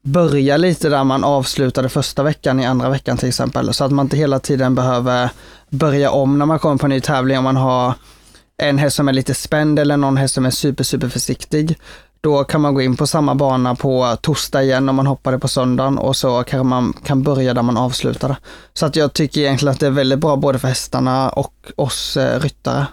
börja 0.03 0.57
lite 0.57 0.89
där 0.89 1.05
man 1.05 1.25
avslutade 1.25 1.89
första 1.89 2.23
veckan 2.23 2.61
i 2.61 2.67
andra 2.67 2.89
veckan 2.89 3.17
till 3.17 3.29
exempel. 3.29 3.75
Så 3.75 3.85
att 3.85 3.93
man 3.93 4.07
inte 4.07 4.17
hela 4.17 4.39
tiden 4.39 4.75
behöver 4.75 5.31
börja 5.71 6.11
om 6.11 6.39
när 6.39 6.47
man 6.47 6.59
kommer 6.59 6.77
på 6.77 6.87
en 6.87 6.91
ny 6.91 7.01
tävling 7.01 7.39
om 7.39 7.45
man 7.45 7.57
har 7.57 7.95
en 8.59 8.79
häst 8.79 8.97
som 8.97 9.09
är 9.09 9.13
lite 9.13 9.35
spänd 9.35 9.79
eller 9.79 9.97
någon 9.97 10.17
häst 10.17 10.35
som 10.35 10.47
är 10.47 10.51
super, 10.51 10.85
super 10.85 11.09
försiktig. 11.09 11.79
Då 12.21 12.45
kan 12.45 12.61
man 12.61 12.75
gå 12.75 12.83
in 12.83 12.97
på 12.97 13.07
samma 13.07 13.35
bana 13.35 13.75
på 13.75 14.17
torsdag 14.21 14.63
igen 14.63 14.89
om 14.89 14.97
man 14.97 15.07
hoppade 15.07 15.39
på 15.39 15.49
söndagen 15.49 15.99
och 15.99 16.17
så 16.17 16.43
kanske 16.43 16.69
man 16.69 16.93
kan 17.05 17.23
börja 17.23 17.55
där 17.55 17.63
man 17.63 17.77
avslutade. 17.77 18.37
Så 18.75 18.87
att 18.87 18.97
jag 18.97 19.13
tycker 19.13 19.41
egentligen 19.41 19.73
att 19.73 19.81
det 19.81 19.87
är 19.87 19.91
väldigt 19.91 20.19
bra 20.19 20.37
både 20.37 20.59
för 20.59 20.69
hästarna 20.69 21.29
och 21.29 21.55
oss 21.77 22.17
eh, 22.17 22.41
ryttare 22.41 22.87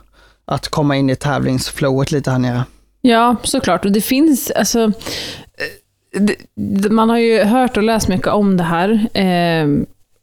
att 0.45 0.67
komma 0.67 0.95
in 0.95 1.09
i 1.09 1.15
tävlingsflowet 1.15 2.11
lite 2.11 2.31
här 2.31 2.39
nere. 2.39 2.63
Ja, 3.01 3.35
såklart. 3.43 3.85
Och 3.85 3.91
det 3.91 4.01
finns, 4.01 4.51
alltså, 4.51 4.83
eh, 4.83 6.21
det, 6.55 6.89
man 6.89 7.09
har 7.09 7.17
ju 7.17 7.43
hört 7.43 7.77
och 7.77 7.83
läst 7.83 8.07
mycket 8.07 8.27
om 8.27 8.57
det 8.57 8.63
här. 8.63 9.07
Eh, 9.13 9.67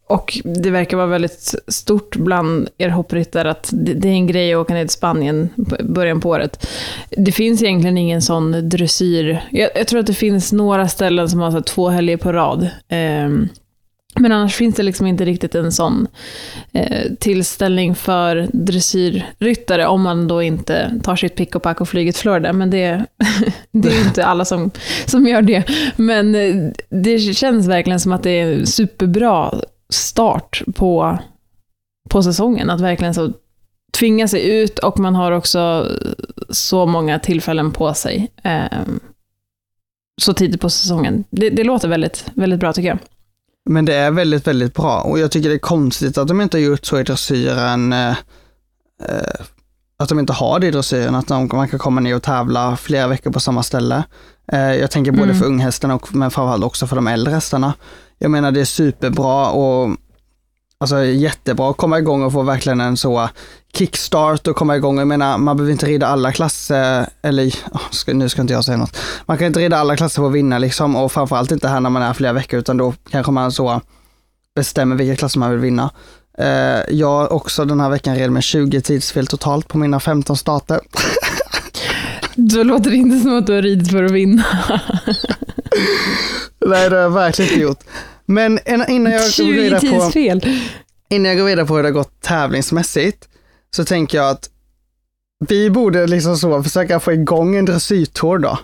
och 0.06 0.38
det 0.44 0.70
verkar 0.70 0.96
vara 0.96 1.06
väldigt 1.06 1.54
stort 1.68 2.16
bland 2.16 2.68
er 2.78 2.88
hoppryttare 2.88 3.50
att 3.50 3.70
det 3.72 4.08
är 4.08 4.12
en 4.12 4.26
grej 4.26 4.54
att 4.54 4.58
åka 4.58 4.74
ner 4.74 4.84
till 4.84 4.90
Spanien 4.90 5.48
i 5.78 5.82
början 5.82 6.20
på 6.20 6.28
året. 6.28 6.66
Det 7.10 7.32
finns 7.32 7.62
egentligen 7.62 7.98
ingen 7.98 8.22
sån 8.22 8.68
dressyr. 8.68 9.40
Jag, 9.50 9.70
jag 9.74 9.86
tror 9.86 10.00
att 10.00 10.06
det 10.06 10.14
finns 10.14 10.52
några 10.52 10.88
ställen 10.88 11.28
som 11.28 11.40
har 11.40 11.50
så 11.50 11.60
två 11.60 11.88
helger 11.88 12.16
på 12.16 12.32
rad. 12.32 12.62
Eh, 12.88 13.28
Men 14.20 14.32
annars 14.32 14.54
finns 14.54 14.74
det 14.74 14.82
liksom 14.82 15.06
inte 15.06 15.24
riktigt 15.24 15.54
en 15.54 15.72
sån 15.72 16.06
eh, 16.72 17.12
tillställning 17.20 17.94
för 17.94 18.48
dressyrryttare 18.52 19.86
om 19.86 20.02
man 20.02 20.28
då 20.28 20.42
inte 20.42 21.00
tar 21.02 21.16
sitt 21.16 21.34
pick 21.34 21.54
och 21.54 21.62
pack 21.62 21.80
och 21.80 21.88
flyger 21.88 22.12
till 22.12 22.20
Florida. 22.20 22.52
Men 22.52 22.70
det, 22.70 23.04
det 23.72 23.88
är 23.88 24.06
inte 24.06 24.24
alla 24.26 24.44
som, 24.44 24.70
som 25.06 25.26
gör 25.26 25.42
det. 25.42 25.64
Men 25.96 26.34
eh, 26.34 26.54
det 26.88 27.18
känns 27.18 27.66
verkligen 27.66 28.00
som 28.00 28.12
att 28.12 28.22
det 28.22 28.30
är 28.30 28.52
en 28.52 28.66
superbra 28.66 29.54
start 29.94 30.62
på, 30.74 31.18
på 32.10 32.22
säsongen. 32.22 32.70
Att 32.70 32.80
verkligen 32.80 33.14
så 33.14 33.32
tvinga 33.98 34.28
sig 34.28 34.60
ut 34.60 34.78
och 34.78 34.98
man 34.98 35.14
har 35.14 35.32
också 35.32 35.88
så 36.50 36.86
många 36.86 37.18
tillfällen 37.18 37.72
på 37.72 37.94
sig. 37.94 38.32
Eh, 38.42 38.82
så 40.22 40.34
tidigt 40.34 40.60
på 40.60 40.70
säsongen. 40.70 41.24
Det, 41.30 41.50
det 41.50 41.64
låter 41.64 41.88
väldigt, 41.88 42.24
väldigt 42.34 42.60
bra 42.60 42.72
tycker 42.72 42.88
jag. 42.88 42.98
Men 43.70 43.84
det 43.84 43.94
är 43.94 44.10
väldigt, 44.10 44.46
väldigt 44.46 44.74
bra 44.74 45.00
och 45.00 45.18
jag 45.18 45.30
tycker 45.30 45.48
det 45.48 45.54
är 45.54 45.58
konstigt 45.58 46.18
att 46.18 46.28
de 46.28 46.40
inte 46.40 46.56
har 46.56 46.62
gjort 46.62 46.84
så 46.84 47.00
i 47.00 47.02
dressyren. 47.02 47.92
Eh, 47.92 48.10
eh, 49.02 49.44
att 49.96 50.08
de 50.08 50.18
inte 50.18 50.32
har 50.32 50.58
det 50.60 50.66
i 50.66 50.70
dressyren, 50.70 51.14
att 51.14 51.28
de, 51.28 51.48
man 51.52 51.68
kan 51.68 51.78
komma 51.78 52.00
ner 52.00 52.16
och 52.16 52.22
tävla 52.22 52.76
flera 52.76 53.06
veckor 53.06 53.30
på 53.30 53.40
samma 53.40 53.62
ställe. 53.62 54.04
Eh, 54.52 54.74
jag 54.74 54.90
tänker 54.90 55.12
både 55.12 55.24
mm. 55.24 55.36
för 55.36 55.46
unghästarna 55.46 55.94
och 55.94 56.14
men 56.14 56.30
framförallt 56.30 56.64
också 56.64 56.86
för 56.86 56.96
de 56.96 57.06
äldre 57.06 57.34
hästarna. 57.34 57.74
Jag 58.18 58.30
menar 58.30 58.52
det 58.52 58.60
är 58.60 58.64
superbra 58.64 59.50
och 59.50 59.96
alltså 60.78 61.04
jättebra 61.04 61.70
att 61.70 61.76
komma 61.76 61.98
igång 61.98 62.22
och 62.22 62.32
få 62.32 62.42
verkligen 62.42 62.80
en 62.80 62.96
så 62.96 63.28
kickstart 63.74 64.46
och 64.46 64.56
komma 64.56 64.76
igång. 64.76 64.98
Jag 64.98 65.08
menar, 65.08 65.38
man 65.38 65.56
behöver 65.56 65.72
inte 65.72 65.86
rida 65.86 66.06
alla 66.06 66.32
klasser, 66.32 67.06
eller 67.22 67.46
oh, 67.48 68.14
nu 68.14 68.28
ska 68.28 68.42
inte 68.42 68.54
jag 68.54 68.64
säga 68.64 68.76
något. 68.76 68.96
Man 69.26 69.38
kan 69.38 69.46
inte 69.46 69.60
rida 69.60 69.76
alla 69.76 69.96
klasser 69.96 70.22
för 70.22 70.28
att 70.28 70.34
vinna 70.34 70.58
liksom 70.58 70.96
och 70.96 71.12
framförallt 71.12 71.52
inte 71.52 71.68
här 71.68 71.80
när 71.80 71.90
man 71.90 72.02
är 72.02 72.12
flera 72.12 72.32
veckor 72.32 72.60
utan 72.60 72.76
då 72.76 72.94
kanske 73.10 73.32
man 73.32 73.52
så 73.52 73.80
bestämmer 74.54 74.96
vilka 74.96 75.16
klasser 75.16 75.38
man 75.38 75.50
vill 75.50 75.60
vinna. 75.60 75.90
Uh, 76.40 76.94
jag 76.94 77.32
också 77.32 77.64
den 77.64 77.80
här 77.80 77.90
veckan 77.90 78.16
red 78.16 78.30
med 78.30 78.42
20 78.42 78.80
tidsfel 78.80 79.26
totalt 79.26 79.68
på 79.68 79.78
mina 79.78 80.00
15 80.00 80.36
starter. 80.36 80.80
Då 82.36 82.62
låter 82.62 82.90
det 82.90 82.96
inte 82.96 83.20
som 83.20 83.38
att 83.38 83.46
du 83.46 83.54
har 83.54 83.62
ridit 83.62 83.90
för 83.90 84.04
att 84.04 84.10
vinna. 84.10 84.44
Nej, 86.66 86.90
det 86.90 86.96
har 86.96 87.02
jag 87.02 87.10
verkligen 87.10 87.50
inte 87.50 87.62
gjort. 87.62 87.80
Men 88.26 88.58
innan 88.88 89.12
jag 89.12 89.20
går 89.20 89.52
vidare 89.52 89.80
på, 89.80 90.10
innan 91.10 91.28
jag 91.28 91.38
går 91.38 91.44
vidare 91.44 91.66
på 91.66 91.76
hur 91.76 91.82
det 91.82 91.88
har 91.88 91.92
gått 91.94 92.22
tävlingsmässigt, 92.22 93.28
så 93.76 93.84
tänker 93.84 94.18
jag 94.18 94.30
att 94.30 94.48
vi 95.48 95.70
borde 95.70 96.06
liksom 96.06 96.36
så 96.36 96.62
försöka 96.62 97.00
få 97.00 97.12
igång 97.12 97.56
en 97.56 97.64
dressyrtour 97.64 98.38
då. 98.38 98.58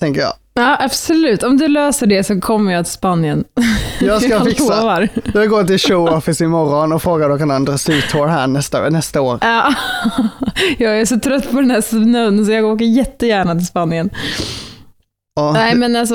Tänker 0.00 0.20
jag. 0.20 0.32
Ja, 0.54 0.76
absolut. 0.80 1.42
Om 1.42 1.56
du 1.56 1.68
löser 1.68 2.06
det 2.06 2.24
så 2.24 2.40
kommer 2.40 2.72
jag 2.72 2.84
till 2.84 2.92
Spanien. 2.92 3.44
Jag 4.00 4.22
ska 4.22 4.30
jag 4.30 4.44
fixa. 4.44 4.80
Lovar. 4.80 5.08
Jag 5.34 5.48
går 5.48 5.64
till 5.64 5.78
show 5.78 6.08
office 6.08 6.44
imorgon 6.44 6.92
och 6.92 7.02
frågar 7.02 7.26
om 7.26 7.30
jag 7.30 7.40
kan 7.40 7.50
ha 7.50 7.56
en 7.56 7.64
dressyrtour 7.64 8.26
här 8.26 8.46
nästa, 8.46 8.90
nästa 8.90 9.20
år. 9.20 9.38
Ja. 9.40 9.74
Jag 10.78 11.00
är 11.00 11.04
så 11.04 11.20
trött 11.20 11.50
på 11.50 11.60
den 11.60 11.70
här 11.70 11.80
snön 11.80 12.46
så 12.46 12.52
jag 12.52 12.64
åker 12.64 12.84
jättegärna 12.84 13.54
till 13.54 13.66
Spanien. 13.66 14.10
Ja. 15.34 15.52
Nej, 15.52 15.74
men 15.74 15.96
alltså, 15.96 16.14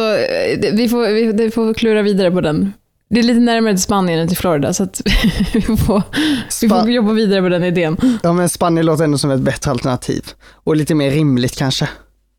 vi 0.73 0.89
får, 0.89 1.07
vi, 1.07 1.31
vi 1.31 1.51
får 1.51 1.73
klura 1.73 2.01
vidare 2.01 2.31
på 2.31 2.41
den. 2.41 2.73
Det 3.09 3.19
är 3.19 3.23
lite 3.23 3.39
närmare 3.39 3.73
till 3.73 3.83
Spanien 3.83 4.19
än 4.19 4.27
till 4.27 4.37
Florida, 4.37 4.73
så 4.73 4.83
vi, 5.53 5.61
får, 5.61 6.03
vi 6.61 6.69
får 6.69 6.89
jobba 6.89 7.13
vidare 7.13 7.41
på 7.41 7.49
den 7.49 7.63
idén. 7.63 8.19
Ja, 8.23 8.33
men 8.33 8.49
Spanien 8.49 8.85
låter 8.85 9.03
ändå 9.03 9.17
som 9.17 9.31
ett 9.31 9.39
bättre 9.39 9.71
alternativ. 9.71 10.25
Och 10.53 10.75
lite 10.75 10.95
mer 10.95 11.11
rimligt 11.11 11.57
kanske. 11.57 11.89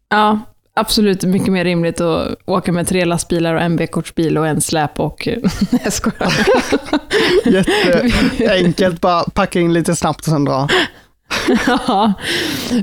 Ja, 0.09 0.41
absolut 0.75 1.25
mycket 1.25 1.53
mer 1.53 1.65
rimligt 1.65 2.01
att 2.01 2.35
åka 2.45 2.73
med 2.73 2.89
tre 2.89 3.05
lastbilar 3.05 3.55
och 3.55 3.61
en 3.61 3.77
B-kortsbil 3.77 4.39
och 4.39 4.47
en 4.47 4.61
släp 4.61 5.01
och... 5.01 5.29
Nej, 5.71 5.83
jag 5.85 5.93
skojar. 5.93 6.33
Jätteenkelt, 7.45 9.01
bara 9.01 9.25
packa 9.25 9.61
in 9.61 9.73
lite 9.73 9.97
snabbt 9.97 10.21
och 10.21 10.33
sen 10.33 10.45
dra. 10.45 10.69
ja, 11.67 12.13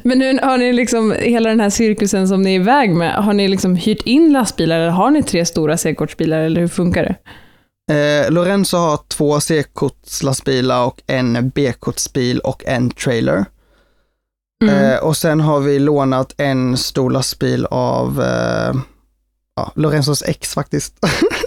men 0.03 0.19
nu 0.19 0.39
har 0.43 0.57
ni 0.57 0.73
liksom 0.73 1.15
hela 1.19 1.49
den 1.49 1.59
här 1.59 1.69
cirkusen 1.69 2.27
som 2.27 2.41
ni 2.41 2.55
är 2.55 2.59
iväg 2.59 2.95
med, 2.95 3.15
har 3.15 3.33
ni 3.33 3.47
liksom 3.47 3.75
hyrt 3.75 4.01
in 4.01 4.33
lastbilar 4.33 4.79
eller 4.79 4.89
har 4.89 5.11
ni 5.11 5.23
tre 5.23 5.45
stora 5.45 5.77
C-kortsbilar 5.77 6.39
eller 6.39 6.61
hur 6.61 6.67
funkar 6.67 7.03
det? 7.03 7.15
Eh, 7.91 8.31
Lorenzo 8.31 8.77
har 8.77 8.99
två 9.07 9.39
C-kortslastbilar 9.39 10.85
och 10.85 11.01
en 11.07 11.49
B-kortsbil 11.49 12.39
och 12.39 12.63
en 12.65 12.89
trailer. 12.89 13.45
Mm. 14.63 14.75
Eh, 14.75 14.97
och 14.97 15.17
sen 15.17 15.39
har 15.39 15.59
vi 15.59 15.79
lånat 15.79 16.33
en 16.37 16.77
stor 16.77 17.09
lastbil 17.09 17.65
av 17.65 18.21
eh, 18.21 18.75
ja, 19.55 19.71
Lorenzos 19.75 20.23
ex 20.23 20.53
faktiskt. 20.53 20.93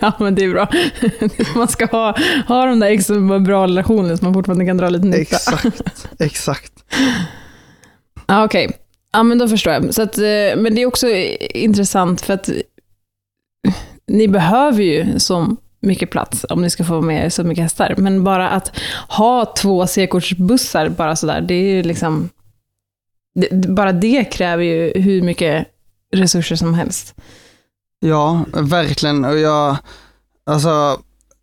ja, 0.00 0.12
men 0.18 0.34
det 0.34 0.44
är 0.44 0.50
bra. 0.50 0.68
Man 1.56 1.68
ska 1.68 1.86
ha, 1.86 2.16
ha 2.48 2.66
de 2.66 2.80
där 2.80 2.86
extra 2.86 3.38
bra 3.40 3.64
relationer 3.64 4.16
så 4.16 4.24
man 4.24 4.34
fortfarande 4.34 4.66
kan 4.66 4.76
dra 4.76 4.88
lite 4.88 5.06
nytta. 5.06 5.18
Exakt, 5.20 5.82
exakt. 6.18 6.72
Ja, 8.26 8.44
Okej, 8.44 8.66
okay. 8.66 8.78
ja 9.12 9.22
men 9.22 9.38
då 9.38 9.48
förstår 9.48 9.72
jag. 9.72 9.94
Så 9.94 10.02
att, 10.02 10.18
eh, 10.18 10.56
men 10.56 10.74
det 10.74 10.82
är 10.82 10.86
också 10.86 11.08
intressant 11.54 12.20
för 12.20 12.34
att 12.34 12.50
ni 14.06 14.28
behöver 14.28 14.82
ju 14.82 15.18
så 15.18 15.56
mycket 15.80 16.10
plats 16.10 16.46
om 16.48 16.62
ni 16.62 16.70
ska 16.70 16.84
få 16.84 17.00
med 17.00 17.32
så 17.32 17.44
mycket 17.44 17.62
hästar. 17.62 17.94
Men 17.98 18.24
bara 18.24 18.50
att 18.50 18.72
ha 19.08 19.54
två 19.56 19.86
C-kortsbussar 19.86 20.88
bara 20.88 21.16
sådär, 21.16 21.40
det 21.40 21.54
är 21.54 21.74
ju 21.74 21.82
liksom... 21.82 22.28
Det, 23.34 23.68
bara 23.68 23.92
det 23.92 24.24
kräver 24.24 24.64
ju 24.64 24.92
hur 25.00 25.22
mycket 25.22 25.66
resurser 26.16 26.56
som 26.56 26.74
helst. 26.74 27.14
Ja, 28.04 28.44
verkligen. 28.52 29.24
Och 29.24 29.38
jag, 29.38 29.76
alltså, 30.46 30.98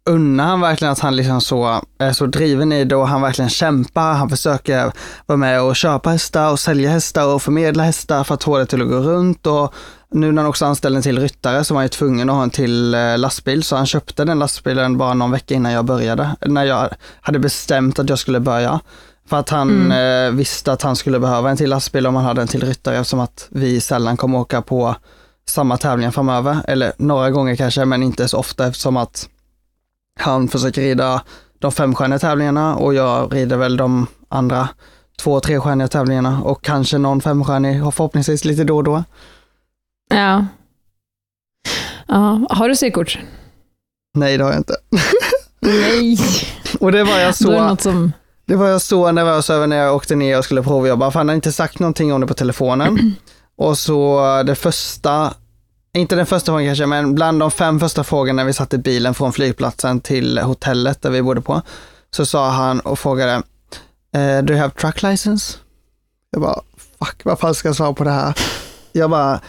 unnar 0.06 0.46
han 0.46 0.62
verkligen 0.62 0.92
att 0.92 1.00
han 1.00 1.16
liksom 1.16 1.42
så, 1.42 1.82
är 1.98 2.14
så 2.14 2.26
driven 2.26 2.72
i 2.72 2.86
det 2.86 2.96
och 2.96 3.08
han 3.08 3.22
verkligen 3.22 3.50
kämpar. 3.50 4.14
Han 4.14 4.30
försöker 4.30 4.92
vara 5.26 5.38
med 5.38 5.62
och 5.62 5.76
köpa 5.76 6.10
hästar 6.10 6.52
och 6.52 6.60
sälja 6.60 6.90
hästar 6.90 7.34
och 7.34 7.42
förmedla 7.42 7.84
hästar 7.84 8.24
för 8.24 8.34
att 8.34 8.44
få 8.44 8.58
det 8.58 8.66
till 8.66 8.82
att 8.82 8.88
gå 8.88 8.98
runt. 8.98 9.48
Och 9.48 9.74
nu 10.12 10.32
när 10.32 10.42
han 10.42 10.50
också 10.50 10.66
anställde 10.66 10.98
en 10.98 11.04
till 11.04 11.20
ryttare 11.20 11.64
så 11.64 11.74
var 11.74 11.80
han 11.80 11.86
ju 11.86 11.90
tvungen 11.90 12.30
att 12.30 12.36
ha 12.36 12.44
en 12.44 12.50
till 12.50 12.94
eh, 12.94 13.18
lastbil, 13.18 13.64
så 13.64 13.76
han 13.76 13.86
köpte 13.86 14.26
den 14.26 14.40
lastbilen 14.40 14.98
bara 14.98 15.14
någon 15.14 15.32
vecka 15.32 15.54
innan 15.54 15.72
jag 15.72 15.86
började, 15.86 16.36
när 16.46 16.64
jag 16.64 16.90
hade 17.22 17.40
bestämt 17.40 18.00
att 18.00 18.10
jag 18.10 18.20
skulle 18.20 18.40
börja. 18.40 18.80
För 19.30 19.38
att 19.38 19.50
han 19.50 19.70
mm. 19.70 20.28
eh, 20.28 20.38
visste 20.38 20.72
att 20.72 20.82
han 20.82 20.96
skulle 20.96 21.20
behöva 21.20 21.50
en 21.50 21.58
till 21.58 21.70
lastbil 21.70 22.08
om 22.08 22.16
han 22.16 22.26
hade 22.26 22.42
en 22.42 22.48
till 22.48 22.64
ryttare 22.64 22.98
eftersom 22.98 23.20
att 23.20 23.48
vi 23.50 23.82
sällan 23.82 24.18
kommer 24.18 24.40
åka 24.40 24.62
på 24.62 24.96
samma 25.46 25.78
tävlingar 25.78 26.12
framöver. 26.12 26.58
Eller 26.68 26.94
några 26.98 27.32
gånger 27.32 27.56
kanske, 27.56 27.86
men 27.86 28.04
inte 28.04 28.28
så 28.28 28.38
ofta 28.38 28.68
eftersom 28.68 28.98
att 28.98 29.30
han 30.20 30.48
försöker 30.48 30.82
rida 30.82 31.22
de 31.60 31.72
femstjärniga 31.72 32.20
tävlingarna 32.20 32.76
och 32.76 32.94
jag 32.94 33.34
rider 33.34 33.58
väl 33.58 33.78
de 33.78 34.08
andra 34.30 34.70
två 35.20 35.34
och 35.34 35.44
trestjärniga 35.44 35.88
tävlingarna 35.88 36.42
och 36.42 36.64
kanske 36.64 36.98
någon 36.98 37.22
femstjärnig 37.22 37.82
förhoppningsvis 37.82 38.46
lite 38.46 38.64
då 38.64 38.78
och 38.78 38.84
då. 38.84 39.04
Ja. 40.10 40.46
ja. 42.08 42.48
Har 42.50 42.70
du 42.70 42.76
C-kort? 42.76 43.20
Nej, 44.14 44.38
det 44.38 44.44
har 44.44 44.52
jag 44.52 44.60
inte. 44.60 44.76
Nej. 45.60 46.18
och 46.80 46.92
det 46.92 47.04
var 47.04 47.20
jag 47.20 47.36
så... 47.36 47.52
Det, 47.52 47.82
som... 47.82 48.12
det 48.46 48.56
var 48.56 48.68
jag 48.68 48.82
så 48.82 49.12
nervös 49.12 49.50
över 49.50 49.68
när 49.68 49.78
jag 49.78 49.96
åkte 49.96 50.16
ner 50.16 50.38
och 50.38 50.46
skulle 50.46 50.64
provjobba, 50.64 51.12
för 51.12 51.20
han 51.20 51.30
hade 51.30 51.36
inte 51.36 51.52
sagt 51.52 51.80
någonting 51.80 52.14
om 52.14 52.22
det 52.22 52.28
på 52.28 52.34
telefonen. 52.34 53.16
Och 53.62 53.78
så 53.78 54.44
det 54.44 54.56
första, 54.56 55.34
inte 55.94 56.16
den 56.16 56.26
första 56.26 56.52
frågan 56.52 56.66
kanske, 56.66 56.86
men 56.86 57.16
bland 57.16 57.40
de 57.40 57.52
fem 57.52 57.80
första 57.80 58.04
frågorna 58.04 58.34
när 58.34 58.46
vi 58.46 58.54
satt 58.54 58.74
i 58.74 58.78
bilen 58.78 59.14
från 59.14 59.34
flygplatsen 59.34 60.00
till 60.00 60.38
hotellet 60.38 61.02
där 61.02 61.10
vi 61.10 61.22
bodde 61.22 61.42
på, 61.42 61.62
så 62.12 62.26
sa 62.26 62.50
han 62.50 62.80
och 62.80 63.00
frågade, 63.00 63.34
eh, 64.16 64.44
do 64.44 64.54
you 64.54 64.62
have 64.62 64.74
truck 64.74 65.04
license? 65.04 65.58
Jag 66.32 66.42
bara, 66.42 66.62
fuck, 67.00 67.22
vad 67.24 67.40
fan 67.40 67.56
ska 67.56 67.68
jag 67.68 67.76
svara 67.76 67.94
på 67.94 68.04
det 68.04 68.12
här? 68.12 68.34
Jag 68.92 69.10
bara, 69.10 69.40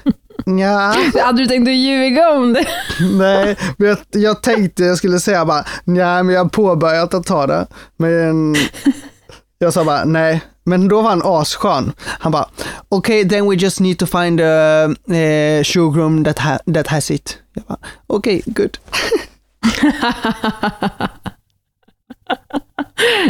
ja. 0.44 0.96
Hade 1.24 1.38
du 1.38 1.46
tänkt 1.46 1.68
att 1.68 1.74
ljuga 1.74 2.30
om 2.30 2.52
det? 2.52 2.66
Nej, 3.00 3.56
men 3.76 3.88
jag, 3.88 3.98
jag 4.10 4.42
tänkte 4.42 4.84
jag 4.84 4.98
skulle 4.98 5.20
säga 5.20 5.44
bara, 5.44 5.64
ja 5.84 6.22
men 6.22 6.28
jag 6.28 6.44
har 6.44 6.48
påbörjat 6.48 7.14
att 7.14 7.26
ta 7.26 7.46
det. 7.46 7.66
Men 7.96 8.56
jag 9.58 9.72
sa 9.72 9.84
bara, 9.84 10.04
nej. 10.04 10.42
Men 10.64 10.88
då 10.88 11.02
var 11.02 11.10
han 11.10 11.22
asskön. 11.24 11.92
Han 11.98 12.32
bara, 12.32 12.48
okej, 12.88 13.20
okay, 13.20 13.28
then 13.28 13.50
we 13.50 13.56
just 13.56 13.80
need 13.80 13.98
to 13.98 14.06
find 14.06 14.40
a, 14.40 14.84
a 15.08 15.64
showroom 15.64 16.24
that, 16.24 16.38
ha, 16.38 16.58
that 16.74 16.86
has 16.86 17.10
it. 17.10 17.38
Jag 17.54 17.64
bara, 17.64 17.78
okej, 18.06 18.42
okay, 18.46 18.52
good. 18.54 18.78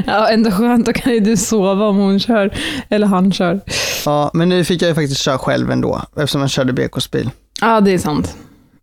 ja, 0.06 0.28
ändå 0.28 0.50
skönt, 0.50 0.86
då 0.86 0.92
kan 0.92 1.12
ju 1.12 1.20
du 1.20 1.36
sova 1.36 1.86
om 1.86 1.96
hon 1.96 2.20
kör, 2.20 2.58
eller 2.88 3.06
han 3.06 3.32
kör. 3.32 3.60
Ja, 4.04 4.30
men 4.34 4.48
nu 4.48 4.64
fick 4.64 4.82
jag 4.82 4.88
ju 4.88 4.94
faktiskt 4.94 5.20
köra 5.20 5.38
själv 5.38 5.70
ändå, 5.70 6.02
eftersom 6.16 6.40
jag 6.40 6.50
körde 6.50 6.72
BKs 6.72 7.10
bil. 7.10 7.30
Ja, 7.60 7.80
det 7.80 7.90
är 7.90 7.98
sant. 7.98 8.36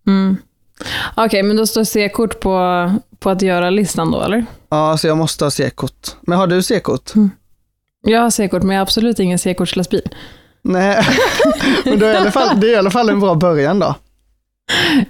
Mm. 0.07 0.37
Okej, 1.11 1.25
okay, 1.25 1.43
men 1.43 1.57
då 1.57 1.67
står 1.67 1.83
C-kort 1.83 2.39
på, 2.39 2.91
på 3.19 3.29
att 3.29 3.41
göra-listan 3.41 4.11
då, 4.11 4.21
eller? 4.21 4.45
Ja, 4.69 4.97
så 4.97 5.07
jag 5.07 5.17
måste 5.17 5.45
ha 5.45 5.51
C-kort. 5.51 6.07
Men 6.21 6.37
har 6.37 6.47
du 6.47 6.63
C-kort? 6.63 7.15
Mm. 7.15 7.31
Jag 8.01 8.21
har 8.21 8.29
C-kort, 8.29 8.63
men 8.63 8.75
jag 8.75 8.79
har 8.79 8.83
absolut 8.83 9.19
ingen 9.19 9.39
C-kortslastbil. 9.39 10.09
Nej, 10.61 11.03
men 11.85 11.99
då 11.99 12.05
är 12.05 12.13
i 12.13 12.17
alla 12.17 12.31
fall, 12.31 12.59
det 12.59 12.67
är 12.67 12.71
i 12.71 12.75
alla 12.75 12.91
fall 12.91 13.09
en 13.09 13.19
bra 13.19 13.35
början 13.35 13.79
då. 13.79 13.95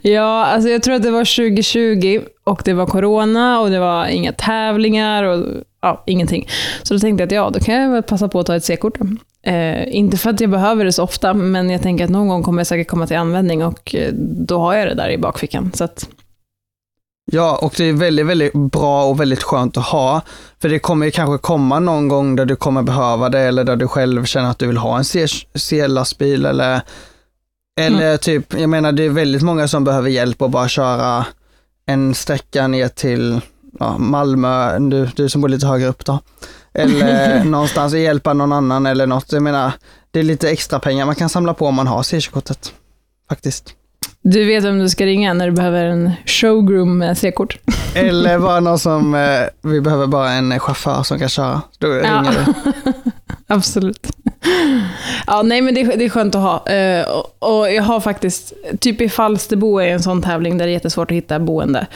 Ja, 0.02 0.46
alltså 0.46 0.70
jag 0.70 0.84
tror 0.84 0.96
att 0.96 1.04
det 1.04 1.12
var 1.12 1.50
2020 1.50 2.22
och 2.44 2.62
det 2.66 2.74
var 2.74 2.86
corona 2.86 3.60
och 3.60 3.70
det 3.70 3.80
var 3.80 4.06
inga 4.06 4.34
tävlingar 4.34 5.24
och 5.24 5.46
ja, 5.82 6.04
ingenting. 6.08 6.48
Så 6.84 6.94
då 6.94 7.00
tänkte 7.00 7.22
jag 7.22 7.28
att 7.28 7.32
ja, 7.32 7.60
då 7.60 7.66
kan 7.66 7.76
jag 7.76 7.90
väl 7.90 8.04
passa 8.04 8.28
på 8.28 8.40
att 8.40 8.46
ta 8.46 8.56
ett 8.56 8.66
C-kort. 8.66 8.98
Eh, 9.44 9.96
inte 9.96 10.18
för 10.18 10.30
att 10.30 10.42
jag 10.42 10.50
behöver 10.50 10.86
det 10.86 10.92
så 10.92 11.04
ofta, 11.04 11.34
men 11.34 11.70
jag 11.70 11.82
tänker 11.82 12.04
att 12.04 12.10
någon 12.10 12.28
gång 12.28 12.44
kommer 12.44 12.60
jag 12.60 12.68
säkert 12.68 12.88
komma 12.88 13.08
till 13.08 13.18
användning 13.18 13.66
och 13.66 13.96
eh, 13.96 14.14
då 14.48 14.60
har 14.60 14.76
jag 14.76 14.88
det 14.88 14.96
där 14.96 15.10
i 15.10 15.18
bakfickan. 15.18 15.72
Så 15.74 15.84
att... 15.84 16.10
Ja, 17.32 17.60
och 17.62 17.74
det 17.78 17.84
är 17.84 17.94
väldigt, 17.94 18.26
väldigt 18.26 18.54
bra 18.54 19.06
och 19.06 19.20
väldigt 19.20 19.44
skönt 19.44 19.78
att 19.78 19.86
ha. 19.86 20.22
För 20.62 20.70
det 20.70 20.80
kommer 20.80 21.06
ju 21.06 21.12
kanske 21.12 21.38
komma 21.38 21.80
någon 21.80 22.08
gång 22.08 22.36
där 22.36 22.46
du 22.46 22.56
kommer 22.56 22.84
behöva 22.84 23.30
det 23.30 23.40
eller 23.40 23.64
där 23.64 23.76
du 23.76 23.88
själv 23.88 24.26
känner 24.26 24.50
att 24.50 24.60
du 24.60 24.68
vill 24.68 24.78
ha 24.78 24.98
en 24.98 25.06
C-lastbil 25.56 26.46
eller 26.46 26.82
eller 27.80 28.08
mm. 28.08 28.18
typ, 28.18 28.54
jag 28.60 28.70
menar 28.70 28.92
det 28.92 29.04
är 29.04 29.10
väldigt 29.10 29.42
många 29.42 29.68
som 29.68 29.84
behöver 29.84 30.10
hjälp 30.10 30.42
att 30.42 30.52
bara 30.52 30.68
köra 30.68 31.26
en 31.86 32.14
sträcka 32.14 32.68
ner 32.68 32.88
till 32.88 33.42
ja, 33.80 33.98
Malmö, 33.98 34.80
du, 34.80 35.10
du 35.16 35.30
som 35.30 35.42
bor 35.42 35.50
lite 35.50 35.68
högre 35.68 35.88
upp 35.88 36.06
då. 36.06 36.20
Eller 36.74 37.44
någonstans 37.44 37.94
hjälpa 37.94 38.34
någon 38.34 38.52
annan 38.52 38.86
eller 38.86 39.08
något. 39.08 39.32
Jag 39.32 39.42
menar, 39.42 39.72
det 40.12 40.20
är 40.20 40.24
lite 40.24 40.50
extra 40.50 40.80
pengar 40.80 41.06
man 41.06 41.16
kan 41.16 41.30
samla 41.30 41.54
på 41.54 41.66
om 41.68 41.76
man 41.76 41.88
har 41.88 42.04
C-körkortet. 42.04 42.74
Faktiskt. 43.30 43.76
Du 44.22 44.46
vet 44.46 44.64
vem 44.64 44.80
du 44.80 44.90
ska 44.90 45.06
ringa 45.06 45.34
när 45.34 45.46
du 45.46 45.52
behöver 45.52 45.86
en 45.86 46.12
showgroom 46.26 46.98
med 46.98 47.18
C-kort. 47.18 47.58
Eller 47.96 48.40
bara 48.40 48.60
någon 48.60 48.80
som, 48.80 49.16
eh, 49.16 49.42
vi 49.62 49.82
behöver 49.82 50.08
bara 50.08 50.32
en 50.32 50.60
chaufför 50.60 51.04
som 51.04 51.20
kan 51.20 51.30
köra. 51.30 51.62
Då 51.78 51.88
ringer 51.88 52.04
ja. 52.04 52.54
du. 52.86 52.92
Absolut. 53.48 54.08
Ja, 55.28 55.42
nej 55.42 55.62
men 55.62 55.76
det, 55.76 55.84
det 55.84 56.06
är 56.06 56.10
skönt 56.10 56.36
att 56.36 56.42
ha. 56.42 56.74
Uh, 56.74 57.10
och, 57.10 57.58
och, 57.60 57.72
jag 57.74 57.84
har 57.84 58.00
faktiskt, 58.00 58.54
typ 58.80 59.02
i 59.02 59.10
Falsterbo 59.10 59.78
är 59.78 59.88
en 59.88 60.04
sån 60.04 60.22
tävling 60.22 60.58
där 60.58 60.66
det 60.66 60.72
är 60.72 60.74
jättesvårt 60.74 61.12
att 61.12 61.18
hitta 61.18 61.40
boende. 61.40 61.88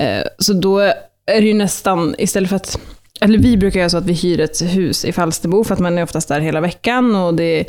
Uh, 0.00 0.22
så 0.38 0.52
då 0.52 0.78
är 1.26 1.40
det 1.40 1.46
ju 1.46 1.54
nästan, 1.54 2.14
istället 2.18 2.48
för 2.48 2.56
att 2.56 2.78
eller 3.22 3.38
vi 3.38 3.56
brukar 3.56 3.80
göra 3.80 3.90
så 3.90 3.96
att 3.96 4.06
vi 4.06 4.12
hyr 4.12 4.40
ett 4.40 4.62
hus 4.62 5.04
i 5.04 5.12
Falsterbo 5.12 5.64
för 5.64 5.74
att 5.74 5.80
man 5.80 5.98
är 5.98 6.02
oftast 6.02 6.28
där 6.28 6.40
hela 6.40 6.60
veckan 6.60 7.14
och 7.16 7.34
det, 7.34 7.60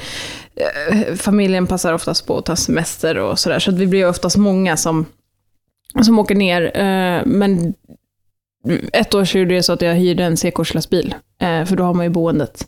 eh, 0.55 1.15
familjen 1.15 1.67
passar 1.67 1.93
oftast 1.93 2.27
på 2.27 2.37
att 2.37 2.45
ta 2.45 2.55
semester 2.55 3.17
och 3.17 3.39
sådär. 3.39 3.59
Så 3.59 3.71
att 3.71 3.77
vi 3.77 3.87
blir 3.87 4.09
oftast 4.09 4.37
många 4.37 4.77
som, 4.77 5.05
som 6.05 6.19
åker 6.19 6.35
ner. 6.35 6.63
Eh, 6.77 7.25
men 7.25 7.73
ett 8.93 9.15
år 9.15 9.25
så 9.25 9.37
gjorde 9.37 9.55
jag 9.55 9.65
så 9.65 9.73
att 9.73 9.81
jag 9.81 9.95
hyrde 9.95 10.23
en 10.23 10.37
C-korslastbil, 10.37 11.15
eh, 11.41 11.65
för 11.65 11.75
då 11.75 11.83
har 11.83 11.93
man 11.93 12.05
ju 12.05 12.09
boendet 12.09 12.67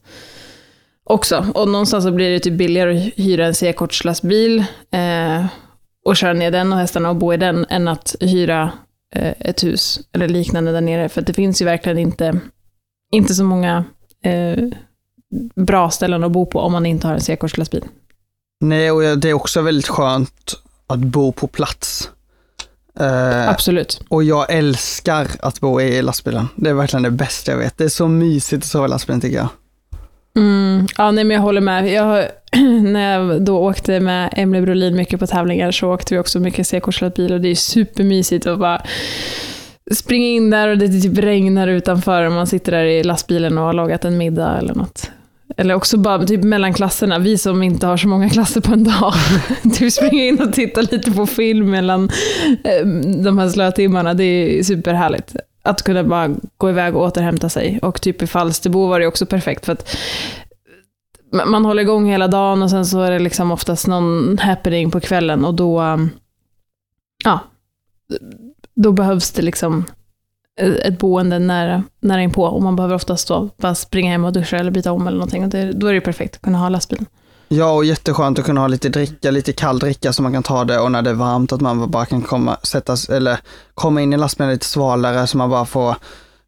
också. 1.03 1.45
Och 1.53 1.67
någonstans 1.67 2.03
så 2.03 2.11
blir 2.11 2.31
det 2.31 2.39
typ 2.39 2.53
billigare 2.53 2.97
att 2.97 3.13
hyra 3.15 3.45
en 3.45 3.53
C-kortslastbil 3.53 4.59
eh, 4.91 5.45
och 6.05 6.17
köra 6.17 6.33
ner 6.33 6.51
den 6.51 6.73
och 6.73 6.79
hästarna 6.79 7.09
och 7.09 7.15
bo 7.15 7.33
i 7.33 7.37
den, 7.37 7.65
än 7.69 7.87
att 7.87 8.15
hyra 8.19 8.71
eh, 9.15 9.33
ett 9.39 9.63
hus 9.63 9.99
eller 10.13 10.27
liknande 10.27 10.71
där 10.71 10.81
nere. 10.81 11.09
För 11.09 11.21
det 11.21 11.33
finns 11.33 11.61
ju 11.61 11.65
verkligen 11.65 11.97
inte, 11.97 12.39
inte 13.11 13.33
så 13.33 13.43
många 13.43 13.83
eh, 14.23 14.63
bra 15.55 15.89
ställen 15.89 16.23
att 16.23 16.31
bo 16.31 16.45
på 16.45 16.59
om 16.59 16.71
man 16.71 16.85
inte 16.85 17.07
har 17.07 17.13
en 17.13 17.21
C-kortslastbil. 17.21 17.83
Nej, 18.61 18.91
och 18.91 19.17
det 19.17 19.29
är 19.29 19.33
också 19.33 19.61
väldigt 19.61 19.87
skönt 19.87 20.53
att 20.87 20.99
bo 20.99 21.31
på 21.31 21.47
plats. 21.47 22.09
Eh, 22.99 23.49
Absolut. 23.49 24.01
Och 24.09 24.23
jag 24.23 24.51
älskar 24.51 25.27
att 25.39 25.59
bo 25.59 25.81
i 25.81 26.01
lastbilen. 26.01 26.47
Det 26.55 26.69
är 26.69 26.73
verkligen 26.73 27.03
det 27.03 27.11
bästa 27.11 27.51
jag 27.51 27.59
vet. 27.59 27.77
Det 27.77 27.83
är 27.83 27.89
så 27.89 28.07
mysigt 28.07 28.63
att 28.63 28.69
sova 28.69 28.85
i 28.85 28.89
lastbilen 28.89 29.21
tycker 29.21 29.37
jag. 29.37 29.49
Mm, 30.37 30.87
ja, 30.97 31.11
nej, 31.11 31.23
men 31.23 31.35
jag 31.35 31.41
håller 31.41 31.61
med. 31.61 31.91
Jag, 31.91 32.25
när 32.83 33.13
jag 33.13 33.41
då 33.41 33.57
åkte 33.57 33.99
med 33.99 34.33
Emily 34.35 34.65
Brolin 34.65 34.95
mycket 34.95 35.19
på 35.19 35.27
tävlingar 35.27 35.71
så 35.71 35.93
åkte 35.93 36.13
vi 36.13 36.19
också 36.19 36.39
mycket 36.39 36.67
C-kortslad 36.67 37.31
och 37.31 37.41
det 37.41 37.49
är 37.49 37.55
supermysigt 37.55 38.47
att 38.47 38.59
bara 38.59 38.81
springa 39.91 40.27
in 40.27 40.49
där 40.49 40.67
och 40.67 40.77
det 40.77 40.87
typ 41.01 41.17
regnar 41.17 41.67
utanför 41.67 42.23
och 42.23 42.31
man 42.31 42.47
sitter 42.47 42.71
där 42.71 42.85
i 42.85 43.03
lastbilen 43.03 43.57
och 43.57 43.63
har 43.63 43.73
lagat 43.73 44.05
en 44.05 44.17
middag 44.17 44.57
eller 44.57 44.75
något. 44.75 45.11
Eller 45.57 45.73
också 45.73 45.97
bara 45.97 46.25
typ 46.25 46.43
mellan 46.43 46.73
klasserna, 46.73 47.19
vi 47.19 47.37
som 47.37 47.63
inte 47.63 47.87
har 47.87 47.97
så 47.97 48.07
många 48.07 48.29
klasser 48.29 48.61
på 48.61 48.73
en 48.73 48.83
dag. 48.83 49.13
typ 49.73 49.93
springa 49.93 50.23
in 50.23 50.41
och 50.41 50.53
titta 50.53 50.81
lite 50.81 51.11
på 51.11 51.25
film 51.25 51.71
mellan 51.71 52.09
eh, 52.63 52.87
de 53.23 53.37
här 53.37 53.49
slötimmarna, 53.49 54.13
det 54.13 54.23
är 54.23 54.63
superhärligt 54.63 55.35
att 55.61 55.81
kunna 55.81 56.03
bara 56.03 56.35
gå 56.57 56.69
iväg 56.69 56.95
och 56.95 57.03
återhämta 57.03 57.49
sig. 57.49 57.79
Och 57.81 58.01
typ 58.01 58.21
i 58.21 58.27
Falsterbo 58.27 58.87
var 58.87 58.99
det 58.99 59.07
också 59.07 59.25
perfekt 59.25 59.65
för 59.65 59.73
att 59.73 59.97
man 61.45 61.65
håller 61.65 61.83
igång 61.83 62.09
hela 62.09 62.27
dagen 62.27 62.63
och 62.63 62.69
sen 62.69 62.85
så 62.85 63.01
är 63.01 63.11
det 63.11 63.19
liksom 63.19 63.51
oftast 63.51 63.87
någon 63.87 64.37
happening 64.37 64.91
på 64.91 64.99
kvällen 64.99 65.45
och 65.45 65.53
då, 65.53 65.99
ja, 67.23 67.39
då 68.75 68.91
behövs 68.91 69.31
det 69.31 69.41
liksom 69.41 69.85
eh, 70.59 70.73
ett 70.73 70.99
boende 70.99 71.39
nära, 71.39 71.83
nära 71.99 72.21
inpå 72.21 72.43
och 72.43 72.61
man 72.61 72.75
behöver 72.75 72.95
oftast 72.95 73.27
då 73.27 73.49
bara 73.57 73.75
springa 73.75 74.11
hem 74.11 74.25
och 74.25 74.33
duscha 74.33 74.57
eller 74.57 74.71
byta 74.71 74.91
om 74.91 75.07
eller 75.07 75.17
någonting 75.17 75.43
och 75.43 75.49
det, 75.49 75.71
då 75.71 75.87
är 75.87 75.93
det 75.93 76.01
perfekt 76.01 76.35
att 76.35 76.41
kunna 76.41 76.57
ha 76.57 76.69
lastbilen. 76.69 77.05
Ja, 77.47 77.71
och 77.71 77.85
jätteskönt 77.85 78.39
att 78.39 78.45
kunna 78.45 78.61
ha 78.61 78.67
lite 78.67 78.89
dricka, 78.89 79.31
lite 79.31 79.53
kall 79.53 79.79
dricka 79.79 80.13
så 80.13 80.23
man 80.23 80.33
kan 80.33 80.43
ta 80.43 80.63
det 80.63 80.79
och 80.79 80.91
när 80.91 81.01
det 81.01 81.09
är 81.09 81.13
varmt 81.13 81.53
att 81.53 81.61
man 81.61 81.91
bara 81.91 82.05
kan 82.05 82.21
komma, 82.21 82.57
sättas, 82.63 83.09
eller 83.09 83.39
komma 83.73 84.01
in 84.01 84.13
i 84.13 84.17
lastbilen 84.17 84.53
lite 84.53 84.65
svalare 84.65 85.27
så 85.27 85.37
man 85.37 85.49
bara 85.49 85.65
får 85.65 85.95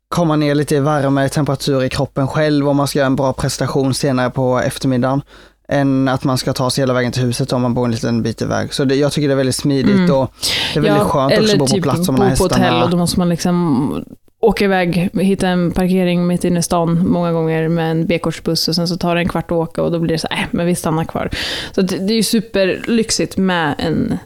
komma 0.10 0.36
ner 0.36 0.56
lite 0.56 0.76
i 0.76 0.80
värme, 0.80 1.30
temperatur 1.30 1.84
i 1.84 1.90
kroppen 1.90 2.28
själv 2.28 2.70
om 2.70 2.78
man 2.78 2.88
ska 2.88 3.00
göra 3.00 3.08
en 3.08 3.16
bra 3.16 3.34
prestation 3.34 3.94
senare 3.94 4.30
på 4.30 4.60
eftermiddagen. 4.60 5.22
Än 5.68 6.08
att 6.08 6.24
man 6.24 6.38
ska 6.38 6.54
ta 6.54 6.70
sig 6.70 6.82
hela 6.82 6.94
vägen 6.94 7.12
till 7.12 7.24
huset 7.24 7.54
om 7.54 7.62
man 7.62 7.74
bor 7.74 7.86
en 7.86 7.92
liten 7.92 8.24
bit 8.24 8.42
iväg. 8.42 8.74
Så 8.74 8.84
det, 8.84 8.96
jag 8.96 9.12
tycker 9.12 9.28
det 9.28 9.34
är 9.34 9.38
väldigt 9.38 9.56
smidigt 9.56 9.96
mm. 9.96 10.16
och 10.16 10.34
det 10.74 10.80
är 10.80 10.84
väldigt 10.84 11.02
ja, 11.02 11.10
skönt 11.10 11.34
också 11.40 11.54
att 11.54 11.60
bo 11.60 11.68
typ 11.68 11.84
på 11.84 11.90
plats 11.90 12.10
om 12.10 12.16
man 12.16 12.22
har 12.22 12.30
hästarna. 12.30 12.56
Eller 12.56 12.66
typ 12.66 12.70
bo 12.70 12.70
på 12.70 12.74
hotell 12.74 12.84
och 12.84 12.90
då 12.90 12.98
måste 12.98 13.20
man 13.20 13.30
liksom 13.30 14.06
åka 14.40 14.66
iväg, 14.66 15.10
hitta 15.14 15.48
en 15.48 15.72
parkering 15.72 16.28
mitt 16.28 16.44
inne 16.44 16.60
i 16.60 16.64
stan 16.64 17.08
många 17.08 17.32
gånger 17.32 17.68
med 17.68 17.92
en 17.92 18.06
B-kortsbuss 18.06 18.68
och 18.68 18.76
sen 18.76 18.88
så 18.88 18.98
tar 18.98 19.16
det 19.16 19.22
en 19.22 19.30
kvart 19.30 19.46
att 19.46 19.52
åka 19.52 19.84
och 19.84 19.92
då 19.92 20.00
blir 20.00 20.14
det 20.16 20.20
så 20.20 20.28
här, 20.32 20.44
äh, 20.44 20.48
men 20.52 20.66
vi 20.66 20.76
stannar 20.76 21.04
kvar. 21.04 21.30
Så 21.76 21.82
det, 21.82 21.98
det 21.98 22.14
är 22.14 22.16
ju 22.16 22.24
superlyxigt 22.24 23.38
med 23.38 23.76
en, 23.78 24.18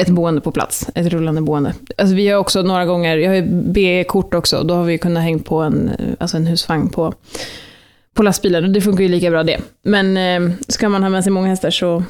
ett 0.00 0.08
boende 0.08 0.40
på 0.40 0.52
plats, 0.52 0.90
ett 0.94 1.06
rullande 1.06 1.40
boende. 1.40 1.74
Alltså 1.98 2.14
vi 2.14 2.28
har 2.28 2.38
också 2.38 2.62
några 2.62 2.84
gånger, 2.84 3.16
jag 3.16 3.30
har 3.30 3.36
ju 3.36 3.46
B-kort 3.50 4.34
också, 4.34 4.62
då 4.62 4.74
har 4.74 4.84
vi 4.84 4.98
kunnat 4.98 5.22
hänga 5.22 5.38
på 5.38 5.58
en, 5.60 5.90
alltså 6.18 6.36
en 6.36 6.46
husvagn 6.46 6.88
på, 6.88 7.14
på 8.16 8.22
lastbilen 8.22 8.72
det 8.72 8.80
funkar 8.80 9.02
ju 9.02 9.08
lika 9.08 9.30
bra 9.30 9.42
det. 9.42 9.60
Men 9.82 10.16
eh, 10.16 10.56
ska 10.68 10.88
man 10.88 11.02
ha 11.02 11.10
med 11.10 11.24
sig 11.24 11.32
många 11.32 11.48
hästar 11.48 11.70
så 11.70 12.04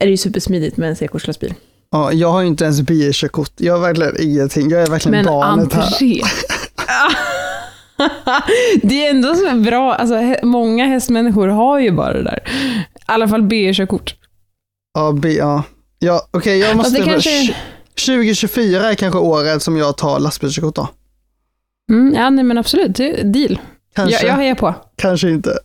är 0.00 0.06
det 0.06 0.10
ju 0.10 0.16
supersmidigt 0.16 0.76
med 0.76 0.88
en 0.88 0.96
C-kortslastbil. 0.96 1.54
Ja, 1.90 2.12
jag 2.12 2.28
har 2.28 2.40
ju 2.40 2.46
inte 2.46 2.64
ens 2.64 2.80
bilkörkort. 2.80 3.52
Jag 3.56 3.74
har 3.74 3.80
verkligen 3.80 4.30
ingenting. 4.30 4.70
Jag 4.70 4.82
är 4.82 4.86
verkligen 4.86 5.16
Men 5.16 5.24
barnet 5.24 5.74
André. 5.74 6.22
här. 6.86 7.16
det 8.82 9.06
är 9.06 9.10
ändå 9.10 9.34
så 9.34 9.54
bra. 9.54 9.94
Alltså, 9.94 10.46
många 10.46 10.86
hästmänniskor 10.86 11.48
har 11.48 11.78
ju 11.78 11.90
bara 11.90 12.12
det 12.12 12.22
där. 12.22 12.42
I 12.94 13.02
alla 13.06 13.28
fall 13.28 13.42
B-körkort. 13.42 14.14
Ja, 14.94 15.12
B, 15.12 15.32
ja. 15.32 15.62
ja 15.98 16.28
Okej, 16.30 16.38
okay, 16.38 16.56
jag 16.56 16.76
måste... 16.76 16.96
Alltså, 16.96 17.10
kanske... 17.10 17.54
2024 18.06 18.90
är 18.90 18.94
kanske 18.94 19.18
året 19.18 19.62
som 19.62 19.76
jag 19.76 19.96
tar 19.96 20.20
lastbilskörkort 20.20 20.74
då. 20.74 20.88
Mm, 21.90 22.14
ja, 22.14 22.30
nej 22.30 22.44
men 22.44 22.58
absolut. 22.58 22.96
Deal. 23.24 23.58
Kanske. 23.94 24.26
Jag, 24.26 24.32
jag 24.32 24.36
hejar 24.36 24.54
på. 24.54 24.74
Kanske 24.96 25.30
inte. 25.30 25.58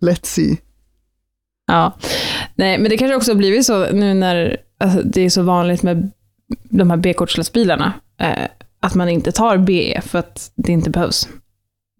Let's 0.00 0.24
see. 0.26 0.56
Ja. 1.66 1.96
Nej, 2.54 2.78
men 2.78 2.90
det 2.90 2.96
kanske 2.96 3.16
också 3.16 3.30
har 3.30 3.36
blivit 3.36 3.66
så 3.66 3.92
nu 3.92 4.14
när 4.14 4.56
alltså, 4.78 5.02
det 5.02 5.20
är 5.20 5.30
så 5.30 5.42
vanligt 5.42 5.82
med 5.82 6.10
de 6.62 6.90
här 6.90 6.96
B-kortslastbilarna, 6.96 7.92
eh, 8.20 8.48
att 8.80 8.94
man 8.94 9.08
inte 9.08 9.32
tar 9.32 9.58
BE 9.58 10.00
för 10.00 10.18
att 10.18 10.50
det 10.54 10.72
inte 10.72 10.90
behövs. 10.90 11.28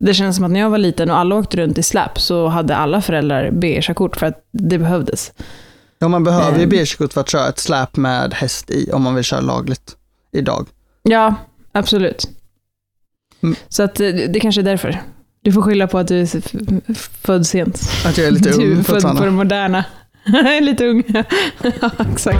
Det 0.00 0.14
känns 0.14 0.36
som 0.36 0.44
att 0.44 0.50
när 0.50 0.60
jag 0.60 0.70
var 0.70 0.78
liten 0.78 1.10
och 1.10 1.18
alla 1.18 1.34
åkte 1.34 1.56
runt 1.56 1.78
i 1.78 1.82
släp 1.82 2.20
så 2.20 2.46
hade 2.48 2.76
alla 2.76 3.02
föräldrar 3.02 3.50
B-körkort 3.50 4.16
för 4.16 4.26
att 4.26 4.48
det 4.52 4.78
behövdes. 4.78 5.32
Ja, 5.98 6.08
man 6.08 6.24
behöver 6.24 6.58
ju 6.58 6.62
eh. 6.62 6.68
B-körkort 6.68 7.12
för 7.12 7.20
att 7.20 7.30
köra 7.30 7.48
ett 7.48 7.58
släp 7.58 7.96
med 7.96 8.34
häst 8.34 8.70
i 8.70 8.90
om 8.92 9.02
man 9.02 9.14
vill 9.14 9.24
köra 9.24 9.40
lagligt 9.40 9.96
idag. 10.32 10.66
Ja, 11.02 11.34
absolut. 11.72 12.28
Mm. 13.42 13.56
Så 13.68 13.82
att 13.82 14.00
eh, 14.00 14.08
det 14.08 14.40
kanske 14.40 14.60
är 14.60 14.64
därför. 14.64 15.02
Du 15.46 15.52
får 15.52 15.62
skylla 15.62 15.86
på 15.86 15.98
att 15.98 16.08
du 16.08 16.20
är 16.20 16.94
född 17.26 17.46
sent. 17.46 17.80
Att 18.04 18.18
jag 18.18 18.26
är 18.26 18.30
lite 18.30 18.50
ung 18.50 18.60
Du 18.60 18.78
är 18.78 18.82
född 18.82 19.18
på 19.18 19.24
det 19.24 19.30
moderna. 19.30 19.84
lite 20.60 20.86
ung. 20.86 21.04
ja, 21.80 21.90
exakt. 22.12 22.38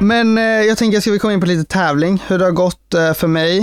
Men 0.00 0.38
eh, 0.38 0.44
jag 0.44 0.78
tänker, 0.78 1.00
ska 1.00 1.10
vi 1.10 1.18
komma 1.18 1.32
in 1.32 1.40
på 1.40 1.46
lite 1.46 1.64
tävling, 1.64 2.22
hur 2.26 2.38
det 2.38 2.44
har 2.44 2.52
gått 2.52 2.94
eh, 2.94 3.12
för 3.12 3.26
mig. 3.26 3.58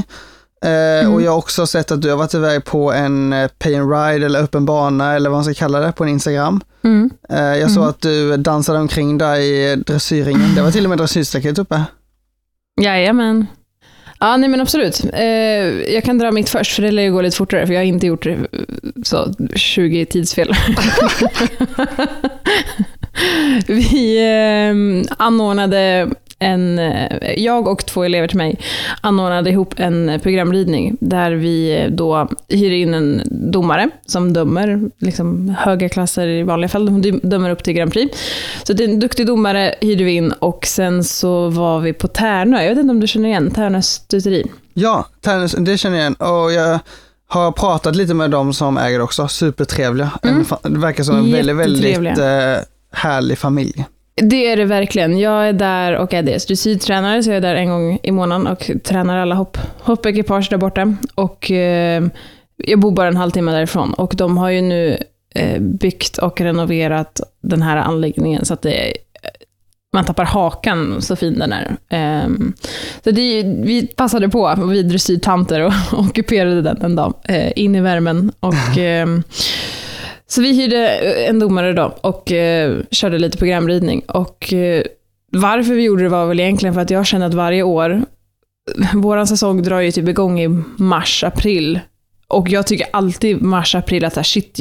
Eh, 0.65 0.71
mm. 0.71 1.13
Och 1.13 1.21
jag 1.21 1.31
har 1.31 1.37
också 1.37 1.67
sett 1.67 1.91
att 1.91 2.01
du 2.01 2.09
har 2.09 2.17
varit 2.17 2.33
iväg 2.33 2.65
på 2.65 2.91
en 2.93 3.33
eh, 3.33 3.47
pay 3.47 3.75
and 3.75 3.91
ride 3.91 4.25
eller 4.25 4.39
öppen 4.39 4.65
bana 4.65 5.13
eller 5.13 5.29
vad 5.29 5.37
man 5.37 5.43
ska 5.43 5.53
kalla 5.53 5.79
det 5.79 5.91
på 5.91 6.03
en 6.03 6.09
Instagram. 6.09 6.61
Mm. 6.83 7.09
Eh, 7.29 7.39
jag 7.39 7.57
mm. 7.57 7.69
såg 7.69 7.83
att 7.83 8.01
du 8.01 8.37
dansade 8.37 8.79
omkring 8.79 9.17
där 9.17 9.35
i 9.35 9.75
dressyrringen. 9.75 10.55
Det 10.55 10.61
var 10.61 10.71
till 10.71 10.85
och 10.85 10.89
med 10.89 10.97
dressyrstaket 10.97 11.59
uppe. 11.59 11.83
Jajamän. 12.81 13.47
Ja, 14.19 14.37
nej 14.37 14.49
men 14.49 14.61
absolut. 14.61 15.01
Eh, 15.13 15.23
jag 15.93 16.03
kan 16.03 16.17
dra 16.17 16.31
mitt 16.31 16.49
först, 16.49 16.75
för 16.75 16.81
det 16.81 16.91
lär 16.91 17.03
ju 17.03 17.11
gå 17.11 17.21
lite 17.21 17.37
fortare, 17.37 17.67
för 17.67 17.73
jag 17.73 17.79
har 17.81 17.85
inte 17.85 18.07
gjort 18.07 18.27
så 19.03 19.33
20 19.55 20.05
tidsfel. 20.05 20.51
vi 23.67 24.17
eh, 24.17 25.15
anordnade 25.17 26.09
en, 26.45 26.79
eh, 26.79 27.33
jag 27.37 27.67
och 27.67 27.85
två 27.85 28.03
elever 28.03 28.27
till 28.27 28.37
mig 28.37 28.59
anordnade 29.01 29.49
ihop 29.49 29.73
en 29.77 30.19
programridning 30.23 30.97
där 30.99 31.31
vi 31.31 31.87
då 31.91 32.29
hyr 32.49 32.71
in 32.71 32.93
en 32.93 33.21
domare 33.51 33.89
som 34.05 34.33
dömer 34.33 34.81
liksom 34.97 35.55
höga 35.59 35.89
klasser 35.89 36.27
i 36.27 36.43
vanliga 36.43 36.69
fall. 36.69 36.89
Hon 36.89 37.01
dömer 37.23 37.49
upp 37.49 37.63
till 37.63 37.73
Grand 37.73 37.93
Prix. 37.93 38.17
Så 38.63 38.73
det 38.73 38.83
är 38.83 38.87
en 38.87 38.99
duktig 38.99 39.27
domare 39.27 39.75
hyrde 39.81 40.03
vi 40.03 40.11
in 40.11 40.31
och 40.31 40.65
sen 40.65 41.03
så 41.03 41.49
var 41.49 41.79
vi 41.79 41.93
på 41.93 42.07
Tärnö. 42.07 42.61
Jag 42.61 42.69
vet 42.69 42.79
inte 42.79 42.91
om 42.91 42.99
du 42.99 43.07
känner 43.07 43.29
igen 43.29 43.51
Tärnö 43.51 43.81
stuteri? 43.81 44.51
Ja, 44.73 45.05
Tärnö, 45.21 45.47
det 45.65 45.77
känner 45.77 45.97
jag 45.97 46.03
igen. 46.03 46.13
Och 46.13 46.51
jag 46.51 46.79
har 47.27 47.51
pratat 47.51 47.95
lite 47.95 48.13
med 48.13 48.31
dem 48.31 48.53
som 48.53 48.77
äger 48.77 49.01
också. 49.01 49.27
Supertrevliga. 49.27 50.11
Mm. 50.23 50.45
Det 50.63 50.79
verkar 50.79 51.03
som 51.03 51.15
en 51.15 51.31
väldigt, 51.31 51.55
väldigt 51.55 52.17
eh, 52.17 52.55
härlig 52.91 53.37
familj. 53.37 53.85
Det 54.21 54.51
är 54.51 54.57
det 54.57 54.65
verkligen. 54.65 55.19
Jag 55.19 55.49
är 55.49 55.53
där 55.53 55.95
och 55.95 56.13
är 56.13 56.23
deras 56.23 56.45
dressyrtränare, 56.45 57.23
så 57.23 57.29
jag 57.29 57.37
är 57.37 57.41
där 57.41 57.55
en 57.55 57.69
gång 57.69 57.99
i 58.03 58.11
månaden 58.11 58.47
och 58.47 58.71
tränar 58.83 59.17
alla 59.17 59.35
hopp, 59.35 59.57
hoppekipage 59.79 60.49
där 60.49 60.57
borta. 60.57 60.95
Och 61.15 61.51
eh, 61.51 62.03
jag 62.55 62.79
bor 62.79 62.91
bara 62.91 63.07
en 63.07 63.17
halvtimme 63.17 63.51
därifrån. 63.51 63.93
Och 63.93 64.13
de 64.15 64.37
har 64.37 64.49
ju 64.49 64.61
nu 64.61 64.97
eh, 65.35 65.61
byggt 65.61 66.17
och 66.17 66.41
renoverat 66.41 67.21
den 67.41 67.61
här 67.61 67.77
anläggningen 67.77 68.45
så 68.45 68.53
att 68.53 68.61
det 68.61 68.93
man 69.95 70.05
tappar 70.05 70.25
hakan 70.25 71.01
så 71.01 71.15
fin 71.15 71.39
den 71.39 71.53
är. 71.53 71.77
Um, 72.25 72.53
så 73.03 73.11
det, 73.11 73.43
vi 73.43 73.87
passade 73.87 74.29
på, 74.29 74.55
vi 74.69 74.83
dressyrtanter, 74.83 75.61
och 75.61 75.73
ockuperade 75.99 76.61
den 76.61 76.81
en 76.81 76.95
dag, 76.95 77.13
uh, 77.29 77.51
in 77.55 77.75
i 77.75 77.81
värmen. 77.81 78.31
Och, 78.39 78.77
um, 79.03 79.23
så 80.27 80.41
vi 80.41 80.53
hyrde 80.53 80.97
eh, 80.97 81.29
en 81.29 81.39
domare 81.39 81.73
då 81.73 81.97
och 82.01 82.31
eh, 82.31 82.77
körde 82.91 83.17
lite 83.17 83.37
programridning. 83.37 83.99
Och 83.99 84.53
eh, 84.53 84.83
varför 85.31 85.73
vi 85.73 85.83
gjorde 85.83 86.03
det 86.03 86.09
var 86.09 86.25
väl 86.25 86.39
egentligen 86.39 86.73
för 86.73 86.81
att 86.81 86.89
jag 86.89 87.05
känner 87.05 87.25
att 87.25 87.33
varje 87.33 87.63
år, 87.63 87.91
eh, 87.91 88.89
vår 88.93 89.25
säsong 89.25 89.63
drar 89.63 89.79
ju 89.79 89.91
typ 89.91 90.09
igång 90.09 90.39
i 90.39 90.47
mars, 90.77 91.23
april. 91.23 91.79
Och 92.27 92.49
jag 92.49 92.67
tycker 92.67 92.87
alltid 92.93 93.41
mars, 93.41 93.75
april 93.75 94.05
att 94.05 94.27
shit, 94.27 94.59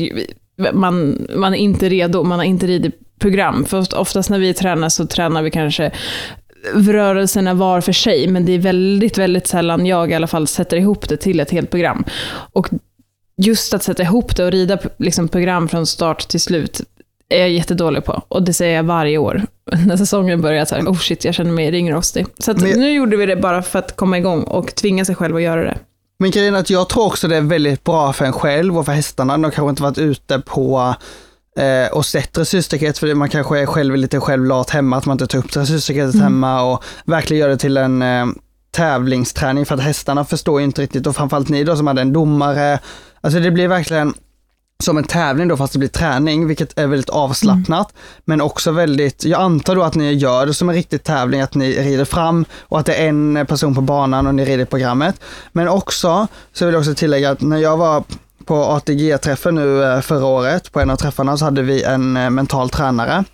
man, 0.72 1.27
man 1.37 1.55
är 1.55 1.59
inte 1.59 1.88
redo, 1.88 2.22
man 2.22 2.38
har 2.38 2.46
inte 2.46 2.66
ridit 2.66 3.18
program. 3.18 3.64
För 3.64 3.98
oftast 3.98 4.31
när 4.31 4.38
vi 4.38 4.55
tränar 4.55 4.88
så 4.88 5.07
tränar 5.07 5.42
vi 5.42 5.50
kanske 5.50 5.90
rörelserna 6.74 7.55
var 7.55 7.81
för 7.81 7.92
sig, 7.92 8.29
men 8.29 8.46
det 8.46 8.53
är 8.53 8.59
väldigt, 8.59 9.18
väldigt 9.18 9.46
sällan 9.46 9.87
jag 9.87 10.11
i 10.11 10.14
alla 10.14 10.27
fall 10.27 10.46
sätter 10.46 10.77
ihop 10.77 11.09
det 11.09 11.16
till 11.16 11.40
ett 11.40 11.50
helt 11.50 11.70
program. 11.70 12.05
Och 12.53 12.68
just 13.37 13.75
att 13.75 13.83
sätta 13.83 14.03
ihop 14.03 14.37
det 14.37 14.44
och 14.44 14.51
rida 14.51 14.79
liksom, 14.99 15.29
program 15.29 15.68
från 15.68 15.87
start 15.87 16.29
till 16.29 16.40
slut 16.40 16.81
är 17.29 17.38
jag 17.38 17.51
jättedålig 17.51 18.05
på. 18.05 18.23
Och 18.29 18.42
det 18.42 18.53
säger 18.53 18.77
jag 18.77 18.85
varje 18.85 19.18
år. 19.18 19.42
När 19.87 19.97
säsongen 19.97 20.40
börjar, 20.40 20.64
så 20.64 20.75
här, 20.75 20.83
oh 20.83 20.99
shit, 20.99 21.25
jag 21.25 21.35
känner 21.35 21.53
mig 21.53 21.70
ringrostig. 21.70 22.27
Så 22.38 22.51
att, 22.51 22.61
men, 22.61 22.81
nu 22.81 22.92
gjorde 22.92 23.16
vi 23.16 23.27
det 23.27 23.37
bara 23.37 23.62
för 23.62 23.79
att 23.79 23.97
komma 23.97 24.18
igång 24.18 24.42
och 24.42 24.75
tvinga 24.75 25.05
sig 25.05 25.14
själv 25.14 25.37
att 25.37 25.42
göra 25.42 25.64
det. 25.64 25.79
Men 26.18 26.31
grejen 26.31 26.55
är 26.55 26.59
att 26.59 26.70
jag 26.70 26.88
tror 26.88 27.07
också 27.07 27.29
det 27.29 27.37
är 27.37 27.40
väldigt 27.40 27.85
bra 27.85 28.12
för 28.12 28.25
en 28.25 28.33
själv 28.33 28.79
och 28.79 28.87
för 28.87 28.92
hästarna. 28.92 29.38
De 29.38 29.51
kanske 29.51 29.70
inte 29.70 29.83
varit 29.83 29.99
ute 29.99 30.38
på 30.38 30.94
eh, 31.59 31.92
och 31.92 32.07
sett 32.07 32.33
dressyrstaket, 32.33 32.99
för 32.99 33.14
man 33.14 33.29
kanske 33.29 33.59
är 33.59 33.66
själv 33.66 33.97
lite 33.97 34.20
självlat 34.20 34.70
hemma, 34.70 34.97
att 34.97 35.07
man 35.07 35.14
inte 35.14 35.27
tar 35.27 35.38
upp 35.38 35.53
dressyrstaketet 35.53 36.14
mm. 36.14 36.25
hemma 36.25 36.62
och 36.62 36.85
verkligen 37.05 37.40
gör 37.40 37.49
det 37.49 37.57
till 37.57 37.77
en 37.77 38.03
eh, 38.03 38.27
tävlingsträning 38.70 39.66
för 39.66 39.75
att 39.75 39.83
hästarna 39.83 40.25
förstår 40.25 40.61
inte 40.61 40.83
riktigt 40.83 41.07
och 41.07 41.16
framförallt 41.16 41.49
ni 41.49 41.64
då 41.64 41.77
som 41.77 41.87
hade 41.87 42.01
en 42.01 42.12
domare. 42.12 42.79
Alltså 43.24 43.40
det 43.40 43.50
blir 43.50 43.68
verkligen 43.68 44.14
som 44.82 44.98
en 44.98 45.04
tävling 45.04 45.48
då 45.48 45.56
fast 45.56 45.72
det 45.72 45.78
blir 45.78 45.88
träning, 45.88 46.46
vilket 46.46 46.78
är 46.78 46.87
väldigt 46.87 47.10
avslappnat. 47.10 47.92
Mm. 47.92 48.22
Men 48.24 48.40
också 48.40 48.72
väldigt, 48.72 49.24
jag 49.24 49.40
antar 49.40 49.76
då 49.76 49.82
att 49.82 49.94
ni 49.94 50.12
gör 50.12 50.46
det 50.46 50.54
som 50.54 50.68
en 50.68 50.74
riktig 50.74 51.02
tävling, 51.02 51.40
att 51.40 51.54
ni 51.54 51.72
rider 51.72 52.04
fram 52.04 52.44
och 52.60 52.80
att 52.80 52.87
det 52.87 52.94
är 52.94 53.08
en 53.08 53.46
person 53.48 53.74
på 53.74 53.80
banan 53.80 54.26
och 54.26 54.34
ni 54.34 54.44
rider 54.44 54.64
programmet. 54.64 55.20
Men 55.52 55.68
också, 55.68 56.26
så 56.52 56.64
vill 56.64 56.72
jag 56.72 56.80
också 56.80 56.94
tillägga 56.94 57.30
att 57.30 57.40
när 57.40 57.56
jag 57.56 57.76
var 57.76 58.04
på 58.44 58.64
ATG-träffen 58.64 59.54
nu 59.54 59.84
eh, 59.84 60.00
förra 60.00 60.26
året, 60.26 60.72
på 60.72 60.80
en 60.80 60.90
av 60.90 60.96
träffarna, 60.96 61.37
så 61.37 61.44
hade 61.44 61.62
vi 61.62 61.82
en 61.82 62.16
eh, 62.16 62.30
mental 62.30 62.70
tränare. 62.70 63.24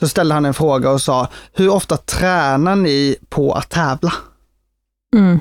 Så 0.00 0.08
ställde 0.08 0.34
han 0.34 0.44
en 0.44 0.54
fråga 0.54 0.90
och 0.90 1.00
sa, 1.00 1.28
hur 1.52 1.68
ofta 1.68 1.96
tränar 1.96 2.76
ni 2.76 3.16
på 3.28 3.52
att 3.52 3.70
tävla? 3.70 4.12
Mm. 5.16 5.38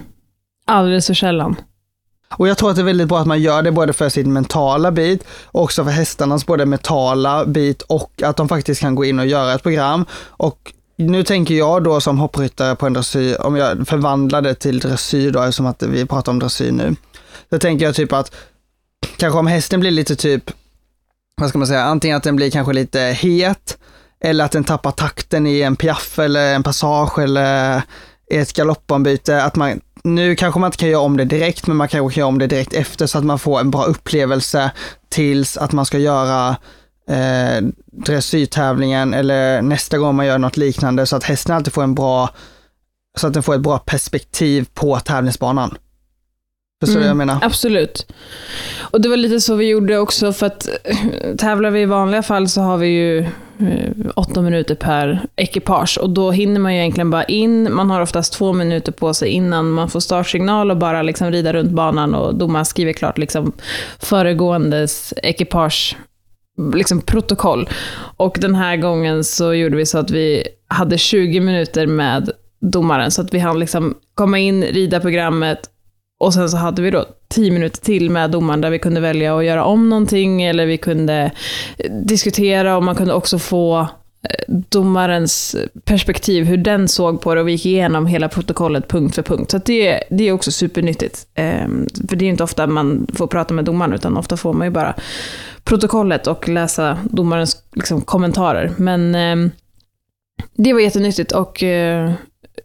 Alldeles 0.67 1.07
för 1.07 1.13
sällan. 1.13 1.55
Och 2.37 2.47
jag 2.47 2.57
tror 2.57 2.69
att 2.69 2.75
det 2.75 2.81
är 2.81 2.83
väldigt 2.83 3.07
bra 3.07 3.19
att 3.19 3.27
man 3.27 3.41
gör 3.41 3.61
det 3.61 3.71
både 3.71 3.93
för 3.93 4.09
sin 4.09 4.33
mentala 4.33 4.91
bit, 4.91 5.23
och 5.45 5.63
också 5.63 5.83
för 5.83 5.91
hästarnas 5.91 6.45
både 6.45 6.65
mentala 6.65 7.45
bit 7.45 7.81
och 7.81 8.21
att 8.23 8.37
de 8.37 8.49
faktiskt 8.49 8.81
kan 8.81 8.95
gå 8.95 9.05
in 9.05 9.19
och 9.19 9.25
göra 9.25 9.53
ett 9.53 9.63
program. 9.63 10.05
Och 10.27 10.73
nu 10.97 11.23
tänker 11.23 11.55
jag 11.55 11.83
då 11.83 12.01
som 12.01 12.19
hoppryttare 12.19 12.75
på 12.75 12.85
en 12.85 12.93
dressyr, 12.93 13.41
om 13.41 13.55
jag 13.55 13.87
förvandlar 13.87 14.41
det 14.41 14.55
till 14.55 14.79
dressyr 14.79 15.31
då, 15.31 15.41
eftersom 15.41 15.65
att 15.65 15.83
vi 15.83 16.05
pratar 16.05 16.31
om 16.31 16.39
dressyr 16.39 16.71
nu. 16.71 16.95
Då 17.49 17.59
tänker 17.59 17.85
jag 17.85 17.95
typ 17.95 18.13
att 18.13 18.35
kanske 19.17 19.39
om 19.39 19.47
hästen 19.47 19.79
blir 19.79 19.91
lite 19.91 20.15
typ, 20.15 20.51
vad 21.41 21.49
ska 21.49 21.57
man 21.57 21.67
säga, 21.67 21.83
antingen 21.83 22.17
att 22.17 22.23
den 22.23 22.35
blir 22.35 22.51
kanske 22.51 22.73
lite 22.73 22.99
het, 22.99 23.77
eller 24.19 24.45
att 24.45 24.51
den 24.51 24.63
tappar 24.63 24.91
takten 24.91 25.47
i 25.47 25.61
en 25.61 25.75
piaff 25.75 26.19
eller 26.19 26.55
en 26.55 26.63
passage 26.63 27.19
eller 27.19 27.81
ett 28.31 28.53
galoppombyte, 28.53 29.43
att 29.43 29.55
man, 29.55 29.81
nu 30.05 30.35
kanske 30.35 30.59
man 30.59 30.67
inte 30.67 30.77
kan 30.77 30.89
göra 30.89 31.01
om 31.01 31.17
det 31.17 31.25
direkt, 31.25 31.67
men 31.67 31.77
man 31.77 31.87
kanske 31.87 32.13
kan 32.13 32.21
göra 32.21 32.27
om 32.27 32.39
det 32.39 32.47
direkt 32.47 32.73
efter 32.73 33.07
så 33.07 33.17
att 33.17 33.23
man 33.23 33.39
får 33.39 33.59
en 33.59 33.71
bra 33.71 33.83
upplevelse 33.83 34.71
tills 35.09 35.57
att 35.57 35.71
man 35.71 35.85
ska 35.85 35.97
göra 35.97 36.55
eh, 37.09 37.63
dressyrtävlingen 37.91 39.13
eller 39.13 39.61
nästa 39.61 39.97
gång 39.97 40.15
man 40.15 40.25
gör 40.25 40.37
något 40.37 40.57
liknande 40.57 41.05
så 41.05 41.15
att 41.15 41.23
hästen 41.23 41.55
alltid 41.55 41.73
får 41.73 41.83
en 41.83 41.95
bra, 41.95 42.29
så 43.17 43.27
att 43.27 43.33
den 43.33 43.43
får 43.43 43.55
ett 43.55 43.61
bra 43.61 43.77
perspektiv 43.77 44.67
på 44.73 44.99
tävlingsbanan. 44.99 45.77
Förstår 46.81 46.99
du 46.99 47.05
mm, 47.05 47.17
vad 47.17 47.21
jag 47.23 47.27
menar? 47.27 47.45
Absolut. 47.45 48.11
Och 48.79 49.01
det 49.01 49.09
var 49.09 49.17
lite 49.17 49.41
så 49.41 49.55
vi 49.55 49.69
gjorde 49.69 49.97
också, 49.97 50.33
för 50.33 50.45
att 50.45 50.67
eh, 50.83 51.35
tävlar 51.37 51.71
vi 51.71 51.81
i 51.81 51.85
vanliga 51.85 52.23
fall 52.23 52.49
så 52.49 52.61
har 52.61 52.77
vi 52.77 52.87
ju 52.87 53.25
Eh, 53.59 53.91
åtta 54.15 54.41
minuter 54.41 54.75
per 54.75 55.19
ekipage 55.35 55.97
och 56.01 56.09
då 56.09 56.31
hinner 56.31 56.59
man 56.59 56.73
ju 56.73 56.79
egentligen 56.79 57.09
bara 57.09 57.23
in. 57.23 57.73
Man 57.73 57.89
har 57.89 58.01
oftast 58.01 58.33
två 58.33 58.53
minuter 58.53 58.91
på 58.91 59.13
sig 59.13 59.29
innan 59.29 59.71
man 59.71 59.89
får 59.89 59.99
startsignal 59.99 60.71
och 60.71 60.77
bara 60.77 61.01
liksom 61.01 61.31
rida 61.31 61.53
runt 61.53 61.71
banan 61.71 62.15
och 62.15 62.35
domaren 62.35 62.65
skriver 62.65 62.93
klart 62.93 63.17
liksom 63.17 63.51
föregåendes 63.99 65.13
ekipage 65.23 65.97
liksom 66.73 67.01
protokoll. 67.01 67.69
Och 68.17 68.37
den 68.41 68.55
här 68.55 68.77
gången 68.77 69.23
så 69.23 69.53
gjorde 69.53 69.77
vi 69.77 69.85
så 69.85 69.97
att 69.97 70.11
vi 70.11 70.47
hade 70.67 70.97
20 70.97 71.39
minuter 71.39 71.87
med 71.87 72.31
domaren, 72.61 73.11
så 73.11 73.21
att 73.21 73.33
vi 73.33 73.39
hann 73.39 73.59
liksom 73.59 73.95
komma 74.15 74.39
in, 74.39 74.63
rida 74.63 74.99
programmet 74.99 75.69
och 76.25 76.33
sen 76.33 76.49
så 76.49 76.57
hade 76.57 76.81
vi 76.81 76.91
då 76.91 77.05
tio 77.27 77.51
minuter 77.51 77.81
till 77.81 78.09
med 78.09 78.31
domaren 78.31 78.61
där 78.61 78.69
vi 78.69 78.79
kunde 78.79 78.99
välja 78.99 79.37
att 79.37 79.45
göra 79.45 79.65
om 79.65 79.89
någonting 79.89 80.43
eller 80.43 80.65
vi 80.65 80.77
kunde 80.77 81.31
eh, 81.77 81.91
diskutera 81.91 82.77
och 82.77 82.83
man 82.83 82.95
kunde 82.95 83.13
också 83.13 83.39
få 83.39 83.79
eh, 83.79 84.53
domarens 84.69 85.55
perspektiv, 85.83 86.45
hur 86.45 86.57
den 86.57 86.87
såg 86.87 87.21
på 87.21 87.35
det 87.35 87.41
och 87.41 87.47
vi 87.47 87.51
gick 87.51 87.65
igenom 87.65 88.05
hela 88.05 88.29
protokollet 88.29 88.87
punkt 88.87 89.15
för 89.15 89.21
punkt. 89.21 89.51
Så 89.51 89.57
det, 89.57 90.03
det 90.09 90.27
är 90.27 90.31
också 90.31 90.51
supernyttigt. 90.51 91.27
Ehm, 91.35 91.87
för 92.09 92.15
det 92.15 92.25
är 92.25 92.29
inte 92.29 92.43
ofta 92.43 92.67
man 92.67 93.07
får 93.13 93.27
prata 93.27 93.53
med 93.53 93.65
domaren, 93.65 93.93
utan 93.93 94.17
ofta 94.17 94.37
får 94.37 94.53
man 94.53 94.67
ju 94.67 94.71
bara 94.71 94.95
protokollet 95.63 96.27
och 96.27 96.49
läsa 96.49 96.97
domarens 97.03 97.63
liksom, 97.75 98.01
kommentarer. 98.01 98.71
Men 98.77 99.15
ehm, 99.15 99.51
det 100.53 100.73
var 100.73 100.79
jättenyttigt 100.79 101.31
och 101.31 101.63
eh, 101.63 102.11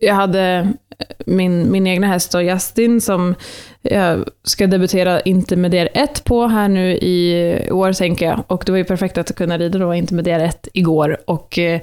jag 0.00 0.14
hade 0.14 0.74
eh, 0.98 1.06
min, 1.26 1.72
min 1.72 1.86
egna 1.86 2.06
häst 2.06 2.34
och 2.34 2.42
Justin 2.42 3.00
som 3.00 3.34
jag 3.82 4.24
ska 4.44 4.66
debutera 4.66 5.20
intermediär 5.20 5.88
1 5.94 6.24
på 6.24 6.46
här 6.46 6.68
nu 6.68 6.92
i 6.92 7.68
år 7.70 7.92
tänker 7.92 8.26
jag. 8.26 8.44
Och 8.46 8.62
det 8.66 8.72
var 8.72 8.78
ju 8.78 8.84
perfekt 8.84 9.18
att 9.18 9.34
kunna 9.34 9.58
rida 9.58 9.78
då 9.78 9.94
intermediär 9.94 10.40
1 10.40 10.68
igår. 10.72 11.18
Och 11.24 11.58
eh, 11.58 11.80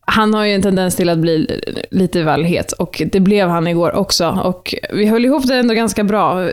han 0.00 0.34
har 0.34 0.44
ju 0.44 0.54
en 0.54 0.62
tendens 0.62 0.96
till 0.96 1.08
att 1.08 1.18
bli 1.18 1.60
lite 1.90 2.22
väl 2.22 2.44
het 2.44 2.72
och 2.72 3.02
det 3.12 3.20
blev 3.20 3.48
han 3.48 3.66
igår 3.66 3.94
också. 3.94 4.40
Och 4.44 4.74
vi 4.92 5.06
höll 5.06 5.24
ihop 5.24 5.46
det 5.46 5.56
ändå 5.56 5.74
ganska 5.74 6.04
bra. 6.04 6.48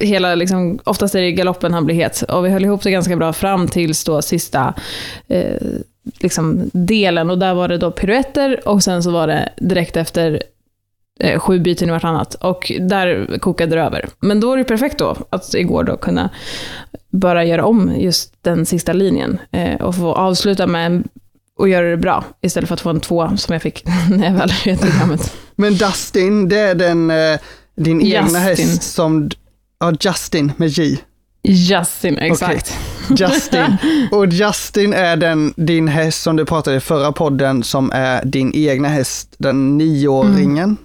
Hela, 0.00 0.34
liksom, 0.34 0.78
oftast 0.84 1.14
är 1.14 1.20
det 1.20 1.32
galoppen 1.32 1.74
han 1.74 1.84
blir 1.84 1.96
het. 1.96 2.22
Och 2.22 2.44
vi 2.44 2.50
höll 2.50 2.64
ihop 2.64 2.82
det 2.82 2.90
ganska 2.90 3.16
bra 3.16 3.32
fram 3.32 3.68
tills 3.68 4.04
då 4.04 4.22
sista 4.22 4.74
eh, 5.28 5.56
liksom, 6.18 6.70
delen. 6.72 7.30
Och 7.30 7.38
där 7.38 7.54
var 7.54 7.68
det 7.68 7.78
då 7.78 7.90
piruetter 7.90 8.68
och 8.68 8.82
sen 8.82 9.02
så 9.02 9.10
var 9.10 9.26
det 9.26 9.52
direkt 9.56 9.96
efter 9.96 10.42
eh, 11.20 11.40
sju 11.40 11.58
byten 11.58 11.88
i 11.88 11.92
vartannat. 11.92 12.34
Och 12.34 12.72
där 12.80 13.38
kokade 13.38 13.76
det 13.76 13.82
över. 13.82 14.08
Men 14.20 14.40
då 14.40 14.52
är 14.52 14.56
det 14.56 14.64
perfekt 14.64 14.98
då, 14.98 15.16
att 15.30 15.54
igår 15.54 15.84
då 15.84 15.96
kunna 15.96 16.30
bara 17.10 17.44
göra 17.44 17.64
om 17.64 17.92
just 17.98 18.34
den 18.42 18.66
sista 18.66 18.92
linjen. 18.92 19.38
Eh, 19.50 19.80
och 19.80 19.96
få 19.96 20.12
avsluta 20.12 20.66
med 20.66 21.02
och 21.58 21.68
göra 21.68 21.90
det 21.90 21.96
bra, 21.96 22.24
istället 22.40 22.68
för 22.68 22.74
att 22.74 22.80
få 22.80 22.90
en 22.90 23.00
två 23.00 23.36
som 23.36 23.52
jag 23.52 23.62
fick 23.62 23.84
när 24.10 24.24
jag 24.26 24.32
väl 24.32 24.48
red 24.64 24.80
programmet. 24.80 25.36
Men 25.56 25.74
Dustin, 25.74 26.48
det 26.48 26.58
är 26.58 26.74
den, 26.74 27.10
eh, 27.10 27.38
din 27.76 28.00
Justin. 28.00 28.26
egna 28.26 28.38
häst 28.38 28.82
som, 28.82 29.30
ja 29.78 29.92
Justin 30.00 30.52
med 30.56 30.68
J. 30.68 30.98
Justin, 31.44 32.18
exakt. 32.18 32.78
Justin. 33.16 33.76
Och 34.12 34.26
Justin 34.26 34.92
är 34.92 35.16
den, 35.16 35.54
din 35.56 35.88
häst 35.88 36.22
som 36.22 36.36
du 36.36 36.44
pratade 36.44 36.76
i 36.76 36.80
förra 36.80 37.12
podden 37.12 37.62
som 37.62 37.90
är 37.94 38.24
din 38.24 38.52
egna 38.54 38.88
häst, 38.88 39.34
den 39.38 39.78
nioåringen. 39.78 40.64
Mm. 40.64 40.76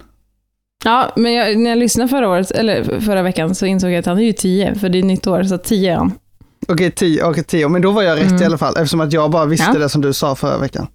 Ja, 0.84 1.12
men 1.16 1.32
jag, 1.32 1.58
när 1.58 1.70
jag 1.70 1.78
lyssnade 1.78 2.08
förra 2.08 2.28
året, 2.28 2.50
eller 2.50 3.00
förra 3.00 3.22
veckan, 3.22 3.54
så 3.54 3.66
insåg 3.66 3.90
jag 3.90 3.98
att 3.98 4.06
han 4.06 4.18
är 4.18 4.22
ju 4.22 4.32
tio, 4.32 4.74
för 4.74 4.88
det 4.88 4.98
är 4.98 5.02
nytt 5.02 5.26
år, 5.26 5.42
så 5.42 5.58
tio 5.58 5.92
är 5.92 5.96
han. 5.96 6.12
Okej, 6.68 6.90
tio, 6.90 7.24
okej, 7.24 7.44
tio, 7.44 7.68
men 7.68 7.82
då 7.82 7.90
var 7.90 8.02
jag 8.02 8.18
rätt 8.18 8.30
mm. 8.30 8.42
i 8.42 8.44
alla 8.44 8.58
fall, 8.58 8.76
eftersom 8.76 9.00
att 9.00 9.12
jag 9.12 9.30
bara 9.30 9.46
visste 9.46 9.70
ja. 9.72 9.78
det 9.78 9.88
som 9.88 10.00
du 10.00 10.12
sa 10.12 10.34
förra 10.34 10.58
veckan. 10.58 10.86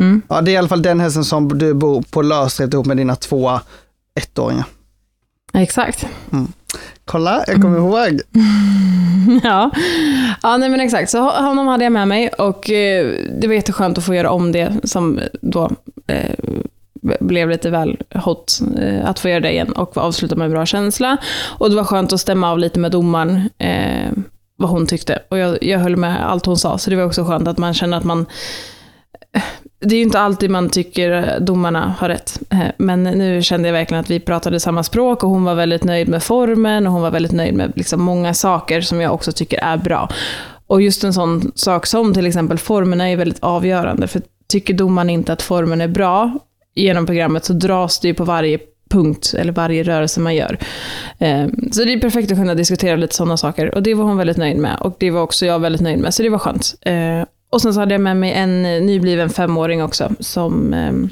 Mm. 0.00 0.22
Ja, 0.28 0.40
det 0.40 0.50
är 0.50 0.52
i 0.52 0.56
alla 0.56 0.68
fall 0.68 0.82
den 0.82 1.00
hästen 1.00 1.24
som 1.24 1.58
du 1.58 1.74
bor 1.74 2.04
på 2.10 2.22
lösrätt 2.22 2.74
ihop 2.74 2.86
med 2.86 2.96
dina 2.96 3.16
två 3.16 3.60
ettåringar. 4.20 4.64
Exakt. 5.54 6.06
Mm. 6.32 6.52
Kolla, 7.04 7.44
jag 7.46 7.62
kommer 7.62 7.78
ihåg. 7.78 8.20
ja, 9.42 9.70
ja 10.42 10.56
nej 10.56 10.68
men 10.68 10.80
exakt. 10.80 11.10
Så 11.10 11.30
honom 11.30 11.66
hade 11.66 11.84
jag 11.84 11.92
med 11.92 12.08
mig 12.08 12.28
och 12.28 12.70
eh, 12.70 13.14
det 13.40 13.46
var 13.46 13.54
jätteskönt 13.54 13.98
att 13.98 14.04
få 14.04 14.14
göra 14.14 14.30
om 14.30 14.52
det 14.52 14.72
som 14.84 15.20
då 15.40 15.70
eh, 16.06 16.34
blev 17.20 17.50
lite 17.50 17.70
väl 17.70 17.98
hot 18.14 18.60
eh, 18.78 19.08
att 19.08 19.18
få 19.18 19.28
göra 19.28 19.40
det 19.40 19.52
igen 19.52 19.72
och 19.72 19.96
avsluta 19.96 20.36
med 20.36 20.44
en 20.44 20.50
bra 20.50 20.66
känsla. 20.66 21.16
Och 21.58 21.70
det 21.70 21.76
var 21.76 21.84
skönt 21.84 22.12
att 22.12 22.20
stämma 22.20 22.50
av 22.50 22.58
lite 22.58 22.78
med 22.78 22.90
domaren 22.90 23.50
eh, 23.58 24.10
vad 24.56 24.70
hon 24.70 24.86
tyckte. 24.86 25.22
Och 25.28 25.38
jag, 25.38 25.62
jag 25.62 25.78
höll 25.78 25.96
med 25.96 26.26
allt 26.30 26.46
hon 26.46 26.56
sa, 26.56 26.78
så 26.78 26.90
det 26.90 26.96
var 26.96 27.04
också 27.04 27.24
skönt 27.24 27.48
att 27.48 27.58
man 27.58 27.74
känner 27.74 27.96
att 27.96 28.04
man 28.04 28.26
det 29.80 29.94
är 29.94 29.98
ju 29.98 30.04
inte 30.04 30.20
alltid 30.20 30.50
man 30.50 30.68
tycker 30.68 31.40
domarna 31.40 31.94
har 31.98 32.08
rätt. 32.08 32.40
Eh, 32.50 32.58
men 32.76 33.02
nu 33.02 33.42
kände 33.42 33.68
jag 33.68 33.72
verkligen 33.72 34.00
att 34.00 34.10
vi 34.10 34.20
pratade 34.20 34.60
samma 34.60 34.82
språk 34.82 35.24
och 35.24 35.30
hon 35.30 35.44
var 35.44 35.54
väldigt 35.54 35.84
nöjd 35.84 36.08
med 36.08 36.22
formen 36.22 36.86
och 36.86 36.92
hon 36.92 37.02
var 37.02 37.10
väldigt 37.10 37.32
nöjd 37.32 37.54
med 37.54 37.72
liksom 37.76 38.02
många 38.02 38.34
saker 38.34 38.80
som 38.80 39.00
jag 39.00 39.14
också 39.14 39.32
tycker 39.32 39.58
är 39.58 39.76
bra. 39.76 40.08
Och 40.66 40.82
just 40.82 41.04
en 41.04 41.14
sån 41.14 41.52
sak 41.54 41.86
som 41.86 42.14
till 42.14 42.26
exempel 42.26 42.58
formen 42.58 43.00
är 43.00 43.16
väldigt 43.16 43.42
avgörande. 43.42 44.06
För 44.06 44.22
tycker 44.48 44.74
domaren 44.74 45.10
inte 45.10 45.32
att 45.32 45.42
formen 45.42 45.80
är 45.80 45.88
bra 45.88 46.32
genom 46.74 47.06
programmet 47.06 47.44
så 47.44 47.52
dras 47.52 48.00
det 48.00 48.08
ju 48.08 48.14
på 48.14 48.24
varje 48.24 48.58
punkt 48.90 49.34
eller 49.38 49.52
varje 49.52 49.82
rörelse 49.82 50.20
man 50.20 50.34
gör. 50.34 50.58
Ehm, 51.18 51.72
så 51.72 51.84
det 51.84 51.92
är 51.92 52.00
perfekt 52.00 52.32
att 52.32 52.38
kunna 52.38 52.54
diskutera 52.54 52.96
lite 52.96 53.14
sådana 53.14 53.36
saker. 53.36 53.74
Och 53.74 53.82
det 53.82 53.94
var 53.94 54.04
hon 54.04 54.16
väldigt 54.16 54.36
nöjd 54.36 54.56
med. 54.56 54.76
Och 54.80 54.96
det 54.98 55.10
var 55.10 55.20
också 55.20 55.46
jag 55.46 55.58
väldigt 55.58 55.80
nöjd 55.80 55.98
med, 55.98 56.14
så 56.14 56.22
det 56.22 56.28
var 56.28 56.38
skönt. 56.38 56.74
Ehm, 56.82 57.26
och 57.54 57.62
sen 57.62 57.74
så 57.74 57.80
hade 57.80 57.94
jag 57.94 58.00
med 58.00 58.16
mig 58.16 58.32
en 58.32 58.66
eh, 58.66 58.82
nybliven 58.82 59.30
femåring 59.30 59.82
också, 59.82 60.10
som, 60.20 60.74
ehm, 60.74 61.08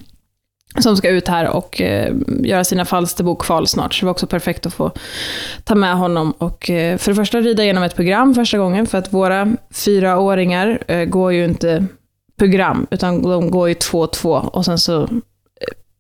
som 0.79 0.97
ska 0.97 1.09
ut 1.09 1.29
här 1.29 1.49
och 1.49 1.81
eh, 1.81 2.15
göra 2.43 2.65
sina 2.65 2.85
Falsterbo-kval 2.85 3.67
snart. 3.67 3.95
Så 3.95 4.01
det 4.01 4.07
var 4.07 4.11
också 4.11 4.27
perfekt 4.27 4.67
att 4.67 4.75
få 4.75 4.91
ta 5.65 5.75
med 5.75 5.97
honom 5.97 6.33
och 6.33 6.71
eh, 6.71 6.99
för 6.99 7.11
det 7.11 7.15
första 7.15 7.41
rida 7.41 7.63
igenom 7.63 7.83
ett 7.83 7.95
program 7.97 8.35
första 8.35 8.59
gången, 8.59 8.87
för 8.87 8.99
att 8.99 9.13
våra 9.13 9.57
fyraåringar 9.71 11.05
går 11.05 11.33
ju 11.33 11.45
inte 11.45 11.87
program, 12.39 12.87
utan 12.91 13.23
de 13.23 13.51
går 13.51 13.69
ju 13.69 13.75
två 13.75 14.07
två 14.07 14.33
och 14.33 14.65
sen 14.65 14.79
så 14.79 15.09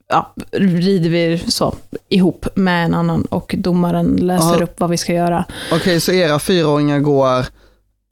ja, 0.08 0.34
rider 0.52 1.10
vi 1.10 1.38
så 1.38 1.74
ihop 2.08 2.46
med 2.54 2.84
en 2.84 2.94
annan 2.94 3.24
och 3.24 3.54
domaren 3.58 4.16
läser 4.16 4.54
Aha. 4.54 4.62
upp 4.62 4.80
vad 4.80 4.90
vi 4.90 4.96
ska 4.96 5.12
göra. 5.12 5.44
Okej, 5.66 5.76
okay, 5.76 6.00
så 6.00 6.12
era 6.12 6.38
fyraåringar 6.38 6.98
går 6.98 7.46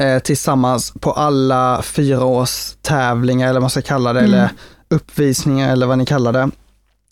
eh, 0.00 0.18
tillsammans 0.18 0.92
på 1.00 1.12
alla 1.12 1.82
fyra 1.82 2.24
års 2.24 2.74
tävlingar 2.82 3.48
eller 3.48 3.60
vad 3.60 3.62
man 3.62 3.70
ska 3.70 3.82
kalla 3.82 4.12
det, 4.12 4.20
mm. 4.20 4.32
eller 4.32 4.50
uppvisningar 4.90 5.72
eller 5.72 5.86
vad 5.86 5.98
ni 5.98 6.06
kallar 6.06 6.32
det. 6.32 6.50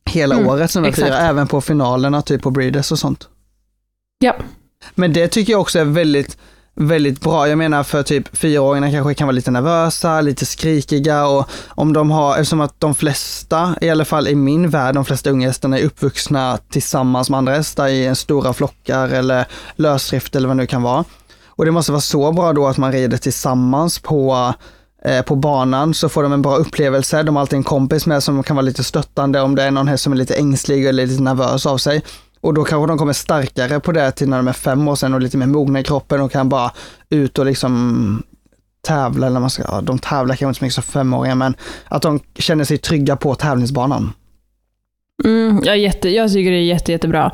Hela 0.04 0.34
mm, 0.34 0.48
året 0.48 0.70
som 0.70 0.82
de 0.82 0.92
firar, 0.92 1.28
även 1.28 1.46
på 1.46 1.60
finalerna, 1.60 2.22
typ 2.22 2.42
på 2.42 2.50
Breeders 2.50 2.92
och 2.92 2.98
sånt. 2.98 3.28
Ja. 4.18 4.36
Men 4.94 5.12
det 5.12 5.28
tycker 5.28 5.52
jag 5.52 5.60
också 5.60 5.78
är 5.78 5.84
väldigt, 5.84 6.38
väldigt 6.74 7.20
bra. 7.20 7.48
Jag 7.48 7.58
menar 7.58 7.82
för 7.82 8.02
typ 8.02 8.36
fyraåringarna 8.36 8.92
kanske 8.92 9.14
kan 9.14 9.26
vara 9.26 9.34
lite 9.34 9.50
nervösa, 9.50 10.20
lite 10.20 10.46
skrikiga 10.46 11.26
och 11.26 11.48
om 11.68 11.92
de 11.92 12.10
har, 12.10 12.32
eftersom 12.32 12.60
att 12.60 12.80
de 12.80 12.94
flesta, 12.94 13.74
i 13.80 13.90
alla 13.90 14.04
fall 14.04 14.28
i 14.28 14.34
min 14.34 14.70
värld, 14.70 14.94
de 14.94 15.04
flesta 15.04 15.30
unga 15.30 15.46
hästarna 15.46 15.78
är 15.78 15.84
uppvuxna 15.84 16.58
tillsammans 16.70 17.30
med 17.30 17.38
andra 17.38 17.54
hästar 17.54 17.88
i 17.88 18.06
en 18.06 18.16
stora 18.16 18.52
flockar 18.52 19.08
eller 19.08 19.46
lösdrift 19.76 20.36
eller 20.36 20.48
vad 20.48 20.56
det 20.56 20.62
nu 20.62 20.66
kan 20.66 20.82
vara. 20.82 21.04
Och 21.58 21.64
det 21.64 21.70
måste 21.70 21.92
vara 21.92 22.00
så 22.00 22.32
bra 22.32 22.52
då 22.52 22.66
att 22.66 22.78
man 22.78 22.92
rider 22.92 23.16
tillsammans 23.16 23.98
på 23.98 24.54
eh, 25.04 25.22
på 25.22 25.36
banan 25.36 25.94
så 25.94 26.08
får 26.08 26.22
de 26.22 26.32
en 26.32 26.42
bra 26.42 26.56
upplevelse. 26.56 27.22
De 27.22 27.36
har 27.36 27.40
alltid 27.40 27.56
en 27.56 27.64
kompis 27.64 28.06
med 28.06 28.22
som 28.22 28.42
kan 28.42 28.56
vara 28.56 28.64
lite 28.64 28.84
stöttande 28.84 29.40
om 29.40 29.54
det 29.54 29.62
är 29.62 29.70
någon 29.70 29.88
häst 29.88 30.04
som 30.04 30.12
är 30.12 30.16
lite 30.16 30.34
ängslig 30.34 30.86
eller 30.86 31.06
lite 31.06 31.22
nervös 31.22 31.66
av 31.66 31.78
sig. 31.78 32.02
Och 32.40 32.54
då 32.54 32.64
kanske 32.64 32.86
de 32.88 32.98
kommer 32.98 33.12
starkare 33.12 33.80
på 33.80 33.92
det 33.92 34.10
till 34.10 34.28
när 34.28 34.36
de 34.36 34.48
är 34.48 34.52
fem 34.52 34.88
år 34.88 34.94
sedan 34.94 35.14
och 35.14 35.20
lite 35.20 35.36
mer 35.36 35.46
mogna 35.46 35.80
i 35.80 35.84
kroppen 35.84 36.20
och 36.20 36.32
kan 36.32 36.48
bara 36.48 36.72
ut 37.10 37.38
och 37.38 37.46
liksom 37.46 38.22
tävla, 38.86 39.26
eller 39.26 39.40
man 39.40 39.50
ska, 39.50 39.62
ja, 39.62 39.80
de 39.80 39.98
tävlar 39.98 40.36
kanske 40.36 40.46
inte 40.48 40.58
så 40.58 40.64
mycket 40.64 40.74
som 40.74 40.82
femåringar, 40.82 41.34
men 41.34 41.54
att 41.88 42.02
de 42.02 42.20
känner 42.34 42.64
sig 42.64 42.78
trygga 42.78 43.16
på 43.16 43.34
tävlingsbanan. 43.34 44.12
Mm, 45.24 45.60
ja, 45.64 45.76
jätte, 45.76 46.08
jag 46.08 46.32
tycker 46.32 46.50
det 46.50 46.56
är 46.56 46.62
jätte, 46.62 46.92
jättebra. 46.92 47.32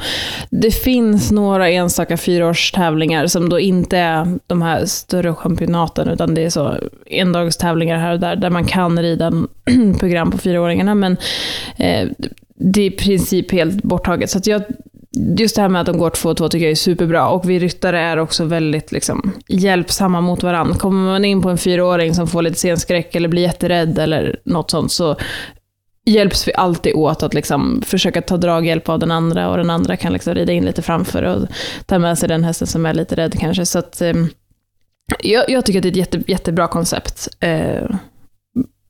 Det 0.51 0.71
finns 0.71 1.31
några 1.33 1.71
enstaka 1.71 2.17
fyraårstävlingar 2.17 3.27
som 3.27 3.49
då 3.49 3.61
inte 3.61 3.99
är 3.99 4.39
de 4.47 4.63
här 4.63 4.85
större 4.87 5.35
championaten, 5.35 6.09
utan 6.09 6.35
det 6.35 6.45
är 6.45 6.51
så 6.51 6.75
endagstävlingar 7.07 7.99
här 7.99 8.13
och 8.13 8.21
där, 8.21 8.37
där 8.37 8.51
man 8.51 8.65
kan 8.65 9.03
rida 9.03 9.33
program 9.99 10.31
på 10.31 10.39
fyraåringarna, 10.39 10.95
men 10.95 11.17
eh, 11.77 12.09
det 12.55 12.81
är 12.81 12.87
i 12.87 12.91
princip 12.91 13.53
helt 13.53 13.83
borttaget. 13.83 14.31
Så 14.31 14.41
jag, 14.45 14.63
just 15.39 15.57
det 15.57 15.63
här 15.63 15.69
med 15.69 15.81
att 15.81 15.87
de 15.87 15.99
går 15.99 16.11
2-2 16.11 16.49
tycker 16.49 16.65
jag 16.65 16.71
är 16.71 16.77
superbra. 16.77 17.29
Och 17.29 17.51
vi 17.51 17.59
ryttare 17.59 18.01
är 18.01 18.19
också 18.19 18.45
väldigt 18.45 18.93
liksom, 18.93 19.33
hjälpsamma 19.49 20.21
mot 20.21 20.43
varandra. 20.43 20.79
Kommer 20.79 21.11
man 21.13 21.25
in 21.25 21.43
på 21.43 21.51
en 21.51 21.59
fyraåring 21.59 22.15
som 22.15 22.27
får 22.27 22.43
lite 22.43 22.59
scenskräck 22.59 23.15
eller 23.15 23.29
blir 23.29 23.43
jätterädd 23.43 23.99
eller 23.99 24.41
något 24.45 24.71
sånt, 24.71 24.93
så 24.93 25.17
hjälps 26.05 26.49
vi 26.49 26.55
alltid 26.55 26.95
åt 26.95 27.23
att 27.23 27.35
liksom 27.35 27.83
försöka 27.87 28.23
ta 28.23 28.37
draghjälp 28.37 28.89
av 28.89 28.99
den 28.99 29.11
andra 29.11 29.51
och 29.51 29.57
den 29.57 29.71
andra 29.71 29.97
kan 29.97 30.13
liksom 30.13 30.35
rida 30.35 30.53
in 30.53 30.65
lite 30.65 30.83
framför 30.83 31.23
och 31.23 31.49
ta 31.87 31.99
med 31.99 32.19
sig 32.19 32.29
den 32.29 32.45
hästen 32.45 32.67
som 32.67 32.87
är 32.87 32.95
lite 32.95 33.15
rädd 33.15 33.41
kanske. 33.41 33.67
Så 33.67 33.79
att, 33.79 34.01
eh, 34.01 34.15
jag, 35.19 35.51
jag, 35.51 35.67
tycker 35.67 35.79
att 35.79 35.83
det 35.83 35.89
är 35.89 35.91
ett 35.91 35.97
jätte, 35.97 36.23
jättebra 36.27 36.69
koncept 36.69 37.29
eh, 37.41 37.97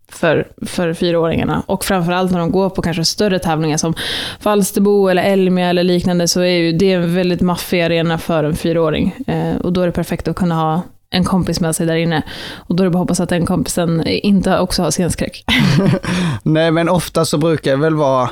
för, 0.09 0.49
för 0.67 0.95
fyraåringarna. 0.95 1.63
Och 1.67 1.85
framförallt 1.85 2.33
när 2.33 2.39
de 2.39 2.51
går 2.51 2.71
på 2.71 2.83
kanske 2.83 3.05
större 3.05 3.39
tävlingar 3.39 3.77
som 3.77 3.95
Falsterbo 4.41 5.09
eller 5.09 5.23
Elmia 5.23 5.69
eller 5.69 5.83
liknande 5.83 6.29
så 6.29 6.41
är 6.41 6.57
ju 6.59 6.73
det 6.73 6.93
en 6.93 7.15
väldigt 7.15 7.41
maffig 7.41 7.81
arena 7.81 8.19
för 8.19 8.45
en 8.45 8.57
fyraåring. 8.57 9.17
Eh, 9.27 9.57
och 9.57 9.73
då 9.73 9.81
är 9.81 9.87
det 9.87 9.93
perfekt 9.93 10.29
att 10.29 10.37
kunna 10.37 10.55
ha 10.55 10.83
en 11.15 11.25
kompis 11.25 11.61
med 11.61 11.77
sig 11.77 11.87
där 11.87 11.97
inne. 11.97 12.23
Och 12.57 12.77
då 12.77 12.83
är 12.83 12.85
det 12.85 12.91
bara 12.91 12.99
att 12.99 13.03
hoppas 13.03 13.21
att 13.21 13.29
den 13.29 13.47
kompisen 13.47 14.07
inte 14.07 14.59
också 14.59 14.83
har 14.83 14.91
scenskräck. 14.91 15.45
Nej, 16.43 16.71
men 16.71 16.89
ofta 16.89 17.25
så 17.25 17.39
brukar 17.39 17.71
det 17.71 17.77
väl 17.77 17.95
vara 17.95 18.31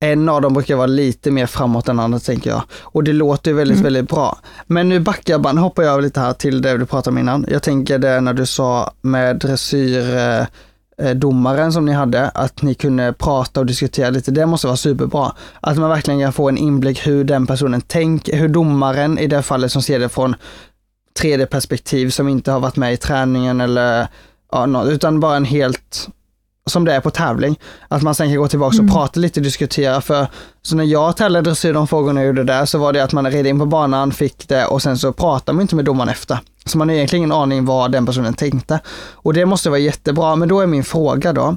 en 0.00 0.28
av 0.28 0.42
dem 0.42 0.54
brukar 0.54 0.76
vara 0.76 0.86
lite 0.86 1.30
mer 1.30 1.46
framåt 1.46 1.88
än 1.88 2.00
andra 2.00 2.18
tänker 2.18 2.50
jag. 2.50 2.62
Och 2.80 3.04
det 3.04 3.12
låter 3.12 3.50
ju 3.50 3.56
väldigt, 3.56 3.76
mm. 3.76 3.84
väldigt 3.84 4.08
bra. 4.08 4.38
Men 4.66 4.88
nu 4.88 5.00
backar 5.00 5.34
jag 5.34 5.40
bara, 5.40 5.60
hoppar 5.60 5.82
jag 5.82 6.02
lite 6.02 6.20
här 6.20 6.32
till 6.32 6.62
det 6.62 6.76
du 6.76 6.86
pratade 6.86 7.14
om 7.14 7.18
innan. 7.18 7.46
Jag 7.48 7.62
tänker 7.62 7.98
det 7.98 8.20
när 8.20 8.32
du 8.32 8.46
sa 8.46 8.92
med 9.00 9.36
dressyrdomaren 9.36 11.72
som 11.72 11.84
ni 11.84 11.92
hade, 11.92 12.28
att 12.28 12.62
ni 12.62 12.74
kunde 12.74 13.12
prata 13.12 13.60
och 13.60 13.66
diskutera 13.66 14.10
lite. 14.10 14.30
Det 14.30 14.46
måste 14.46 14.66
vara 14.66 14.76
superbra. 14.76 15.32
Att 15.60 15.76
man 15.76 15.90
verkligen 15.90 16.20
kan 16.20 16.32
få 16.32 16.48
en 16.48 16.58
inblick 16.58 17.06
hur 17.06 17.24
den 17.24 17.46
personen 17.46 17.80
tänker, 17.80 18.36
hur 18.36 18.48
domaren 18.48 19.18
i 19.18 19.26
det 19.26 19.42
fallet 19.42 19.72
som 19.72 19.82
ser 19.82 19.98
det 19.98 20.08
från 20.08 20.34
3D-perspektiv 21.22 22.10
som 22.10 22.28
inte 22.28 22.50
har 22.50 22.60
varit 22.60 22.76
med 22.76 22.92
i 22.92 22.96
träningen 22.96 23.60
eller 23.60 24.08
ja, 24.52 24.66
något, 24.66 24.88
utan 24.88 25.20
bara 25.20 25.36
en 25.36 25.44
helt 25.44 26.08
som 26.68 26.84
det 26.84 26.94
är 26.94 27.00
på 27.00 27.10
tävling. 27.10 27.58
Att 27.88 28.02
man 28.02 28.14
sen 28.14 28.28
kan 28.28 28.36
gå 28.36 28.48
tillbaka 28.48 28.74
mm. 28.74 28.86
och 28.86 28.92
prata 28.92 29.20
lite 29.20 29.40
diskutera. 29.40 30.00
För 30.00 30.26
så 30.62 30.76
när 30.76 30.84
jag 30.84 31.16
tävlade 31.16 31.50
dressyr 31.50 31.72
de 31.72 31.88
frågorna 31.88 32.20
jag 32.20 32.26
gjorde 32.26 32.44
där 32.44 32.64
så 32.64 32.78
var 32.78 32.92
det 32.92 33.04
att 33.04 33.12
man 33.12 33.30
red 33.30 33.46
in 33.46 33.58
på 33.58 33.66
banan, 33.66 34.12
fick 34.12 34.48
det 34.48 34.66
och 34.66 34.82
sen 34.82 34.98
så 34.98 35.12
pratar 35.12 35.52
man 35.52 35.62
inte 35.62 35.76
med 35.76 35.84
domaren 35.84 36.08
efter. 36.08 36.38
Så 36.64 36.78
man 36.78 36.88
har 36.88 36.96
egentligen 36.96 37.20
ingen 37.20 37.32
aning 37.32 37.64
vad 37.64 37.92
den 37.92 38.06
personen 38.06 38.34
tänkte. 38.34 38.80
Och 39.12 39.34
det 39.34 39.46
måste 39.46 39.70
vara 39.70 39.78
jättebra. 39.78 40.36
Men 40.36 40.48
då 40.48 40.60
är 40.60 40.66
min 40.66 40.84
fråga 40.84 41.32
då, 41.32 41.56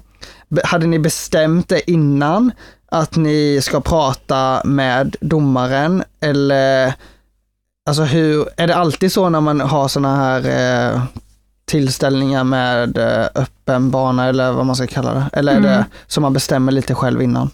hade 0.64 0.88
ni 0.88 1.00
bestämt 1.00 1.70
det 1.70 1.92
innan 1.92 2.52
att 2.92 3.16
ni 3.16 3.60
ska 3.62 3.82
prata 3.82 4.62
med 4.66 5.16
domaren 5.22 6.04
eller 6.20 6.94
Alltså 7.92 8.04
hur, 8.04 8.48
är 8.58 8.68
det 8.68 8.76
alltid 8.76 9.12
så 9.12 9.30
när 9.30 9.42
man 9.42 9.62
har 9.62 9.88
sådana 9.88 10.16
här 10.16 10.94
eh, 10.94 11.02
tillställningar 11.66 12.44
med 12.44 12.98
eh, 12.98 13.26
öppen 13.36 13.92
bana 13.92 14.28
eller 14.28 14.52
vad 14.52 14.66
man 14.66 14.76
ska 14.76 14.88
kalla 14.88 15.14
det? 15.14 15.30
Eller 15.34 15.52
är 15.52 15.58
mm. 15.58 15.70
det 15.70 15.86
som 16.08 16.22
man 16.22 16.34
bestämmer 16.34 16.72
lite 16.72 16.96
själv 16.96 17.22
innan? 17.22 17.50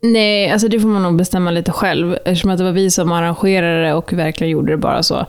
Nej, 0.00 0.50
alltså 0.50 0.68
det 0.68 0.80
får 0.80 0.88
man 0.88 1.02
nog 1.02 1.16
bestämma 1.16 1.50
lite 1.50 1.72
själv. 1.72 2.16
Eftersom 2.24 2.50
att 2.50 2.58
det 2.58 2.64
var 2.64 2.72
vi 2.72 2.90
som 2.90 3.12
arrangerade 3.12 3.82
det 3.82 3.94
och 3.94 4.12
verkligen 4.12 4.50
gjorde 4.50 4.72
det 4.72 4.76
bara 4.76 5.02
så. 5.02 5.26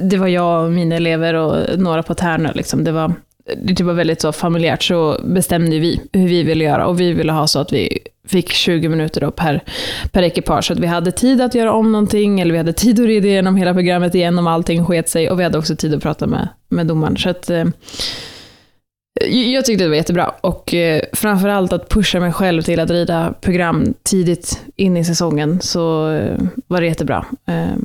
Det 0.00 0.16
var 0.16 0.28
jag 0.28 0.64
och 0.64 0.70
mina 0.70 0.96
elever 0.96 1.34
och 1.34 1.78
några 1.78 2.02
på 2.02 2.14
Tärnö. 2.14 2.52
Liksom. 2.54 2.84
Det, 2.84 2.92
var, 2.92 3.12
det 3.62 3.80
var 3.80 3.94
väldigt 3.94 4.20
så 4.20 4.32
familjärt, 4.32 4.82
så 4.82 5.20
bestämde 5.24 5.78
vi 5.78 6.00
hur 6.12 6.28
vi 6.28 6.42
ville 6.42 6.64
göra. 6.64 6.86
Och 6.86 7.00
vi 7.00 7.12
ville 7.12 7.32
ha 7.32 7.46
så 7.46 7.58
att 7.58 7.72
vi 7.72 7.98
fick 8.28 8.52
20 8.52 8.88
minuter 8.88 9.20
då 9.20 9.30
per, 9.30 9.64
per 10.12 10.22
ekipage. 10.22 10.64
Så 10.64 10.72
att 10.72 10.78
vi 10.78 10.86
hade 10.86 11.12
tid 11.12 11.40
att 11.40 11.54
göra 11.54 11.72
om 11.72 11.92
någonting, 11.92 12.40
eller 12.40 12.52
vi 12.52 12.58
hade 12.58 12.72
tid 12.72 13.00
att 13.00 13.06
rida 13.06 13.28
igenom 13.28 13.56
hela 13.56 13.74
programmet 13.74 14.14
igen 14.14 14.38
om 14.38 14.46
allting 14.46 14.84
sket 14.84 15.08
sig, 15.08 15.30
och 15.30 15.40
vi 15.40 15.44
hade 15.44 15.58
också 15.58 15.76
tid 15.76 15.94
att 15.94 16.02
prata 16.02 16.26
med, 16.26 16.48
med 16.68 16.86
domaren. 16.86 17.16
Så 17.16 17.30
att, 17.30 17.50
eh, 17.50 17.64
jag 19.30 19.64
tyckte 19.64 19.84
det 19.84 19.88
var 19.88 19.96
jättebra. 19.96 20.32
Och 20.40 20.74
eh, 20.74 21.02
framförallt 21.12 21.72
att 21.72 21.88
pusha 21.88 22.20
mig 22.20 22.32
själv 22.32 22.62
till 22.62 22.80
att 22.80 22.90
rida 22.90 23.34
program 23.40 23.94
tidigt 24.02 24.60
in 24.76 24.96
i 24.96 25.04
säsongen, 25.04 25.60
så 25.60 26.10
eh, 26.10 26.38
var 26.66 26.80
det 26.80 26.86
jättebra. 26.86 27.26
Eh, 27.46 27.76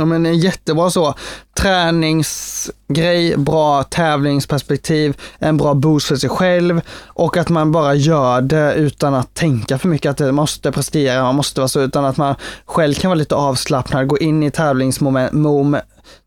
Ja 0.00 0.06
men 0.06 0.26
en 0.26 0.38
jättebra 0.38 0.90
så. 0.90 1.14
Träningsgrej, 1.58 3.36
bra 3.36 3.82
tävlingsperspektiv, 3.82 5.16
en 5.38 5.56
bra 5.56 5.74
boost 5.74 6.06
för 6.06 6.16
sig 6.16 6.30
själv 6.30 6.80
och 7.06 7.36
att 7.36 7.48
man 7.48 7.72
bara 7.72 7.94
gör 7.94 8.40
det 8.40 8.74
utan 8.74 9.14
att 9.14 9.34
tänka 9.34 9.78
för 9.78 9.88
mycket 9.88 10.10
att 10.10 10.16
det 10.16 10.32
måste 10.32 10.72
prestera, 10.72 11.22
man 11.22 11.34
måste 11.34 11.60
vara 11.60 11.68
så, 11.68 11.80
utan 11.80 12.04
att 12.04 12.16
man 12.16 12.34
själv 12.64 12.94
kan 12.94 13.08
vara 13.08 13.18
lite 13.18 13.34
avslappnad, 13.34 14.06
gå 14.06 14.18
in 14.18 14.42
i 14.42 14.50
tävlingsmoment, 14.50 15.32
mom, 15.32 15.76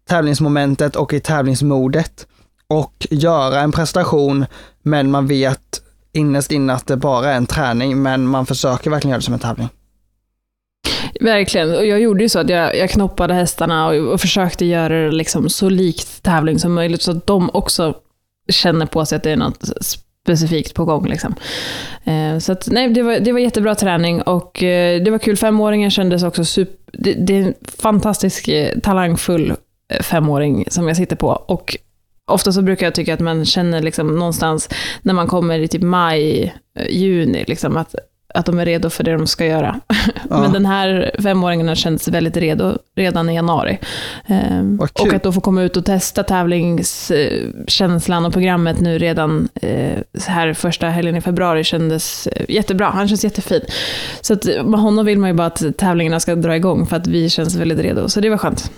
tävlingsmomentet 0.09 0.95
och 0.95 1.13
i 1.13 1.19
tävlingsmodet 1.19 2.27
och 2.67 3.07
göra 3.09 3.59
en 3.59 3.71
prestation, 3.71 4.45
men 4.83 5.11
man 5.11 5.27
vet 5.27 5.81
innerst 6.13 6.51
inne 6.51 6.73
att 6.73 6.87
det 6.87 6.97
bara 6.97 7.29
är 7.29 7.37
en 7.37 7.45
träning, 7.45 8.01
men 8.01 8.27
man 8.27 8.45
försöker 8.45 8.89
verkligen 8.89 9.09
göra 9.09 9.19
det 9.19 9.25
som 9.25 9.33
en 9.33 9.39
tävling. 9.39 9.69
Verkligen. 11.21 11.75
Och 11.75 11.85
jag 11.85 11.99
gjorde 12.01 12.23
ju 12.23 12.29
så 12.29 12.39
att 12.39 12.49
jag, 12.49 12.77
jag 12.77 12.89
knoppade 12.89 13.33
hästarna 13.33 13.87
och, 13.87 13.95
och 13.95 14.21
försökte 14.21 14.65
göra 14.65 15.05
det 15.05 15.11
liksom 15.11 15.49
så 15.49 15.69
likt 15.69 16.23
tävling 16.23 16.59
som 16.59 16.73
möjligt, 16.73 17.01
så 17.01 17.11
att 17.11 17.27
de 17.27 17.49
också 17.53 17.93
känner 18.49 18.85
på 18.85 19.05
sig 19.05 19.15
att 19.15 19.23
det 19.23 19.31
är 19.31 19.35
något 19.35 19.69
specifikt 19.81 20.73
på 20.73 20.85
gång. 20.85 21.07
Liksom. 21.07 21.35
Eh, 22.03 22.39
så 22.39 22.51
att, 22.51 22.67
nej, 22.71 22.89
det, 22.89 23.01
var, 23.01 23.19
det 23.19 23.31
var 23.31 23.39
jättebra 23.39 23.75
träning 23.75 24.21
och 24.21 24.63
eh, 24.63 25.03
det 25.03 25.11
var 25.11 25.19
kul. 25.19 25.37
Femåringen 25.37 25.91
kändes 25.91 26.23
också 26.23 26.45
super... 26.45 26.77
Det, 26.93 27.13
det 27.13 27.33
är 27.33 27.41
en 27.41 27.53
fantastisk, 27.77 28.47
eh, 28.47 28.79
talangfull 28.79 29.53
eh, 29.89 30.01
femåring 30.01 30.65
som 30.69 30.87
jag 30.87 30.97
sitter 30.97 31.15
på. 31.15 31.27
Och 31.27 31.77
Ofta 32.25 32.51
så 32.51 32.61
brukar 32.61 32.85
jag 32.85 32.95
tycka 32.95 33.13
att 33.13 33.19
man 33.19 33.45
känner 33.45 33.81
liksom 33.81 34.19
någonstans 34.19 34.69
när 35.01 35.13
man 35.13 35.27
kommer 35.27 35.59
i 35.59 35.67
typ 35.67 35.81
maj, 35.81 36.53
eh, 36.79 36.87
juni, 36.89 37.43
liksom 37.47 37.77
att 37.77 37.95
att 38.33 38.45
de 38.45 38.59
är 38.59 38.65
redo 38.65 38.89
för 38.89 39.03
det 39.03 39.11
de 39.11 39.27
ska 39.27 39.45
göra. 39.45 39.79
Ja. 40.29 40.41
Men 40.41 40.53
den 40.53 40.65
här 40.65 41.15
femåringen 41.19 41.67
har 41.67 41.75
känts 41.75 42.07
väldigt 42.07 42.37
redo 42.37 42.77
redan 42.95 43.29
i 43.29 43.35
januari. 43.35 43.79
Ehm, 44.25 44.79
och 44.79 45.13
att 45.13 45.23
då 45.23 45.31
få 45.31 45.41
komma 45.41 45.61
ut 45.61 45.77
och 45.77 45.85
testa 45.85 46.23
tävlingskänslan 46.23 48.25
och 48.25 48.33
programmet 48.33 48.81
nu 48.81 48.97
redan 48.97 49.49
eh, 49.61 49.99
här 50.27 50.53
första 50.53 50.87
helgen 50.87 51.15
i 51.15 51.21
februari 51.21 51.63
kändes 51.63 52.27
eh, 52.27 52.45
jättebra. 52.49 52.89
Han 52.89 53.07
känns 53.07 53.23
jättefin. 53.23 53.61
Så 54.21 54.33
att 54.33 54.45
med 54.45 54.79
honom 54.79 55.05
vill 55.05 55.19
man 55.19 55.29
ju 55.29 55.35
bara 55.35 55.47
att 55.47 55.63
tävlingarna 55.77 56.19
ska 56.19 56.35
dra 56.35 56.55
igång 56.55 56.85
för 56.85 56.95
att 56.95 57.07
vi 57.07 57.29
känns 57.29 57.55
väldigt 57.55 57.79
redo. 57.79 58.09
Så 58.09 58.21
det 58.21 58.29
var 58.29 58.37
skönt. 58.37 58.71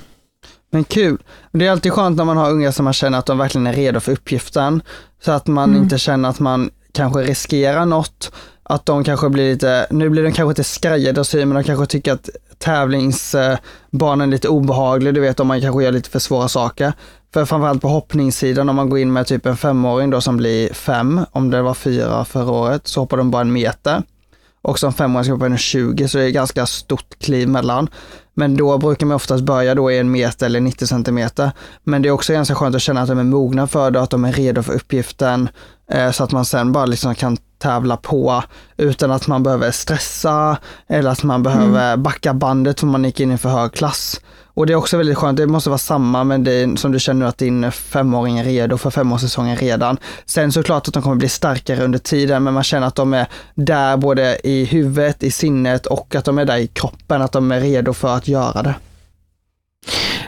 Men 0.72 0.84
kul. 0.84 1.18
Det 1.52 1.68
är 1.68 1.72
alltid 1.72 1.94
skönt 1.94 2.18
när 2.18 2.26
man 2.26 2.38
har 2.38 2.52
unga 2.52 2.72
som 2.72 2.84
man 2.84 2.94
känner 2.94 3.20
att 3.20 3.26
de 3.26 3.38
verkligen 3.38 3.68
är 3.68 3.74
redo 3.74 4.00
för 4.00 4.12
uppgiften. 4.12 4.82
Så 5.22 5.32
att 5.32 5.48
man 5.48 5.70
mm. 5.70 5.84
inte 5.84 5.98
känner 5.98 6.30
att 6.30 6.40
man 6.40 6.70
kanske 6.92 7.20
riskerar 7.20 7.86
något 7.86 8.32
att 8.70 8.86
de 8.86 9.04
kanske 9.04 9.30
blir 9.30 9.54
lite, 9.54 9.88
nu 9.90 10.10
blir 10.10 10.24
de 10.24 10.32
kanske 10.32 10.52
inte 10.52 10.64
skräddarsyr, 10.64 11.46
men 11.46 11.56
de 11.56 11.64
kanske 11.64 11.86
tycker 11.86 12.14
att 12.14 12.30
tävlingsbanan 12.58 14.22
är 14.22 14.28
lite 14.28 14.48
obehaglig, 14.48 15.14
du 15.14 15.22
vet 15.22 15.40
om 15.40 15.48
man 15.48 15.62
kanske 15.62 15.84
gör 15.84 15.92
lite 15.92 16.10
för 16.10 16.20
svåra 16.20 16.48
saker. 16.48 16.94
För 17.34 17.46
framförallt 17.46 17.82
på 17.82 17.88
hoppningssidan, 17.88 18.70
om 18.70 18.76
man 18.76 18.90
går 18.90 19.00
in 19.00 19.14
med 19.14 19.28
typ 19.28 19.46
en 19.46 19.58
femåring 19.58 20.10
då 20.10 20.22
som 20.22 20.38
blir 20.38 20.74
fem, 20.74 21.22
om 21.32 21.52
det 21.52 21.62
var 21.62 21.74
fyra 21.74 22.26
förra 22.26 22.52
året, 22.52 22.88
så 22.88 23.00
hoppar 23.00 23.18
de 23.18 23.32
bara 23.32 23.42
en 23.42 23.54
meter. 23.54 24.04
Och 24.62 24.80
som 24.80 24.94
femåring 24.94 25.24
ska 25.24 25.34
hoppa 25.34 25.46
en 25.46 25.58
20, 25.58 26.08
så 26.08 26.18
det 26.18 26.24
är 26.24 26.30
ganska 26.30 26.66
stort 26.66 27.20
kliv 27.20 27.50
mellan. 27.50 27.90
Men 28.34 28.58
då 28.58 28.78
brukar 28.78 29.06
man 29.06 29.16
oftast 29.16 29.44
börja 29.44 29.76
då 29.76 29.92
i 29.92 29.98
en 29.98 30.12
meter 30.12 30.46
eller 30.46 30.62
90 30.62 30.88
centimeter. 30.88 31.52
Men 31.84 32.02
det 32.02 32.10
är 32.10 32.12
också 32.12 32.34
ganska 32.34 32.56
skönt 32.56 32.76
att 32.76 32.82
känna 32.82 33.02
att 33.02 33.08
de 33.08 33.20
är 33.20 33.24
mogna 33.24 33.68
för 33.68 33.92
det, 33.92 34.02
att 34.02 34.10
de 34.10 34.26
är 34.26 34.32
redo 34.32 34.64
för 34.64 34.74
uppgiften, 34.74 35.50
eh, 35.92 36.12
så 36.12 36.24
att 36.24 36.32
man 36.32 36.46
sen 36.46 36.72
bara 36.72 36.86
liksom 36.86 37.16
kan 37.16 37.38
tävla 37.58 37.98
på 37.98 38.44
utan 38.78 39.12
att 39.12 39.28
man 39.28 39.44
behöver 39.44 39.72
stressa 39.72 40.58
eller 40.88 41.10
att 41.10 41.24
man 41.24 41.44
behöver 41.44 41.94
mm. 41.94 42.04
backa 42.04 42.34
bandet 42.34 42.80
för 42.80 42.88
man 42.88 43.04
gick 43.04 43.20
in 43.20 43.32
i 43.32 43.38
för 43.38 43.50
hög 43.50 43.72
klass. 43.72 44.22
Och 44.56 44.66
det 44.68 44.74
är 44.74 44.78
också 44.78 44.98
väldigt 44.98 45.18
skönt, 45.18 45.38
det 45.38 45.48
måste 45.48 45.70
vara 45.70 45.78
samma 45.78 46.24
med 46.24 46.42
dig 46.42 46.78
som 46.78 46.92
du 46.92 47.00
känner 47.00 47.26
att 47.26 47.38
din 47.38 47.72
femåring 47.72 48.40
är 48.40 48.44
redo 48.44 48.78
för 48.78 48.90
femårssäsongen 48.90 49.58
redan. 49.58 49.98
Sen 50.26 50.52
såklart 50.52 50.88
att 50.88 50.94
de 50.94 51.04
kommer 51.04 51.16
bli 51.16 51.30
starkare 51.30 51.84
under 51.84 52.00
tiden, 52.00 52.44
men 52.44 52.54
man 52.54 52.64
känner 52.64 52.88
att 52.88 52.96
de 52.96 53.14
är 53.14 53.28
där 53.56 53.98
både 53.98 54.40
i 54.44 54.66
huvudet, 54.66 55.24
i 55.24 55.32
sinnet 55.32 55.86
och 55.86 56.16
att 56.16 56.26
de 56.26 56.38
är 56.38 56.46
där 56.46 56.58
i 56.58 56.68
kroppen, 56.68 57.22
att 57.22 57.32
de 57.32 57.52
är 57.52 57.60
redo 57.60 57.94
för 57.94 58.16
att 58.16 58.28
göra 58.28 58.64
det. 58.64 58.76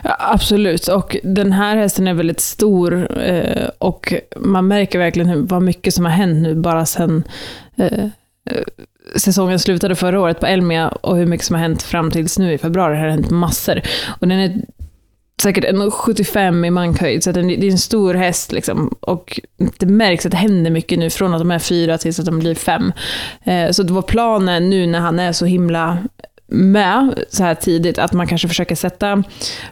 Ja, 0.04 0.16
absolut, 0.18 0.88
och 0.88 1.16
den 1.22 1.52
här 1.52 1.76
hästen 1.76 2.08
är 2.08 2.14
väldigt 2.14 2.40
stor 2.40 3.20
eh, 3.20 3.68
och 3.78 4.14
man 4.36 4.68
märker 4.68 4.98
verkligen 4.98 5.28
hur, 5.28 5.42
vad 5.42 5.62
mycket 5.62 5.94
som 5.94 6.04
har 6.04 6.12
hänt 6.12 6.42
nu 6.42 6.54
bara 6.54 6.86
sen 6.86 7.24
eh, 7.76 8.04
eh 8.50 8.62
säsongen 9.16 9.58
slutade 9.58 9.94
förra 9.94 10.20
året 10.20 10.40
på 10.40 10.46
Elmia 10.46 10.88
och 10.88 11.16
hur 11.16 11.26
mycket 11.26 11.46
som 11.46 11.54
har 11.54 11.62
hänt 11.62 11.82
fram 11.82 12.10
tills 12.10 12.38
nu 12.38 12.52
i 12.52 12.58
februari. 12.58 12.94
Det 12.94 13.00
har 13.00 13.08
hänt 13.08 13.30
massor. 13.30 13.82
Och 14.20 14.28
den 14.28 14.38
är 14.38 14.62
säkert 15.42 15.64
1,75 15.64 16.66
i 16.66 16.70
mankhöjd, 16.70 17.24
så 17.24 17.32
det 17.32 17.40
är 17.40 17.64
en 17.64 17.78
stor 17.78 18.14
häst. 18.14 18.52
Liksom. 18.52 18.94
Och 19.00 19.40
det 19.78 19.86
märks 19.86 20.26
att 20.26 20.32
det 20.32 20.38
händer 20.38 20.70
mycket 20.70 20.98
nu, 20.98 21.10
från 21.10 21.34
att 21.34 21.40
de 21.40 21.50
är 21.50 21.58
fyra 21.58 21.98
tills 21.98 22.18
att 22.18 22.26
de 22.26 22.38
blir 22.38 22.54
fem. 22.54 22.92
Eh, 23.44 23.70
så 23.70 23.82
det 23.82 23.92
var 23.92 24.02
planen 24.02 24.70
nu 24.70 24.86
när 24.86 25.00
han 25.00 25.18
är 25.18 25.32
så 25.32 25.46
himla 25.46 25.98
med 26.48 27.24
så 27.30 27.42
här 27.42 27.54
tidigt, 27.54 27.98
att 27.98 28.12
man 28.12 28.26
kanske 28.26 28.48
försöker 28.48 28.74
sätta 28.74 29.22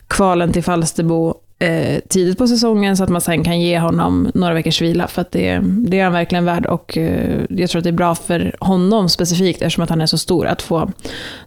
kvalen 0.09 0.53
till 0.53 0.62
Falsterbo 0.62 1.35
eh, 1.59 2.01
tidigt 2.09 2.39
på 2.39 2.47
säsongen 2.47 2.97
så 2.97 3.05
att 3.05 3.11
man 3.11 3.20
sen 3.20 3.45
kan 3.45 3.61
ge 3.61 3.79
honom 3.79 4.31
några 4.35 4.55
veckors 4.55 4.83
vila. 4.83 5.07
För 5.07 5.22
att 5.22 5.31
det, 5.31 5.61
det 5.62 5.99
är 6.01 6.05
han 6.05 6.12
verkligen 6.12 6.45
värd 6.45 6.66
och 6.66 6.99
eh, 6.99 7.41
jag 7.49 7.70
tror 7.70 7.79
att 7.81 7.85
det 7.85 7.91
är 7.91 7.93
bra 7.93 8.14
för 8.14 8.57
honom 8.61 9.09
specifikt 9.09 9.62
eftersom 9.62 9.85
att 9.85 9.91
han 9.91 10.01
är 10.01 10.07
så 10.07 10.18
stor 10.18 10.47
att 10.47 10.62
få 10.62 10.93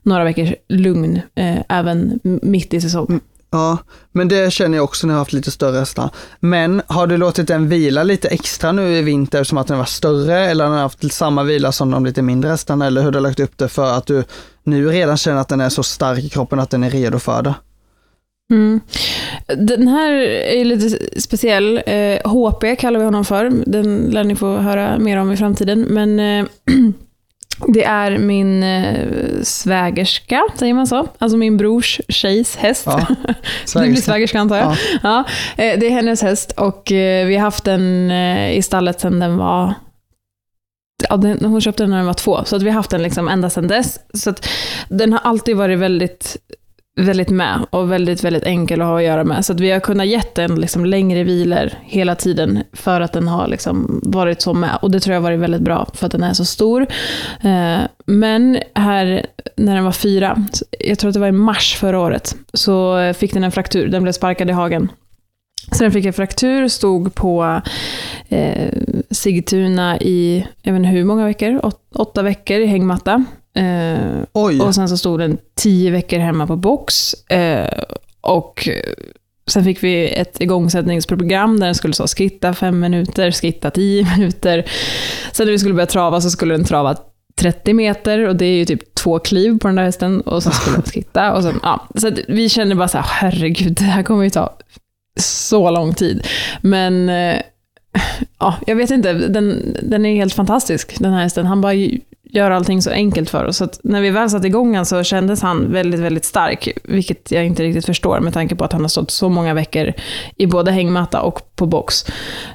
några 0.03 0.23
veckors 0.23 0.53
lugn 0.67 1.21
eh, 1.35 1.57
även 1.69 2.19
mitt 2.23 2.73
i 2.73 2.81
säsongen. 2.81 3.09
Mm. 3.09 3.21
Ja, 3.51 3.77
men 4.11 4.27
det 4.27 4.53
känner 4.53 4.77
jag 4.77 4.83
också 4.83 5.07
när 5.07 5.13
jag 5.13 5.15
har 5.15 5.21
haft 5.21 5.33
lite 5.33 5.51
större 5.51 5.79
hästar. 5.79 6.09
Men 6.39 6.81
har 6.87 7.07
du 7.07 7.17
låtit 7.17 7.47
den 7.47 7.69
vila 7.69 8.03
lite 8.03 8.27
extra 8.27 8.71
nu 8.71 8.97
i 8.97 9.01
vinter 9.01 9.43
som 9.43 9.57
att 9.57 9.67
den 9.67 9.77
var 9.77 9.85
större 9.85 10.39
eller 10.39 10.63
har 10.63 10.71
den 10.71 10.79
haft 10.79 11.13
samma 11.13 11.43
vila 11.43 11.71
som 11.71 11.91
de 11.91 12.05
lite 12.05 12.21
mindre 12.21 12.49
hästarna 12.49 12.87
eller 12.87 13.01
hur 13.01 13.05
har 13.05 13.11
du 13.11 13.19
lagt 13.19 13.39
upp 13.39 13.57
det 13.57 13.67
för 13.67 13.93
att 13.93 14.05
du 14.05 14.23
nu 14.63 14.87
redan 14.89 15.17
känner 15.17 15.41
att 15.41 15.47
den 15.47 15.61
är 15.61 15.69
så 15.69 15.83
stark 15.83 16.23
i 16.23 16.29
kroppen 16.29 16.59
att 16.59 16.69
den 16.69 16.83
är 16.83 16.89
redo 16.89 17.19
för 17.19 17.41
det? 17.41 17.53
Mm. 18.51 18.81
Den 19.57 19.87
här 19.87 20.13
är 20.13 20.65
lite 20.65 21.19
speciell. 21.21 21.81
Eh, 21.85 22.31
HP 22.31 22.79
kallar 22.79 22.99
vi 22.99 23.05
honom 23.05 23.25
för. 23.25 23.51
Den 23.65 23.97
lär 23.97 24.23
ni 24.23 24.35
få 24.35 24.57
höra 24.57 24.99
mer 24.99 25.17
om 25.17 25.31
i 25.31 25.37
framtiden. 25.37 25.81
Men 25.81 26.19
eh, 26.19 26.45
det 27.67 27.83
är 27.83 28.17
min 28.17 28.63
eh, 28.63 29.07
svägerska, 29.43 30.43
säger 30.55 30.73
man 30.73 30.87
så? 30.87 31.07
Alltså 31.17 31.37
min 31.37 31.57
brors 31.57 32.01
tjejs 32.09 32.55
häst. 32.55 32.83
Ja, 32.85 33.07
det 33.73 33.79
blir 33.79 33.95
svägerska 33.95 34.39
antar 34.39 34.57
jag. 34.57 34.71
Ja. 34.71 34.77
ja. 35.57 35.63
Eh, 35.63 35.79
det 35.79 35.85
är 35.85 35.91
hennes 35.91 36.21
häst 36.21 36.51
och 36.51 36.91
eh, 36.91 37.27
vi 37.27 37.35
har 37.35 37.41
haft 37.41 37.63
den 37.63 38.11
eh, 38.11 38.51
i 38.57 38.61
stallet 38.61 38.99
sedan 38.99 39.19
den 39.19 39.37
var 39.37 39.73
Ja, 41.09 41.17
den, 41.17 41.45
hon 41.45 41.61
köpte 41.61 41.83
den 41.83 41.89
när 41.89 41.97
den 41.97 42.05
var 42.05 42.13
två, 42.13 42.45
så 42.45 42.55
att 42.55 42.63
vi 42.63 42.69
har 42.69 42.75
haft 42.75 42.91
den 42.91 43.01
liksom 43.01 43.27
ända 43.27 43.49
sedan 43.49 43.67
dess. 43.67 43.99
Så 44.13 44.33
den 44.89 45.13
har 45.13 45.19
alltid 45.19 45.57
varit 45.57 45.79
väldigt 45.79 46.37
väldigt 47.05 47.29
med 47.29 47.65
och 47.69 47.91
väldigt, 47.91 48.23
väldigt 48.23 48.43
enkel 48.43 48.81
att 48.81 48.87
ha 48.87 48.97
att 48.97 49.05
göra 49.05 49.23
med. 49.23 49.45
Så 49.45 49.53
att 49.53 49.59
vi 49.59 49.71
har 49.71 49.79
kunnat 49.79 50.07
ge 50.07 50.21
den 50.35 50.61
liksom 50.61 50.85
längre 50.85 51.23
vilor 51.23 51.69
hela 51.81 52.15
tiden 52.15 52.63
för 52.73 53.01
att 53.01 53.13
den 53.13 53.27
har 53.27 53.47
liksom 53.47 54.01
varit 54.03 54.41
så 54.41 54.53
med. 54.53 54.77
Och 54.81 54.91
det 54.91 54.99
tror 54.99 55.13
jag 55.13 55.21
har 55.21 55.29
varit 55.29 55.39
väldigt 55.39 55.61
bra 55.61 55.87
för 55.93 56.05
att 56.05 56.11
den 56.11 56.23
är 56.23 56.33
så 56.33 56.45
stor. 56.45 56.81
Eh, 57.41 57.79
men 58.05 58.59
här 58.75 59.25
när 59.55 59.75
den 59.75 59.83
var 59.83 59.91
fyra, 59.91 60.45
jag 60.79 60.99
tror 60.99 61.09
att 61.09 61.13
det 61.13 61.19
var 61.19 61.27
i 61.27 61.31
mars 61.31 61.75
förra 61.75 61.99
året, 61.99 62.35
så 62.53 63.13
fick 63.13 63.33
den 63.33 63.43
en 63.43 63.51
fraktur. 63.51 63.87
Den 63.87 64.03
blev 64.03 64.13
sparkad 64.13 64.49
i 64.49 64.53
hagen. 64.53 64.91
Så 65.71 65.83
den 65.83 65.91
fick 65.91 66.05
en 66.05 66.13
fraktur, 66.13 66.67
stod 66.67 67.15
på 67.15 67.61
eh, 68.29 68.73
Sigtuna 69.11 69.97
i, 69.99 70.45
jag 70.61 70.73
vet 70.73 70.79
inte 70.79 70.89
hur 70.89 71.03
många 71.05 71.25
veckor, 71.25 71.65
Åt, 71.65 71.81
åtta 71.95 72.21
veckor 72.21 72.57
i 72.57 72.65
hängmatta. 72.65 73.25
Eh, 73.59 74.61
och 74.61 74.75
sen 74.75 74.89
så 74.89 74.97
stod 74.97 75.19
den 75.19 75.37
tio 75.55 75.91
veckor 75.91 76.19
hemma 76.19 76.47
på 76.47 76.55
box. 76.55 77.13
Eh, 77.13 77.83
och 78.21 78.69
sen 79.47 79.63
fick 79.63 79.83
vi 79.83 80.07
ett 80.09 80.41
igångsättningsprogram 80.41 81.59
där 81.59 81.65
den 81.65 81.75
skulle 81.75 81.93
så 81.93 82.07
skitta 82.07 82.53
fem 82.53 82.79
minuter, 82.79 83.31
skitta 83.31 83.71
tio 83.71 84.07
minuter. 84.17 84.65
Sen 85.31 85.45
när 85.45 85.51
vi 85.51 85.59
skulle 85.59 85.73
börja 85.73 85.87
trava 85.87 86.21
så 86.21 86.29
skulle 86.29 86.53
den 86.53 86.65
trava 86.65 86.95
30 87.35 87.73
meter 87.73 88.27
och 88.27 88.35
det 88.35 88.45
är 88.45 88.55
ju 88.55 88.65
typ 88.65 88.95
två 88.95 89.19
kliv 89.19 89.59
på 89.59 89.67
den 89.67 89.75
där 89.75 89.83
hästen 89.83 90.21
och 90.21 90.43
så 90.43 90.51
skulle 90.51 90.75
den 90.75 90.85
skitta. 90.93 91.33
Och 91.33 91.43
sen, 91.43 91.59
ja. 91.63 91.87
Så 91.95 92.11
vi 92.27 92.49
kände 92.49 92.75
bara 92.75 92.87
så 92.87 92.97
här, 92.97 93.05
herregud, 93.09 93.73
det 93.73 93.83
här 93.83 94.03
kommer 94.03 94.23
ju 94.23 94.29
ta 94.29 94.57
så 95.19 95.71
lång 95.71 95.93
tid. 95.93 96.27
Men 96.61 97.09
eh, 97.09 97.41
ja, 98.39 98.55
jag 98.67 98.75
vet 98.75 98.91
inte, 98.91 99.13
den, 99.13 99.77
den 99.83 100.05
är 100.05 100.15
helt 100.15 100.33
fantastisk 100.33 100.99
den 100.99 101.13
här 101.13 101.23
hästen. 101.23 101.45
Han 101.45 101.61
bara 101.61 101.73
gör 102.31 102.51
allting 102.51 102.81
så 102.81 102.89
enkelt 102.89 103.29
för 103.29 103.45
oss. 103.45 103.57
Så 103.57 103.69
när 103.83 104.01
vi 104.01 104.09
väl 104.09 104.29
satte 104.29 104.47
igång 104.47 104.75
han 104.75 104.85
så 104.85 105.03
kändes 105.03 105.41
han 105.41 105.71
väldigt, 105.71 105.99
väldigt 105.99 106.25
stark. 106.25 106.69
Vilket 106.83 107.31
jag 107.31 107.45
inte 107.45 107.63
riktigt 107.63 107.85
förstår 107.85 108.19
med 108.19 108.33
tanke 108.33 108.55
på 108.55 108.63
att 108.63 108.73
han 108.73 108.81
har 108.81 108.89
stått 108.89 109.11
så 109.11 109.29
många 109.29 109.53
veckor 109.53 109.93
i 110.37 110.45
både 110.47 110.71
hängmatta 110.71 111.21
och 111.21 111.55
på 111.55 111.65
box. 111.65 112.05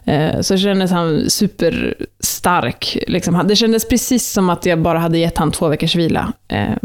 Eh, 0.05 0.41
så 0.41 0.57
kändes 0.57 0.91
han 0.91 1.31
superstark. 1.31 2.99
Liksom. 3.07 3.43
Det 3.49 3.57
kändes 3.57 3.89
precis 3.89 4.31
som 4.33 4.51
att 4.51 4.67
jag 4.67 4.79
bara 4.83 4.99
hade 4.99 5.19
gett 5.19 5.39
han 5.39 5.51
två 5.51 5.69
veckors 5.69 5.95
vila. 5.97 6.33
Eh, 6.49 6.77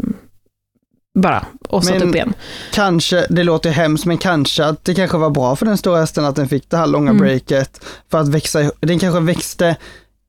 bara, 1.18 1.46
och 1.68 1.84
satt 1.84 1.98
Men 1.98 2.08
upp 2.08 2.14
igen. 2.14 2.32
Kanske, 2.72 3.26
det 3.30 3.44
låter 3.44 3.70
hemskt, 3.70 4.04
men 4.06 4.18
kanske 4.18 4.64
att 4.64 4.84
det 4.84 4.94
kanske 4.94 5.18
var 5.18 5.30
bra 5.30 5.56
för 5.56 5.66
den 5.66 5.78
stora 5.78 6.00
hästen 6.00 6.24
att 6.24 6.36
den 6.36 6.48
fick 6.48 6.70
det 6.70 6.76
här 6.76 6.86
långa 6.86 7.10
Mm. 7.10 7.22
breaket. 7.22 7.84
För 8.10 8.18
att 8.18 8.28
växa, 8.28 8.70
den 8.80 8.98
kanske 8.98 9.20
växte 9.20 9.76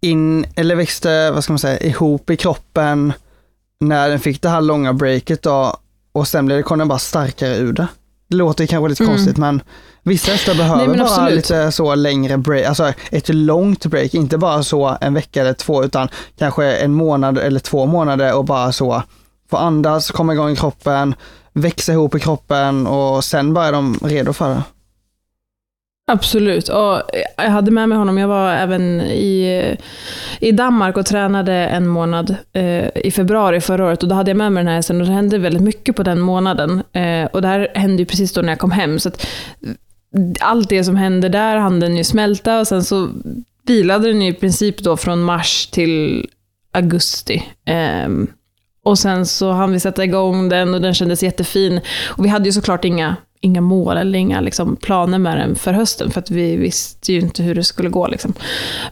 in, 0.02 0.46
eller 0.56 0.76
växte, 0.76 1.32
vad 1.32 1.44
ska 1.44 1.54
man 1.54 1.60
säga, 1.60 1.80
ihop 1.80 2.30
i 2.30 2.38
kroppen 2.38 3.14
när 3.80 4.10
den 4.10 4.20
fick 4.20 4.42
det 4.42 4.50
här 4.50 4.62
långa 4.62 4.94
breaket 4.94 5.42
då. 5.42 5.78
Och 6.12 6.28
sen 6.28 6.46
blev 6.46 6.58
det, 6.58 6.64
kom 6.64 6.80
den 6.80 6.88
bara 6.88 7.00
starkare 7.00 7.56
ur 7.58 7.74
det. 7.74 7.88
Det 8.28 8.36
låter 8.36 8.66
kanske 8.66 8.90
lite 8.90 9.04
Mm. 9.04 9.16
konstigt, 9.16 9.38
men 9.38 9.62
vissa 10.04 10.32
hästar 10.32 10.56
behöver 10.56 10.88
men 10.88 10.98
bara 11.00 11.08
absolut. 11.08 11.36
lite 11.36 11.72
så 11.72 11.96
längre 11.96 12.38
break, 12.38 12.66
alltså 12.66 12.94
ett 13.12 13.30
långt 13.30 13.86
break, 13.86 14.14
inte 14.14 14.38
bara 14.38 14.64
så 14.64 14.98
en 15.02 15.14
vecka 15.14 15.42
eller 15.42 15.54
två, 15.54 15.84
utan 15.84 16.08
kanske 16.38 16.66
en 16.74 16.94
månad 16.94 17.38
eller 17.38 17.60
två 17.60 17.86
månader 17.86 18.34
och 18.36 18.46
bara 18.46 18.72
så 18.72 19.04
få 19.50 19.58
andas, 19.58 20.12
komma 20.12 20.34
igång 20.34 20.50
i 20.50 20.56
kroppen, 20.56 21.16
växa 21.54 21.92
ihop 21.92 22.16
i 22.16 22.20
kroppen 22.20 22.88
och 22.88 23.24
sen 23.24 23.54
bara 23.54 23.66
är 23.66 23.72
de 23.72 24.00
redo 24.04 24.34
för 24.34 24.50
det. 24.50 24.64
Absolut. 26.12 26.70
Och 26.70 27.02
jag 27.38 27.50
hade 27.50 27.72
med 27.72 27.90
mig 27.90 27.98
honom, 27.98 28.18
jag 28.18 28.28
var 28.28 28.54
även 28.54 29.02
i, 29.02 29.76
i 30.40 30.52
Danmark 30.52 30.98
och 30.98 31.06
tränade 31.06 31.54
en 31.54 31.88
månad 31.88 32.36
eh, 32.54 32.88
i 32.96 33.12
februari 33.16 33.62
förra 33.62 33.86
året. 33.86 34.04
Och 34.04 34.10
då 34.10 34.16
hade 34.16 34.30
jag 34.30 34.38
med 34.38 34.52
mig 34.52 34.64
den 34.64 34.68
här 34.68 34.76
hästen 34.76 35.02
och 35.02 35.08
det 35.08 35.14
hände 35.14 35.38
väldigt 35.38 35.62
mycket 35.62 35.96
på 35.96 36.04
den 36.04 36.20
månaden. 36.20 36.84
Eh, 36.94 37.26
och 37.26 37.42
det 37.42 37.48
här 37.48 37.68
hände 37.76 38.02
ju 38.02 38.06
precis 38.06 38.34
då 38.34 38.42
när 38.42 38.50
jag 38.50 38.60
kom 38.60 38.72
hem. 38.72 39.00
Så 39.00 39.10
att 39.10 39.28
allt 40.40 40.70
det 40.70 40.84
som 40.84 40.96
hände 40.96 41.30
där 41.30 41.58
hann 41.58 41.80
den 41.80 41.98
ju 41.98 42.04
smälta 42.04 42.60
och 42.60 42.68
sen 42.68 42.84
så 42.84 43.10
vilade 43.68 44.08
den 44.08 44.22
ju 44.22 44.30
i 44.32 44.34
princip 44.34 44.78
då 44.78 44.98
från 44.98 45.22
mars 45.22 45.68
till 45.68 46.28
augusti. 46.74 47.44
Eh, 47.66 48.10
och 48.86 49.00
sen 49.00 49.26
så 49.26 49.52
hann 49.52 49.72
vi 49.72 49.80
sätta 49.80 50.04
igång 50.04 50.50
den 50.50 50.74
och 50.74 50.82
den 50.82 50.94
kändes 50.94 51.24
jättefin. 51.24 51.82
Och 52.08 52.26
vi 52.26 52.30
hade 52.30 52.46
ju 52.46 52.52
såklart 52.52 52.86
inga, 52.86 53.16
inga 53.42 53.62
mål 53.62 53.98
eller 53.98 54.20
inga 54.20 54.42
liksom, 54.42 54.76
planer 54.76 55.20
med 55.20 55.38
den 55.38 55.56
för 55.56 55.74
hösten, 55.74 56.12
för 56.12 56.20
att 56.20 56.32
vi 56.32 56.56
visste 56.56 57.14
ju 57.14 57.20
inte 57.20 57.44
hur 57.44 57.56
det 57.56 57.64
skulle 57.64 57.90
gå. 57.90 58.08
Liksom. 58.08 58.34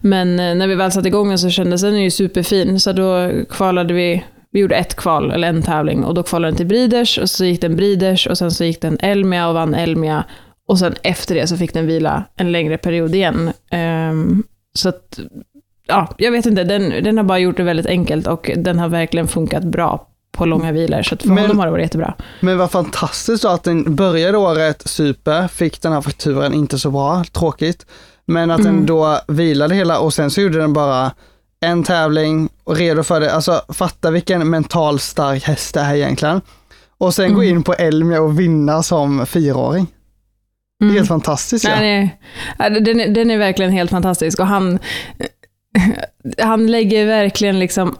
Men 0.02 0.39
eh, 0.39 0.56
när 0.56 0.68
vi 0.68 0.76
väl 0.76 0.91
satte 0.91 1.08
igång 1.08 1.30
den 1.30 1.39
så 1.39 1.50
kändes 1.50 1.82
den 1.82 2.04
ju 2.04 2.12
superfin, 2.12 2.80
så 2.80 2.93
då 2.93 3.32
kvalade 3.50 3.93
vi 3.93 4.24
vi 4.52 4.60
gjorde 4.60 4.76
ett 4.76 4.95
kval, 4.95 5.32
eller 5.32 5.47
en 5.47 5.62
tävling, 5.62 6.04
och 6.04 6.14
då 6.14 6.24
kvalade 6.24 6.52
den 6.52 6.58
till 6.58 6.66
Briders, 6.66 7.18
och 7.18 7.30
så 7.30 7.45
gick 7.45 7.62
den 7.62 7.76
Briders, 7.76 8.28
och 8.28 8.38
sen 8.38 8.52
så 8.52 8.64
gick 8.64 8.82
den 8.82 8.97
Elmia 9.00 9.47
och 9.47 9.54
vann 9.54 9.76
Elmia, 9.76 10.24
och 10.68 10.80
sen 10.80 10.95
efter 11.04 11.36
det 11.36 11.47
så 11.47 11.58
fick 11.58 11.74
den 11.74 11.88
vila 11.88 12.24
en 12.36 12.52
längre 12.52 12.78
period 12.78 13.16
igen. 13.16 13.52
Um, 14.12 14.43
så 14.74 14.89
att, 14.89 15.20
ja, 15.88 16.16
jag 16.18 16.32
vet 16.32 16.45
inte, 16.45 16.64
den, 16.64 17.04
den 17.04 17.18
har 17.18 17.24
bara 17.24 17.39
gjort 17.39 17.58
det 17.58 17.64
väldigt 17.64 17.86
enkelt, 17.86 18.28
och 18.28 18.52
den 18.56 18.80
har 18.80 18.89
verkligen 18.89 19.28
funkat 19.28 19.64
bra 19.64 20.08
på 20.32 20.46
långa 20.46 20.72
vilor, 20.72 21.02
så 21.04 21.18
för 21.18 21.28
Men- 21.28 21.38
honom 21.38 21.60
har 21.60 21.66
det 21.66 21.72
varit 21.72 21.84
jättebra. 21.84 22.14
Men 22.40 22.58
vad 22.58 22.72
fantastiskt 22.72 23.44
då 23.44 23.50
att 23.50 23.64
den 23.64 23.96
började 23.96 24.38
året 24.38 24.82
super, 24.88 25.48
fick 25.48 25.82
den 25.82 25.92
här 25.94 26.02
fakturen 26.02 26.54
inte 26.54 26.80
så 26.80 26.92
bra, 26.92 27.24
tråkigt. 27.32 27.86
Men 28.26 28.52
att 28.52 28.58
den 28.64 28.68
Mm. 28.74 28.86
då 28.86 29.20
vilade 29.28 29.76
hela 29.76 30.00
och 30.00 30.14
sen 30.14 30.32
så 30.32 30.42
gjorde 30.42 30.58
den 30.60 30.74
bara 30.74 31.12
en 31.62 31.84
tävling 31.84 32.50
och 32.64 32.76
redo 32.78 33.04
för 33.04 33.20
det. 33.20 33.32
Alltså 33.34 33.62
fatta 33.74 34.12
vilken 34.12 34.50
mental 34.50 35.00
stark 35.00 35.44
häst 35.44 35.74
det 35.74 35.80
är 35.80 35.96
egentligen. 35.96 36.42
Och 36.98 37.14
sen 37.14 37.34
gå 37.34 37.42
Mm. 37.42 37.56
in 37.56 37.64
på 37.64 37.74
Elmia 37.74 38.22
och 38.22 38.40
vinna 38.40 38.84
som 38.84 39.26
fyraåring. 39.26 39.88
Det 40.80 40.86
är 40.86 40.88
Mm. 40.88 40.96
helt 40.96 41.08
fantastiskt. 41.08 41.66
Ja. 41.66 41.76
Nej, 41.80 42.20
den, 42.82 43.00
är, 43.00 43.08
den 43.08 43.32
är 43.32 43.38
verkligen 43.38 43.72
helt 43.72 43.92
fantastisk 43.92 44.40
och 44.40 44.48
han, 44.48 44.80
han 46.42 46.68
lägger 46.68 47.06
verkligen 47.06 47.60
liksom 47.60 47.96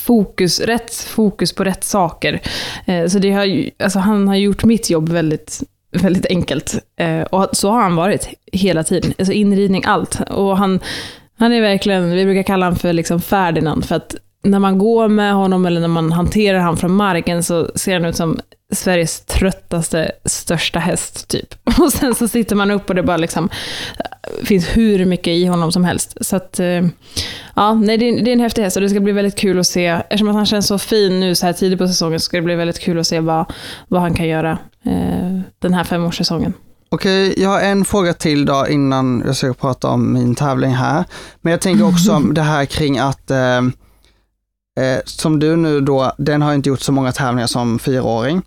fokus, 0.00 0.60
rätt 0.60 0.94
fokus 0.94 1.52
på 1.54 1.64
rätt 1.64 1.84
saker. 1.84 2.40
Eh, 2.86 3.06
så 3.06 3.18
det 3.18 3.32
har, 3.32 3.44
ju- 3.44 3.70
alltså 3.78 3.98
han 3.98 4.28
har 4.28 4.36
gjort 4.36 4.64
mitt 4.64 4.90
jobb 4.90 5.08
väldigt, 5.08 5.62
väldigt 5.92 6.26
enkelt. 6.26 6.74
Eh, 7.00 7.20
och 7.22 7.48
så 7.52 7.70
har 7.70 7.82
han 7.82 7.96
varit 7.96 8.28
hela 8.52 8.84
tiden. 8.84 9.12
Alltså 9.18 9.32
inridning, 9.32 9.82
allt. 9.86 10.20
Och 10.30 10.58
han, 10.58 10.80
han 11.38 11.52
är 11.52 11.60
verkligen, 11.60 12.10
vi 12.10 12.24
brukar 12.24 12.42
kalla 12.42 12.66
honom 12.66 12.78
för 12.78 12.92
liksom 12.92 13.20
Ferdinand, 13.20 13.84
för 13.84 13.94
att 13.96 14.14
när 14.50 14.58
man 14.58 14.78
går 14.78 15.08
med 15.08 15.34
honom 15.34 15.66
eller 15.66 15.80
när 15.80 15.88
man 15.88 16.12
hanterar 16.12 16.58
honom 16.58 16.76
från 16.76 16.92
marken 16.92 17.42
så 17.42 17.70
ser 17.74 17.94
han 17.94 18.04
ut 18.04 18.16
som 18.16 18.38
Sveriges 18.74 19.20
tröttaste, 19.20 20.12
största 20.24 20.78
häst, 20.78 21.28
typ. 21.28 21.54
Och 21.78 21.92
sen 21.92 22.14
så 22.14 22.28
sitter 22.28 22.56
man 22.56 22.70
upp 22.70 22.88
och 22.88 22.94
det 22.94 23.02
bara 23.02 23.16
liksom 23.16 23.48
eh, 23.98 24.44
finns 24.44 24.76
hur 24.76 25.04
mycket 25.04 25.28
i 25.32 25.46
honom 25.46 25.72
som 25.72 25.84
helst. 25.84 26.16
Så 26.20 26.36
att, 26.36 26.60
eh, 26.60 26.86
ja, 27.54 27.74
nej, 27.74 27.98
det 27.98 28.08
är, 28.08 28.24
det 28.24 28.30
är 28.30 28.32
en 28.32 28.40
häftig 28.40 28.62
häst 28.62 28.76
och 28.76 28.82
det 28.82 28.88
ska 28.88 29.00
bli 29.00 29.12
väldigt 29.12 29.36
kul 29.36 29.58
att 29.58 29.66
se, 29.66 29.86
eftersom 29.86 30.28
att 30.28 30.34
han 30.34 30.46
känns 30.46 30.66
så 30.66 30.78
fin 30.78 31.20
nu 31.20 31.34
så 31.34 31.46
här 31.46 31.52
tidigt 31.52 31.78
på 31.78 31.88
säsongen, 31.88 32.20
så 32.20 32.24
ska 32.24 32.36
det 32.36 32.42
bli 32.42 32.54
väldigt 32.54 32.80
kul 32.80 32.98
att 32.98 33.06
se 33.06 33.20
vad, 33.20 33.52
vad 33.88 34.00
han 34.00 34.14
kan 34.14 34.28
göra 34.28 34.58
eh, 34.84 35.40
den 35.58 35.74
här 35.74 35.84
femårssäsongen. 35.84 36.52
Okej, 36.88 37.34
jag 37.42 37.48
har 37.48 37.60
en 37.60 37.84
fråga 37.84 38.14
till 38.14 38.46
då 38.46 38.66
innan 38.70 39.22
jag 39.26 39.36
ska 39.36 39.54
prata 39.54 39.88
om 39.88 40.12
min 40.12 40.34
tävling 40.34 40.70
här. 40.70 41.04
Men 41.40 41.50
jag 41.50 41.60
tänker 41.60 41.88
också 41.88 42.12
om 42.12 42.34
det 42.34 42.42
här 42.42 42.64
kring 42.64 42.98
att 42.98 43.30
eh, 43.30 43.62
eh, 44.76 44.98
som 45.04 45.38
du 45.38 45.56
nu 45.56 45.80
då, 45.80 46.12
den 46.18 46.42
har 46.42 46.54
inte 46.54 46.68
gjort 46.68 46.80
så 46.80 46.92
många 46.92 47.12
tävlingar 47.12 47.46
som 47.46 47.78
fyraåring. 47.78 48.42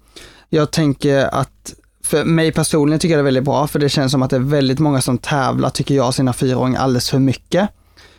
Jag 0.50 0.72
tänker 0.72 1.36
att 1.36 1.74
för 2.04 2.26
mig 2.26 2.52
personligen 2.52 3.00
tycker 3.00 3.14
jag 3.14 3.18
det 3.18 3.22
är 3.22 3.24
väldigt 3.24 3.44
bra, 3.44 3.68
för 3.68 3.80
det 3.80 3.90
känns 3.90 4.12
som 4.12 4.22
att 4.22 4.30
det 4.30 4.36
är 4.36 4.40
väldigt 4.40 4.80
många 4.80 5.02
som 5.02 5.18
tävlar, 5.18 5.70
tycker 5.70 5.96
jag, 5.96 6.14
sina 6.14 6.34
fyraåringar 6.34 6.82
alldeles 6.82 7.10
för 7.10 7.20
mycket. 7.20 7.70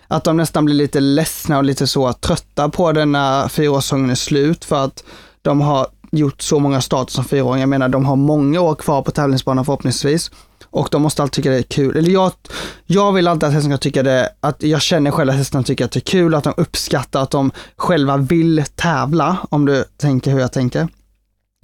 Att 0.08 0.24
de 0.24 0.36
nästan 0.36 0.64
blir 0.64 0.74
lite 0.74 1.00
ledsna 1.00 1.58
och 1.58 1.64
lite 1.64 1.86
så 1.86 2.12
trötta 2.12 2.68
på 2.68 2.92
den 2.92 3.12
när 3.12 3.48
fyraårssäsongen 3.48 4.11
är 4.11 4.14
slut, 4.14 4.64
för 4.64 4.84
att 4.84 5.04
de 5.42 5.61
har 5.61 5.86
gjort 6.11 6.42
så 6.42 6.58
många 6.58 6.80
starter 6.80 7.12
som 7.12 7.24
fyraåringar. 7.24 7.62
Jag 7.62 7.68
menar, 7.68 7.88
de 7.88 8.04
har 8.04 8.16
många 8.16 8.61
år 8.61 8.74
kvar 8.74 9.02
på 9.02 9.11
tävlingsbanan 9.11 9.64
förhoppningsvis. 9.64 10.30
Och 10.70 10.88
de 10.90 11.02
måste 11.02 11.22
alltid 11.22 11.32
tycka 11.32 11.50
det 11.50 11.58
är 11.58 11.62
kul. 11.62 11.96
Eller 11.96 12.10
jag, 12.10 12.32
jag 12.86 13.12
vill 13.12 13.28
alltid 13.28 13.46
att 13.46 13.52
hästen 13.52 13.72
ska 13.72 13.78
tycka 13.78 14.02
det, 14.02 14.28
att 14.40 14.62
jag 14.62 14.82
känner 14.82 15.10
själv 15.10 15.30
att 15.30 15.36
hästarna 15.36 15.64
tycker 15.64 15.84
att 15.84 15.92
det 15.92 15.98
är 15.98 16.00
kul, 16.00 16.34
att 16.34 16.44
de 16.44 16.54
uppskattar 16.56 17.22
att 17.22 17.30
de 17.30 17.50
själva 17.76 18.16
vill 18.16 18.64
tävla, 18.74 19.36
om 19.50 19.66
du 19.66 19.84
tänker 19.96 20.30
hur 20.30 20.40
jag 20.40 20.52
tänker. 20.52 20.88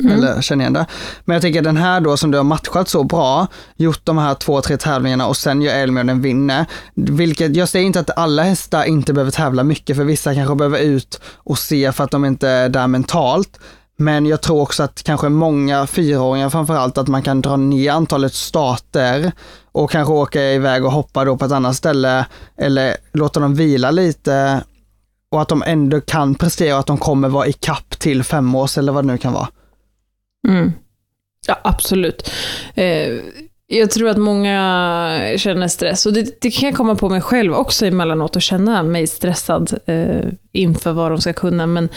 Eller 0.04 0.42
känner 0.42 0.64
igen 0.64 0.72
det. 0.72 0.86
Men 1.24 1.34
jag 1.34 1.42
tänker 1.42 1.62
den 1.62 1.76
här 1.76 2.00
då 2.00 2.16
som 2.16 2.30
du 2.30 2.38
har 2.38 2.44
matchat 2.44 2.88
så 2.88 3.04
bra, 3.04 3.46
gjort 3.76 4.00
de 4.04 4.18
här 4.18 4.34
två, 4.34 4.60
tre 4.60 4.76
tävlingarna 4.76 5.26
och 5.26 5.36
sen 5.36 5.62
gör 5.62 5.74
Elmia 5.74 6.04
den 6.04 6.22
vinner. 6.22 6.66
Vilket, 6.94 7.56
jag 7.56 7.68
säger 7.68 7.86
inte 7.86 8.00
att 8.00 8.18
alla 8.18 8.42
hästar 8.42 8.84
inte 8.84 9.12
behöver 9.12 9.30
tävla 9.30 9.62
mycket, 9.62 9.96
för 9.96 10.04
vissa 10.04 10.34
kanske 10.34 10.54
behöver 10.54 10.78
ut 10.78 11.20
och 11.34 11.58
se 11.58 11.92
för 11.92 12.04
att 12.04 12.10
de 12.10 12.24
inte 12.24 12.48
är 12.48 12.68
där 12.68 12.86
mentalt. 12.86 13.58
Men 13.96 14.26
jag 14.26 14.42
tror 14.42 14.60
också 14.60 14.82
att 14.82 15.02
kanske 15.02 15.28
många 15.28 15.86
fyraåringar 15.86 16.50
framförallt, 16.50 16.98
att 16.98 17.08
man 17.08 17.22
kan 17.22 17.40
dra 17.40 17.56
ner 17.56 17.90
antalet 17.90 18.34
starter 18.34 19.32
och 19.72 19.90
kanske 19.90 20.12
åka 20.12 20.42
iväg 20.42 20.84
och 20.84 20.92
hoppa 20.92 21.24
då 21.24 21.36
på 21.36 21.44
ett 21.44 21.52
annat 21.52 21.76
ställe 21.76 22.26
eller 22.56 22.96
låta 23.12 23.40
dem 23.40 23.54
vila 23.54 23.90
lite 23.90 24.64
och 25.30 25.42
att 25.42 25.48
de 25.48 25.62
ändå 25.66 26.00
kan 26.00 26.34
prestera 26.34 26.74
och 26.74 26.80
att 26.80 26.86
de 26.86 26.98
kommer 26.98 27.28
vara 27.28 27.46
i 27.46 27.52
kapp 27.52 27.98
till 27.98 28.22
femårs 28.22 28.78
eller 28.78 28.92
vad 28.92 29.04
det 29.04 29.12
nu 29.12 29.18
kan 29.18 29.32
vara. 29.32 29.48
Mm. 30.48 30.72
Ja, 31.46 31.60
absolut. 31.64 32.30
Eh, 32.74 33.12
jag 33.66 33.90
tror 33.90 34.08
att 34.08 34.16
många 34.16 35.34
känner 35.36 35.68
stress, 35.68 36.06
och 36.06 36.12
det, 36.12 36.40
det 36.40 36.50
kan 36.50 36.68
jag 36.68 36.76
komma 36.76 36.94
på 36.94 37.08
mig 37.08 37.20
själv 37.20 37.54
också 37.54 37.86
emellanåt, 37.86 38.36
och 38.36 38.42
känna 38.42 38.82
mig 38.82 39.06
stressad 39.06 39.78
eh, 39.86 40.28
inför 40.52 40.92
vad 40.92 41.10
de 41.10 41.20
ska 41.20 41.32
kunna, 41.32 41.66
men 41.66 41.88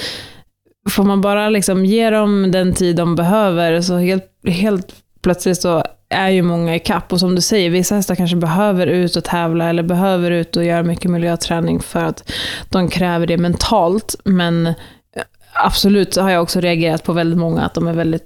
får 0.90 1.04
man 1.04 1.22
bara 1.22 1.50
liksom 1.50 1.86
ge 1.86 2.10
dem 2.10 2.52
den 2.52 2.74
tid 2.74 2.96
de 2.96 3.16
behöver, 3.16 3.82
så 3.82 3.98
helt, 3.98 4.26
helt 4.48 4.94
plötsligt 5.22 5.62
så 5.62 5.84
är 6.10 6.30
ju 6.30 6.42
många 6.42 6.76
i 6.76 6.80
kapp 6.80 7.14
och 7.14 7.20
som 7.20 7.36
du 7.36 7.42
säger, 7.42 7.70
vissa 7.70 7.96
hästar 7.96 8.16
kanske 8.16 8.38
behöver 8.38 8.88
ut 8.88 9.16
och 9.16 9.24
tävla, 9.24 9.70
eller 9.70 9.84
behöver 9.84 10.32
ut 10.32 10.58
och 10.58 10.66
göra 10.66 10.84
mycket 10.84 11.12
miljöträning 11.12 11.80
för 11.80 12.04
att 12.04 12.32
de 12.70 12.90
kräver 12.90 13.28
det 13.28 13.38
mentalt, 13.38 14.16
men 14.24 14.74
absolut 15.54 16.14
så 16.14 16.22
har 16.22 16.30
jag 16.30 16.44
också 16.44 16.60
reagerat 16.60 17.04
på 17.04 17.14
väldigt 17.14 17.40
många, 17.40 17.62
att 17.62 17.74
de 17.74 17.88
är 17.88 17.94
väldigt 17.94 18.26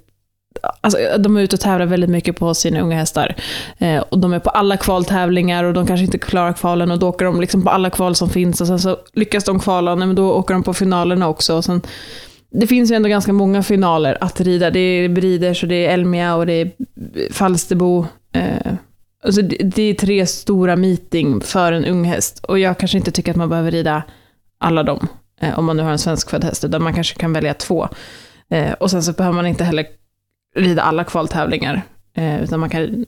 Alltså, 0.80 0.98
de 1.18 1.36
är 1.36 1.40
ute 1.40 1.56
och 1.56 1.60
tävlar 1.60 1.86
väldigt 1.86 2.10
mycket 2.10 2.36
på 2.36 2.54
sina 2.54 2.80
unga 2.80 2.96
hästar. 2.96 3.34
Eh, 3.78 3.98
och 3.98 4.18
de 4.18 4.32
är 4.32 4.38
på 4.38 4.50
alla 4.50 4.76
kvaltävlingar 4.76 5.64
och 5.64 5.74
de 5.74 5.86
kanske 5.86 6.04
inte 6.04 6.18
klarar 6.18 6.52
kvalen 6.52 6.90
och 6.90 6.98
då 6.98 7.08
åker 7.08 7.24
de 7.24 7.40
liksom 7.40 7.62
på 7.62 7.70
alla 7.70 7.90
kval 7.90 8.14
som 8.14 8.30
finns 8.30 8.60
och 8.60 8.66
sen 8.66 8.78
så 8.78 8.96
lyckas 9.12 9.44
de 9.44 9.60
kvala, 9.60 9.94
nej, 9.94 10.06
men 10.06 10.16
då 10.16 10.32
åker 10.32 10.54
de 10.54 10.62
på 10.62 10.74
finalerna 10.74 11.28
också. 11.28 11.56
Och 11.56 11.64
sen, 11.64 11.80
det 12.54 12.66
finns 12.66 12.90
ju 12.90 12.94
ändå 12.94 13.08
ganska 13.08 13.32
många 13.32 13.62
finaler 13.62 14.18
att 14.20 14.40
rida. 14.40 14.70
Det 14.70 14.80
är 14.80 15.08
Briders 15.08 15.62
och 15.62 15.68
det 15.68 15.86
är 15.86 15.94
Elmia 15.94 16.34
och 16.34 16.46
det 16.46 16.52
är 16.52 16.70
Falsterbo. 17.32 18.06
Eh, 18.32 18.72
alltså 19.24 19.42
det, 19.42 19.56
det 19.56 19.82
är 19.82 19.94
tre 19.94 20.26
stora 20.26 20.76
meeting 20.76 21.40
för 21.40 21.72
en 21.72 21.84
ung 21.84 22.04
häst 22.04 22.44
och 22.44 22.58
jag 22.58 22.78
kanske 22.78 22.98
inte 22.98 23.10
tycker 23.10 23.30
att 23.30 23.36
man 23.36 23.48
behöver 23.48 23.70
rida 23.70 24.02
alla 24.58 24.82
dem. 24.82 25.08
eh, 25.40 25.58
om 25.58 25.64
man 25.64 25.76
nu 25.76 25.82
har 25.82 25.90
en 25.90 25.98
svenskfödd 25.98 26.44
häst, 26.44 26.64
utan 26.64 26.82
man 26.82 26.94
kanske 26.94 27.18
kan 27.18 27.32
välja 27.32 27.54
två. 27.54 27.88
Eh, 28.50 28.72
och 28.72 28.90
sen 28.90 29.02
så 29.02 29.12
behöver 29.12 29.36
man 29.36 29.46
inte 29.46 29.64
heller 29.64 29.86
rida 30.56 30.82
alla 30.82 31.04
kvaltävlingar, 31.04 31.82
eh, 32.16 32.42
utan 32.42 32.60
man 32.60 32.70
kan 32.70 33.04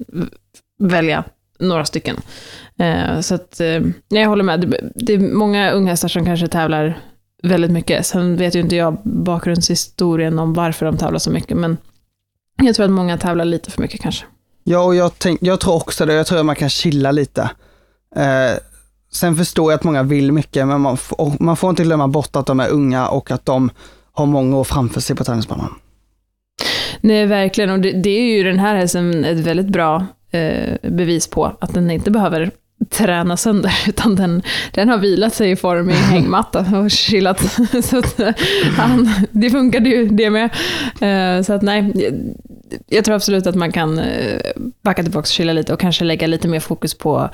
välja 0.78 1.24
några 1.58 1.84
stycken. 1.84 2.16
Eh, 2.78 3.20
så 3.20 3.34
att, 3.34 3.60
eh, 3.60 3.80
jag 4.08 4.28
håller 4.28 4.44
med. 4.44 4.60
Det, 4.60 4.90
det 4.94 5.12
är 5.12 5.18
många 5.18 5.70
unghästar 5.70 6.08
som 6.08 6.24
kanske 6.24 6.48
tävlar 6.48 6.98
väldigt 7.42 7.70
mycket. 7.70 8.06
Sen 8.06 8.36
vet 8.36 8.54
ju 8.54 8.60
inte 8.60 8.76
jag 8.76 8.98
bakgrundshistorien 9.04 10.38
om 10.38 10.52
varför 10.52 10.86
de 10.86 10.96
tävlar 10.96 11.18
så 11.18 11.30
mycket, 11.30 11.56
men 11.56 11.76
jag 12.62 12.74
tror 12.74 12.84
att 12.84 12.92
många 12.92 13.18
tävlar 13.18 13.44
lite 13.44 13.70
för 13.70 13.82
mycket 13.82 14.00
kanske. 14.00 14.24
Ja, 14.64 14.84
och 14.84 14.94
jag, 14.94 15.12
tänk, 15.18 15.38
jag 15.42 15.60
tror 15.60 15.74
också 15.74 16.06
det. 16.06 16.14
Jag 16.14 16.26
tror 16.26 16.38
att 16.38 16.46
man 16.46 16.56
kan 16.56 16.68
chilla 16.68 17.12
lite. 17.12 17.50
Eh, 18.16 18.58
sen 19.12 19.36
förstår 19.36 19.72
jag 19.72 19.78
att 19.78 19.84
många 19.84 20.02
vill 20.02 20.32
mycket, 20.32 20.66
men 20.66 20.80
man, 20.80 20.96
man 21.40 21.56
får 21.56 21.70
inte 21.70 21.82
glömma 21.82 22.08
bort 22.08 22.36
att 22.36 22.46
de 22.46 22.60
är 22.60 22.68
unga 22.68 23.08
och 23.08 23.30
att 23.30 23.44
de 23.44 23.70
har 24.12 24.26
många 24.26 24.56
år 24.56 24.64
framför 24.64 25.00
sig 25.00 25.16
på 25.16 25.24
tennisbanan. 25.24 25.74
Nej, 27.00 27.26
verkligen. 27.26 27.70
Och 27.70 27.80
det, 27.80 27.92
det 27.92 28.10
är 28.10 28.36
ju 28.36 28.42
den 28.42 28.58
här 28.58 28.76
hästen 28.76 29.24
ett 29.24 29.38
väldigt 29.38 29.68
bra 29.68 30.06
eh, 30.30 30.90
bevis 30.90 31.28
på, 31.28 31.56
att 31.60 31.74
den 31.74 31.90
inte 31.90 32.10
behöver 32.10 32.50
träna 32.90 33.36
sönder, 33.36 33.72
utan 33.88 34.16
den, 34.16 34.42
den 34.72 34.88
har 34.88 34.98
vilat 34.98 35.34
sig 35.34 35.50
i 35.50 35.56
form 35.56 35.90
i 35.90 35.92
hängmatta 35.92 36.78
och 36.78 36.90
chillat. 36.90 37.40
så 37.84 37.98
att, 37.98 38.20
eh, 38.20 38.34
han, 38.76 39.10
det 39.30 39.50
funkade 39.50 39.88
ju 39.88 40.08
det 40.08 40.30
med. 40.30 40.44
Eh, 41.00 41.42
så 41.42 41.52
att 41.52 41.62
nej, 41.62 41.92
jag 42.86 43.04
tror 43.04 43.14
absolut 43.14 43.46
att 43.46 43.54
man 43.54 43.72
kan 43.72 43.98
eh, 43.98 44.40
backa 44.82 45.02
tillbaka 45.02 45.20
och 45.20 45.26
chilla 45.26 45.52
lite 45.52 45.72
och 45.72 45.80
kanske 45.80 46.04
lägga 46.04 46.26
lite 46.26 46.48
mer 46.48 46.60
fokus 46.60 46.94
på 46.94 47.30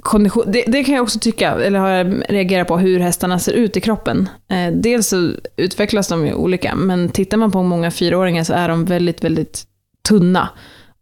kondition. 0.00 0.44
Det, 0.46 0.64
det 0.66 0.84
kan 0.84 0.94
jag 0.94 1.02
också 1.02 1.18
tycka, 1.18 1.50
eller 1.50 1.78
har 1.78 1.88
jag 1.88 2.22
reagerat 2.28 2.68
på, 2.68 2.78
hur 2.78 3.00
hästarna 3.00 3.38
ser 3.38 3.52
ut 3.52 3.76
i 3.76 3.80
kroppen. 3.80 4.28
Dels 4.72 5.08
så 5.08 5.32
utvecklas 5.56 6.08
de 6.08 6.26
ju 6.26 6.34
olika, 6.34 6.74
men 6.74 7.08
tittar 7.08 7.36
man 7.36 7.50
på 7.50 7.62
många 7.62 7.90
fyraåringar 7.90 8.44
så 8.44 8.52
är 8.52 8.68
de 8.68 8.84
väldigt, 8.84 9.24
väldigt 9.24 9.64
tunna. 10.08 10.48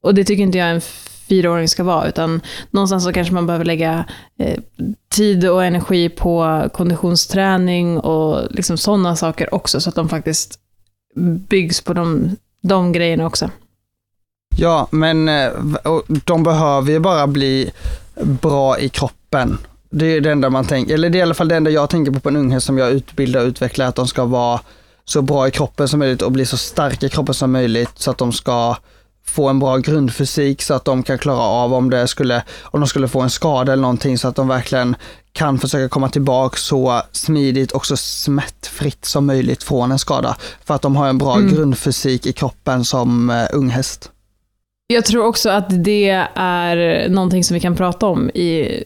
Och 0.01 0.15
det 0.15 0.25
tycker 0.25 0.43
inte 0.43 0.59
jag 0.59 0.69
är 0.69 0.75
en 0.75 0.81
fyraåring 1.29 1.69
ska 1.69 1.85
vara, 1.85 2.09
utan 2.09 2.41
någonstans 2.71 3.05
så 3.05 3.13
kanske 3.13 3.35
man 3.35 3.47
behöver 3.47 3.65
lägga 3.65 4.05
eh, 4.39 4.61
tid 5.09 5.49
och 5.49 5.65
energi 5.65 6.09
på 6.09 6.63
konditionsträning 6.73 7.99
och 7.99 8.47
liksom 8.51 8.79
sådana 8.79 9.17
saker 9.17 9.55
också, 9.55 9.81
så 9.81 9.89
att 9.89 9.95
de 9.95 10.09
faktiskt 10.09 10.59
byggs 11.49 11.81
på 11.81 11.93
de, 11.93 12.37
de 12.63 12.93
grejerna 12.93 13.27
också. 13.27 13.51
Ja, 14.57 14.89
men 14.91 15.29
eh, 15.29 15.51
de 16.25 16.43
behöver 16.43 16.93
ju 16.93 16.99
bara 16.99 17.27
bli 17.27 17.71
bra 18.23 18.79
i 18.79 18.89
kroppen. 18.89 19.59
Det 19.91 20.07
är 20.07 20.21
det 20.21 20.31
enda 20.31 20.51
man 20.51 20.65
tänker, 20.65 20.95
eller 20.95 21.11
det 21.11 21.19
är 21.19 21.21
i 21.21 21.23
alla 21.23 21.35
fall 21.35 21.49
det 21.49 21.57
enda 21.57 21.71
jag 21.71 21.91
tänker 21.91 22.13
på 22.13 22.21
på 22.21 22.29
en 22.29 22.37
unghäst 22.37 22.67
som 22.67 22.79
jag 22.79 22.91
utbildar 22.91 23.41
och 23.41 23.47
utvecklar, 23.47 23.87
att 23.87 23.95
de 23.95 24.09
ska 24.09 24.25
vara 24.25 24.61
så 25.05 25.23
bra 25.23 25.49
i 25.49 25.51
kroppen 25.51 25.89
som 25.89 25.99
möjligt 25.99 26.23
och 26.23 26.33
bli 26.33 26.47
så 26.47 26.57
starka 26.57 27.07
i 27.07 27.09
kroppen 27.09 27.35
som 27.35 27.53
möjligt 27.53 27.91
så 27.95 28.11
att 28.11 28.19
de 28.19 28.33
ska 28.33 28.77
få 29.27 29.49
en 29.49 29.59
bra 29.59 29.77
grundfysik 29.77 30.63
så 30.63 30.75
att 30.75 30.85
de 30.85 31.03
kan 31.03 31.19
klara 31.19 31.43
av 31.43 31.75
om 31.75 31.91
det 31.91 32.09
skulle, 32.09 32.43
om 32.63 32.81
de 32.81 32.87
skulle 32.87 33.09
få 33.09 33.21
en 33.21 33.31
skada 33.31 33.73
eller 33.73 33.83
någonting 33.83 34.19
så 34.19 34.29
att 34.29 34.37
de 34.37 34.49
verkligen 34.49 34.97
kan 35.33 35.59
försöka 35.59 35.89
komma 35.89 36.09
tillbaka 36.09 36.57
så 36.57 37.03
smidigt 37.13 37.73
och 37.73 37.87
så 37.87 37.97
smärtfritt 37.97 39.05
som 39.05 39.27
möjligt 39.27 39.63
från 39.63 39.93
en 39.93 39.99
skada. 39.99 40.37
För 40.65 40.75
att 40.75 40.83
de 40.83 40.97
har 40.97 41.09
en 41.09 41.19
bra 41.19 41.37
mm. 41.37 41.55
grundfysik 41.55 42.27
i 42.27 42.33
kroppen 42.33 42.85
som 42.85 43.31
uh, 43.31 43.47
ung 43.53 43.69
häst. 43.69 44.11
Jag 44.87 45.05
tror 45.05 45.25
också 45.25 45.51
att 45.51 45.85
det 45.85 46.27
är 46.35 47.09
någonting 47.09 47.45
som 47.45 47.55
vi 47.55 47.61
kan 47.61 47.77
prata 47.77 48.07
om 48.07 48.31
i 48.31 48.85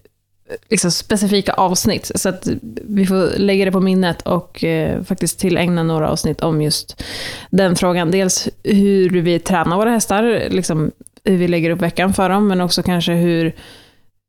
liksom 0.69 0.91
specifika 0.91 1.53
avsnitt. 1.53 2.11
Så 2.15 2.29
att 2.29 2.49
vi 2.83 3.07
får 3.07 3.39
lägga 3.39 3.65
det 3.65 3.73
på 3.73 3.81
minnet 3.81 4.23
och 4.23 4.65
eh, 4.65 5.03
faktiskt 5.03 5.39
tillägna 5.39 5.83
några 5.83 6.11
avsnitt 6.11 6.41
om 6.41 6.63
just 6.63 7.03
den 7.51 7.77
frågan. 7.77 8.11
Dels 8.11 8.49
hur 8.65 9.11
vi 9.11 9.39
tränar 9.39 9.77
våra 9.77 9.91
hästar, 9.91 10.49
liksom 10.51 10.91
hur 11.25 11.37
vi 11.37 11.49
lägger 11.49 11.71
upp 11.71 11.83
veckan 11.83 12.15
för 12.15 12.29
dem, 12.29 12.49
men 12.49 12.61
också 12.61 12.83
kanske 12.83 13.13
hur, 13.13 13.55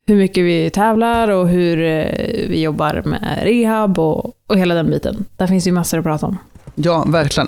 hur 0.07 0.15
mycket 0.15 0.43
vi 0.43 0.69
tävlar 0.69 1.27
och 1.27 1.47
hur 1.47 1.81
eh, 1.81 2.47
vi 2.49 2.61
jobbar 2.61 3.01
med 3.05 3.39
rehab 3.43 3.99
och, 3.99 4.33
och 4.47 4.57
hela 4.57 4.75
den 4.75 4.89
biten. 4.89 5.25
Där 5.37 5.47
finns 5.47 5.67
ju 5.67 5.71
massor 5.71 5.97
att 5.97 6.03
prata 6.03 6.25
om. 6.25 6.37
Ja, 6.75 7.05
verkligen. 7.07 7.47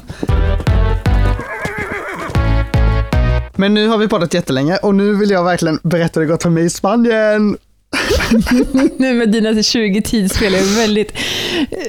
Men 3.56 3.74
nu 3.74 3.88
har 3.88 3.98
vi 3.98 4.08
poddat 4.08 4.34
jättelänge 4.34 4.78
och 4.78 4.96
nu 4.96 5.16
vill 5.16 5.30
jag 5.30 5.44
verkligen 5.44 5.80
berätta 5.84 6.20
hur 6.20 6.28
det 6.28 6.32
gått 6.32 6.44
för 6.44 6.50
mig 6.50 6.66
i 6.66 6.70
Spanien. 6.70 7.58
nu 8.98 9.14
med 9.14 9.32
dina 9.32 9.64
20 9.64 10.02
tidsspel, 10.02 10.54
jag 10.54 10.62
är 10.62 10.78
väldigt, 10.78 11.14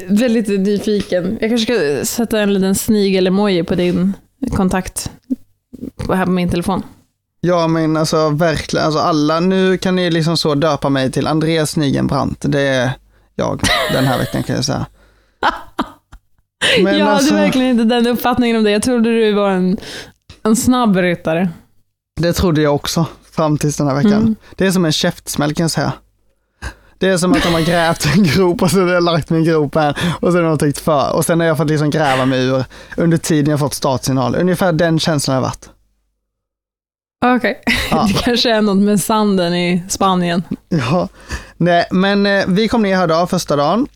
väldigt 0.09 0.49
nyfiken. 0.49 1.39
Jag 1.41 1.51
kanske 1.51 1.75
ska 1.75 2.05
sätta 2.05 2.41
en 2.41 2.55
liten 2.55 2.75
snigel-emoji 2.75 3.65
på 3.65 3.75
din 3.75 4.13
kontakt 4.51 5.11
här 6.09 6.25
på 6.25 6.31
min 6.31 6.51
telefon. 6.51 6.83
Ja 7.41 7.67
men 7.67 7.97
alltså 7.97 8.29
verkligen, 8.31 8.87
alltså 8.87 9.01
alla, 9.01 9.41
nu 9.41 9.79
kan 9.79 9.97
ni 9.97 10.11
liksom 10.11 10.37
så 10.37 10.55
döpa 10.55 10.89
mig 10.89 11.13
till 11.13 11.27
Andreas 11.27 11.71
Snigenbrandt. 11.71 12.45
Det 12.49 12.61
är 12.61 12.91
jag 13.35 13.63
den 13.93 14.05
här 14.05 14.19
veckan 14.19 14.43
kan 14.43 14.57
jag 14.57 14.65
säga. 14.65 14.87
Men 16.83 16.99
jag 16.99 17.05
hade 17.05 17.17
alltså, 17.17 17.35
verkligen 17.35 17.71
inte 17.71 17.85
den 17.85 18.07
uppfattningen 18.07 18.57
om 18.57 18.65
dig. 18.65 18.73
Jag 18.73 18.83
trodde 18.83 19.11
du 19.11 19.33
var 19.33 19.51
en, 19.51 19.77
en 20.43 20.57
snabb 20.57 20.97
ryttare. 20.97 21.49
Det 22.21 22.33
trodde 22.33 22.63
jag 22.63 22.75
också 22.75 23.07
fram 23.35 23.59
tills 23.59 23.77
den 23.77 23.87
här 23.87 23.95
veckan. 23.95 24.13
Mm. 24.13 24.37
Det 24.57 24.67
är 24.67 24.71
som 24.71 24.85
en 24.85 24.93
käftsmäll 24.93 25.55
kan 25.55 25.65
jag 25.65 25.71
säga. 25.71 25.93
Det 26.99 27.09
är 27.09 27.17
som 27.17 27.33
att 27.33 27.43
de 27.43 27.55
har 27.55 27.61
grävt 27.61 28.07
en 28.07 28.25
grop 28.25 28.63
och 28.63 28.71
så 28.71 28.81
har 28.81 28.89
jag 28.89 29.03
lagt 29.03 29.31
min 29.31 29.45
grop 29.45 29.75
här 29.75 29.99
och 30.21 30.33
så 30.33 30.39
har 30.39 30.43
de 30.43 30.59
täckt 30.59 30.79
för. 30.79 31.13
Och 31.13 31.25
sen 31.25 31.41
har 31.41 31.47
jag 31.47 31.57
fått 31.57 31.69
liksom 31.69 31.91
gräva 31.91 32.27
mig 32.27 32.45
ur 32.45 32.65
under 32.97 33.17
tiden 33.17 33.51
jag 33.51 33.61
fått 33.61 33.75
startsignal. 33.75 34.35
Ungefär 34.35 34.73
den 34.73 34.99
känslan 34.99 35.35
har 35.35 35.43
jag 35.43 35.49
varit. 35.49 35.71
Okej, 37.25 37.63
okay. 37.67 37.75
ja. 37.91 38.09
det 38.09 38.23
kanske 38.23 38.51
är 38.51 38.63
något 38.63 38.83
med 38.83 39.01
sanden 39.01 39.55
i 39.55 39.83
Spanien. 39.89 40.43
Ja, 40.69 41.09
nej, 41.57 41.87
men 41.91 42.27
eh, 42.27 42.45
vi 42.49 42.69
kom 42.69 42.83
ner 42.83 42.97
här 42.97 43.07
då 43.07 43.27
första 43.27 43.57
dagen. 43.57 43.87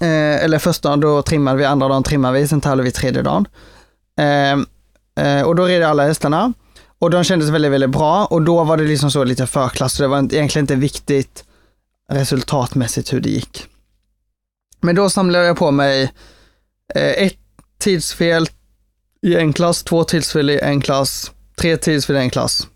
Eh, 0.00 0.44
eller 0.44 0.58
första 0.58 0.88
dagen, 0.88 1.00
då 1.00 1.22
trimmade 1.22 1.58
vi, 1.58 1.64
andra 1.64 1.88
dagen 1.88 2.02
trimmade 2.02 2.40
vi, 2.40 2.48
sen 2.48 2.60
tävlade 2.60 2.82
vi 2.82 2.90
tredje 2.90 3.22
dagen. 3.22 3.48
Eh, 4.18 4.52
eh, 5.26 5.42
och 5.42 5.56
då 5.56 5.64
red 5.64 5.82
alla 5.82 6.06
hästarna. 6.06 6.52
Och 7.04 7.10
de 7.10 7.24
kändes 7.24 7.48
väldigt, 7.48 7.72
väldigt 7.72 7.90
bra 7.90 8.24
och 8.24 8.42
då 8.42 8.64
var 8.64 8.76
det 8.76 8.84
liksom 8.84 9.10
så 9.10 9.24
lite 9.24 9.46
förklass, 9.46 9.92
så 9.92 10.02
det 10.02 10.08
var 10.08 10.18
egentligen 10.18 10.62
inte 10.62 10.74
viktigt 10.74 11.44
resultatmässigt 12.10 13.12
hur 13.12 13.20
det 13.20 13.28
gick. 13.28 13.66
Men 14.80 14.94
då 14.94 15.10
samlade 15.10 15.46
jag 15.46 15.56
på 15.56 15.70
mig 15.70 16.02
eh, 16.94 17.24
ett 17.24 17.36
tidsfel 17.78 18.48
i 19.22 19.36
en 19.36 19.52
klass, 19.52 19.82
två 19.82 20.04
tidsfel 20.04 20.50
i 20.50 20.58
en 20.58 20.80
klass, 20.80 21.32
tre 21.56 21.76
tidsfel 21.76 22.16
i 22.16 22.18
en 22.18 22.30
klass. 22.30 22.68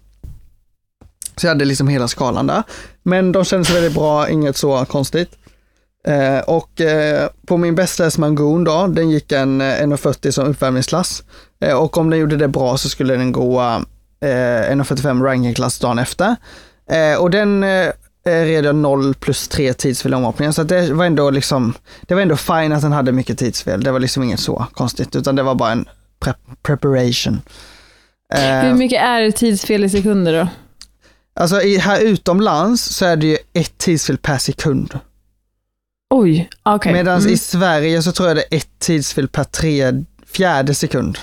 Så 1.36 1.46
jag 1.46 1.50
hade 1.50 1.64
liksom 1.64 1.88
hela 1.88 2.08
skalan 2.08 2.46
där. 2.46 2.62
Men 3.02 3.32
de 3.32 3.44
kändes 3.44 3.70
väldigt 3.70 3.94
bra, 3.94 4.28
inget 4.28 4.56
så 4.56 4.84
konstigt. 4.84 5.30
Eh, 6.06 6.38
och 6.38 6.80
eh, 6.80 7.28
på 7.46 7.56
min 7.56 7.74
bästa 7.74 8.04
häst 8.04 8.18
Mangoon 8.18 8.64
då, 8.64 8.86
den 8.86 9.10
gick 9.10 9.32
en 9.32 9.60
eh, 9.60 9.64
1,40 9.64 10.30
som 10.30 10.46
uppvärmningsklass. 10.46 11.22
Eh, 11.60 11.76
och 11.76 11.98
om 11.98 12.10
den 12.10 12.18
gjorde 12.18 12.36
det 12.36 12.48
bra 12.48 12.76
så 12.76 12.88
skulle 12.88 13.16
den 13.16 13.32
gå 13.32 13.82
eh, 14.20 14.28
1,45 14.28 15.24
rankingklass 15.24 15.78
dagen 15.78 15.98
efter. 15.98 16.36
Eh, 16.90 17.20
och 17.20 17.30
den 17.30 17.62
eh, 17.62 17.92
red 18.24 18.64
jag 18.64 18.74
0 18.74 19.14
plus 19.14 19.48
3 19.48 19.72
tidsfel 19.72 20.12
i 20.12 20.16
omhoppningen, 20.16 20.52
så 20.52 20.62
det 20.62 20.92
var 20.92 21.04
ändå 21.04 21.30
liksom, 21.30 21.74
det 22.02 22.14
var 22.14 22.22
ändå 22.22 22.36
fine 22.36 22.72
att 22.72 22.82
den 22.82 22.92
hade 22.92 23.12
mycket 23.12 23.38
tidsfel. 23.38 23.82
Det 23.82 23.92
var 23.92 24.00
liksom 24.00 24.22
inget 24.22 24.40
så 24.40 24.66
konstigt, 24.72 25.16
utan 25.16 25.36
det 25.36 25.42
var 25.42 25.54
bara 25.54 25.72
en 25.72 25.88
pre 26.20 26.34
preparation. 26.62 27.40
Eh, 28.34 28.60
Hur 28.60 28.74
mycket 28.74 29.02
är 29.02 29.30
tidsfel 29.30 29.84
i 29.84 29.90
sekunder 29.90 30.32
då? 30.32 30.48
Alltså 31.40 31.62
i, 31.62 31.78
här 31.78 32.00
utomlands 32.00 32.82
så 32.84 33.04
är 33.04 33.16
det 33.16 33.26
ju 33.26 33.38
ett 33.52 33.78
tidsfel 33.78 34.18
per 34.18 34.38
sekund. 34.38 34.98
Oj, 36.14 36.48
okej. 36.62 36.74
Okay. 36.74 36.92
Medan 36.92 37.20
mm. 37.20 37.32
i 37.32 37.38
Sverige 37.38 38.02
så 38.02 38.12
tror 38.12 38.28
jag 38.28 38.36
det 38.36 38.44
är 38.50 38.56
ett 38.56 38.78
tidsfel 38.78 39.28
per 39.28 39.44
tre, 39.44 40.04
fjärde 40.26 40.74
sekund. 40.74 41.18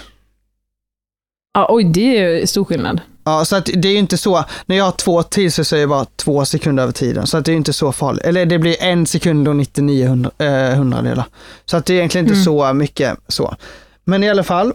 Ja, 1.56 1.68
oj, 1.70 1.84
det 1.84 2.18
är 2.18 2.46
stor 2.46 2.66
skillnad. 2.66 3.02
Ja, 3.24 3.46
så 3.46 3.56
att 3.56 3.66
det 3.66 3.88
är 3.88 3.92
ju 3.92 3.98
inte 3.98 4.18
så, 4.18 4.44
när 4.66 4.76
jag 4.76 4.86
har 4.86 4.92
två 4.92 5.24
tid 5.24 5.54
så 5.54 5.76
är 5.76 5.80
det 5.80 5.88
bara 5.88 6.06
två 6.16 6.46
sekunder 6.46 6.84
över 6.84 6.94
tiden, 6.94 7.28
så 7.28 7.38
att 7.38 7.46
det 7.46 7.52
är 7.52 7.56
inte 7.56 7.74
så 7.74 7.92
farligt. 7.92 8.24
Eller 8.24 8.46
det 8.46 8.60
blir 8.60 8.76
en 8.84 9.06
sekund 9.08 9.48
och 9.48 9.56
99 9.56 10.08
hundra, 10.08 10.32
eh, 10.38 10.78
hundradelar. 10.78 11.26
Så 11.66 11.78
att 11.78 11.86
det 11.86 11.94
är 11.94 11.98
egentligen 11.98 12.26
inte 12.26 12.34
mm. 12.34 12.46
så 12.46 12.74
mycket 12.74 13.18
så. 13.28 13.56
Men 14.04 14.24
i 14.24 14.30
alla 14.30 14.44
fall, 14.44 14.74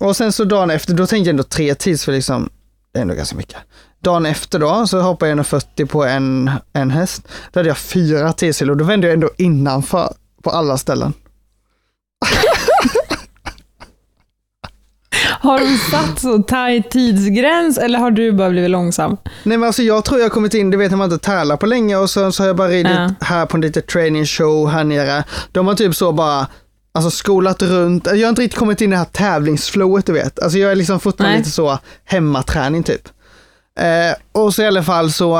och 0.00 0.16
sen 0.16 0.32
så 0.32 0.44
dagen 0.44 0.70
efter, 0.70 0.94
då 0.94 1.06
tänkte 1.06 1.28
jag 1.28 1.32
ändå 1.32 1.42
tre 1.42 1.74
tids 1.74 2.04
för 2.04 2.12
liksom, 2.12 2.50
det 2.92 2.98
är 2.98 3.02
ändå 3.02 3.14
ganska 3.14 3.36
mycket. 3.36 3.58
Dagen 4.00 4.26
efter 4.26 4.58
då 4.58 4.86
så 4.86 5.00
hoppade 5.00 5.30
jag 5.30 5.38
1,40 5.38 5.86
på 5.86 6.04
en, 6.04 6.50
en 6.72 6.90
häst. 6.90 7.28
Då 7.52 7.60
hade 7.60 7.68
jag 7.68 7.78
fyra 7.78 8.32
tidsfel 8.32 8.70
och 8.70 8.76
då 8.76 8.84
vände 8.84 9.06
jag 9.06 9.14
ändå 9.14 9.30
innanför 9.36 10.14
på 10.42 10.50
alla 10.50 10.78
ställen. 10.78 11.12
Har 15.42 15.58
de 15.58 15.78
satt 15.90 16.20
så 16.20 16.38
tajt 16.42 16.90
tidsgräns 16.90 17.78
eller 17.78 17.98
har 17.98 18.10
du 18.10 18.32
bara 18.32 18.50
blivit 18.50 18.70
långsam? 18.70 19.16
Nej 19.42 19.58
men 19.58 19.66
alltså 19.66 19.82
jag 19.82 20.04
tror 20.04 20.18
jag 20.20 20.24
har 20.24 20.30
kommit 20.30 20.54
in, 20.54 20.70
du 20.70 20.76
vet 20.76 20.90
när 20.90 20.98
man 20.98 21.12
inte 21.12 21.26
tävlar 21.26 21.56
på 21.56 21.66
länge 21.66 21.96
och 21.96 22.10
så, 22.10 22.32
så 22.32 22.42
har 22.42 22.48
jag 22.48 22.56
bara 22.56 22.68
ridit 22.68 22.92
Ja. 22.96 23.10
här 23.20 23.46
på 23.46 23.56
en 23.56 23.60
liten 23.60 23.82
training 23.82 24.26
show 24.26 24.68
här 24.70 24.84
nere. 24.84 25.24
De 25.52 25.66
har 25.66 25.74
typ 25.74 25.94
så 25.94 26.12
bara 26.12 26.46
Alltså 26.92 27.10
skolat 27.10 27.62
runt, 27.62 28.06
jag 28.06 28.20
har 28.22 28.28
inte 28.28 28.42
riktigt 28.42 28.58
kommit 28.58 28.80
in 28.80 28.88
i 28.88 28.90
det 28.92 28.98
här 28.98 29.04
tävlingsflowet 29.04 30.06
du 30.06 30.12
vet. 30.12 30.42
Alltså 30.42 30.58
jag 30.58 30.70
är 30.72 30.76
liksom 30.76 31.00
fortfarande 31.00 31.30
Nej. 31.32 31.38
lite 31.38 31.50
så 31.50 31.78
hemmaträning 32.04 32.82
typ. 32.82 33.08
Eh, 33.80 34.42
och 34.42 34.54
så 34.54 34.62
i 34.62 34.66
alla 34.66 34.82
fall 34.82 35.12
så, 35.12 35.36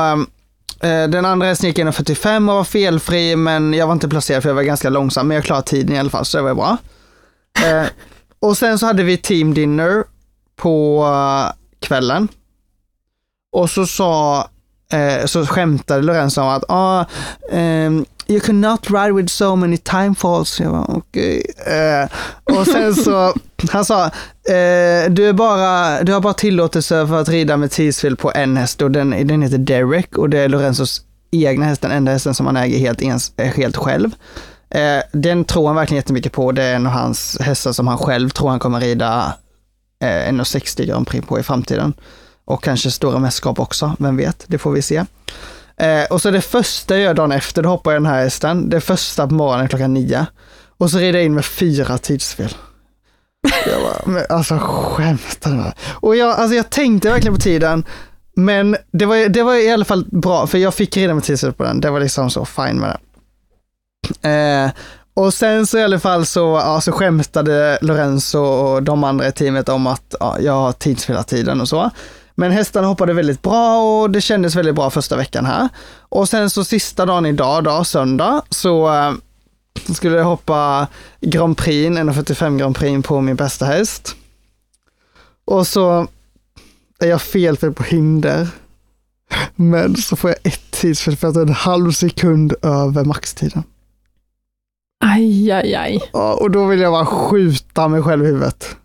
eh, 0.82 1.08
den 1.08 1.24
andra 1.24 1.46
hästen 1.46 1.68
gick 1.68 1.78
1.45 1.78 2.48
och 2.48 2.54
var 2.56 2.64
felfri 2.64 3.36
men 3.36 3.74
jag 3.74 3.86
var 3.86 3.92
inte 3.92 4.08
placerad 4.08 4.42
för 4.42 4.50
jag 4.50 4.54
var 4.54 4.62
ganska 4.62 4.88
långsam 4.88 5.28
men 5.28 5.34
jag 5.34 5.44
klarade 5.44 5.66
tiden 5.66 5.96
i 5.96 5.98
alla 5.98 6.10
fall 6.10 6.24
så 6.24 6.36
det 6.36 6.42
var 6.42 6.54
bra. 6.54 6.76
Eh, 7.64 7.86
och 8.40 8.56
sen 8.56 8.78
så 8.78 8.86
hade 8.86 9.02
vi 9.02 9.16
team 9.16 9.54
dinner 9.54 10.04
på 10.56 11.04
eh, 11.04 11.52
kvällen. 11.80 12.28
Och 13.52 13.70
så 13.70 13.86
sa, 13.86 14.48
eh, 14.92 15.26
så 15.26 15.46
skämtade 15.46 16.02
Lorenzo 16.02 16.40
om 16.40 16.48
att 16.48 16.64
ah, 16.68 17.04
ehm, 17.52 18.04
you 18.26 18.40
cannot 18.40 18.90
ride 18.90 19.12
with 19.12 19.28
so 19.28 19.56
many 19.56 19.76
time 19.76 20.14
falls. 20.14 20.60
Jag 20.60 20.72
bara 20.72 20.84
okej. 20.84 21.46
Eh, 21.66 22.08
och 22.58 22.66
sen 22.66 22.94
så, 22.94 23.34
han 23.70 23.84
sa, 23.84 24.04
eh, 24.04 25.10
du, 25.10 25.28
är 25.28 25.32
bara, 25.32 26.02
du 26.02 26.12
har 26.12 26.20
bara 26.20 26.34
tillåtelse 26.34 27.06
för 27.06 27.20
att 27.20 27.28
rida 27.28 27.56
med 27.56 27.70
tidsfel 27.70 28.16
på 28.16 28.32
en 28.34 28.56
häst 28.56 28.82
och 28.82 28.90
den, 28.90 29.26
den 29.26 29.42
heter 29.42 29.58
Derek 29.58 30.18
och 30.18 30.30
det 30.30 30.38
är 30.38 30.48
Lorenzos 30.48 31.02
egna 31.30 31.64
häst, 31.64 31.82
den 31.82 31.90
enda 31.90 32.12
hästen 32.12 32.34
som 32.34 32.46
han 32.46 32.56
äger 32.56 32.78
helt, 32.78 33.02
ens, 33.02 33.32
eh, 33.36 33.52
helt 33.52 33.76
själv. 33.76 34.10
Eh, 34.70 35.02
den 35.12 35.44
tror 35.44 35.66
han 35.66 35.76
verkligen 35.76 35.96
jättemycket 35.96 36.32
på. 36.32 36.52
Det 36.52 36.62
är 36.62 36.74
en 36.74 36.86
av 36.86 36.92
hans 36.92 37.38
hästar 37.40 37.72
som 37.72 37.86
han 37.86 37.98
själv 37.98 38.30
tror 38.30 38.48
han 38.48 38.58
kommer 38.58 38.80
rida 38.80 39.34
eh, 40.02 40.06
1,60 40.06 40.84
Grand 40.84 41.06
Prix 41.06 41.26
på 41.26 41.38
i 41.38 41.42
framtiden. 41.42 41.94
Och 42.44 42.64
kanske 42.64 42.90
stora 42.90 43.18
mästerskap 43.18 43.58
också, 43.58 43.96
vem 43.98 44.16
vet, 44.16 44.44
det 44.46 44.58
får 44.58 44.72
vi 44.72 44.82
se. 44.82 45.04
Eh, 45.76 46.04
och 46.10 46.22
så 46.22 46.30
det 46.30 46.40
första 46.40 46.94
jag 46.94 47.02
gör 47.02 47.14
dagen 47.14 47.32
efter, 47.32 47.62
då 47.62 47.68
hoppar 47.68 47.92
jag 47.92 48.02
den 48.02 48.12
här 48.12 48.24
hästen. 48.24 48.70
Det 48.70 48.80
första 48.80 49.28
på 49.28 49.34
morgonen 49.34 49.68
klockan 49.68 49.94
nio. 49.94 50.26
Och 50.78 50.90
så 50.90 50.98
rider 50.98 51.18
jag 51.18 51.26
in 51.26 51.34
med 51.34 51.44
fyra 51.44 51.98
tidsfel. 51.98 52.54
Jag 53.66 53.82
bara, 53.82 54.02
men 54.12 54.24
alltså 54.28 54.58
skämtar 54.58 55.50
du 55.50 55.56
med 55.56 55.64
mig? 55.64 55.74
Och 55.90 56.16
jag, 56.16 56.28
alltså 56.28 56.56
jag 56.56 56.70
tänkte 56.70 57.10
verkligen 57.10 57.34
på 57.34 57.40
tiden, 57.40 57.84
men 58.34 58.76
det 58.92 59.06
var, 59.06 59.28
det 59.28 59.42
var 59.42 59.54
i 59.54 59.72
alla 59.72 59.84
fall 59.84 60.06
bra, 60.10 60.46
för 60.46 60.58
jag 60.58 60.74
fick 60.74 60.96
rida 60.96 61.14
med 61.14 61.24
tidsfel 61.24 61.52
på 61.52 61.62
den. 61.62 61.80
Det 61.80 61.90
var 61.90 62.00
liksom 62.00 62.30
så 62.30 62.44
fine 62.44 62.80
med 62.80 62.88
det. 62.88 62.98
Eh, 64.22 64.70
och 65.14 65.34
sen 65.34 65.66
så 65.66 65.78
i 65.78 65.82
alla 65.82 66.00
fall 66.00 66.26
så, 66.26 66.40
ja, 66.40 66.80
så 66.80 66.92
skämtade 66.92 67.78
Lorenzo 67.82 68.38
och 68.38 68.82
de 68.82 69.04
andra 69.04 69.28
i 69.28 69.32
teamet 69.32 69.68
om 69.68 69.86
att 69.86 70.14
ja, 70.20 70.36
jag 70.40 70.52
har 70.52 70.72
tidsfel 70.72 71.14
hela 71.14 71.22
tiden 71.22 71.60
och 71.60 71.68
så. 71.68 71.90
Men 72.34 72.52
hästarna 72.52 72.86
hoppade 72.86 73.12
väldigt 73.12 73.42
bra 73.42 73.82
och 73.82 74.10
det 74.10 74.20
kändes 74.20 74.54
väldigt 74.54 74.74
bra 74.74 74.90
första 74.90 75.16
veckan 75.16 75.46
här. 75.46 75.68
Och 75.98 76.28
sen 76.28 76.50
så 76.50 76.64
sista 76.64 77.06
dagen 77.06 77.26
idag, 77.26 77.64
då, 77.64 77.84
söndag, 77.84 78.42
så 78.50 78.94
eh, 78.94 79.12
skulle 79.94 80.16
jag 80.16 80.24
hoppa 80.24 80.86
Grand 81.20 81.56
Prix, 81.56 81.90
1,45 81.90 82.58
Grand 82.58 82.76
Prix 82.76 83.06
på 83.06 83.20
min 83.20 83.36
bästa 83.36 83.64
häst. 83.64 84.16
Och 85.44 85.66
så 85.66 86.06
är 86.98 87.08
jag 87.08 87.22
fel 87.22 87.56
på 87.56 87.82
hinder. 87.82 88.48
Men 89.56 89.96
så 89.96 90.16
får 90.16 90.30
jag 90.30 90.38
ett 90.42 90.70
tidsfel 90.70 91.16
för 91.16 91.28
att 91.28 91.34
det 91.34 91.40
är 91.40 91.46
en 91.46 91.54
halv 91.54 91.92
sekund 91.92 92.54
över 92.62 93.04
maxtiden. 93.04 93.62
Aj, 95.04 95.50
aj, 95.52 95.74
aj. 95.74 96.00
Och 96.12 96.50
då 96.50 96.66
vill 96.66 96.80
jag 96.80 96.92
bara 96.92 97.06
skjuta 97.06 97.88
mig 97.88 98.02
själv 98.02 98.24
i 98.24 98.26
huvudet. 98.26 98.76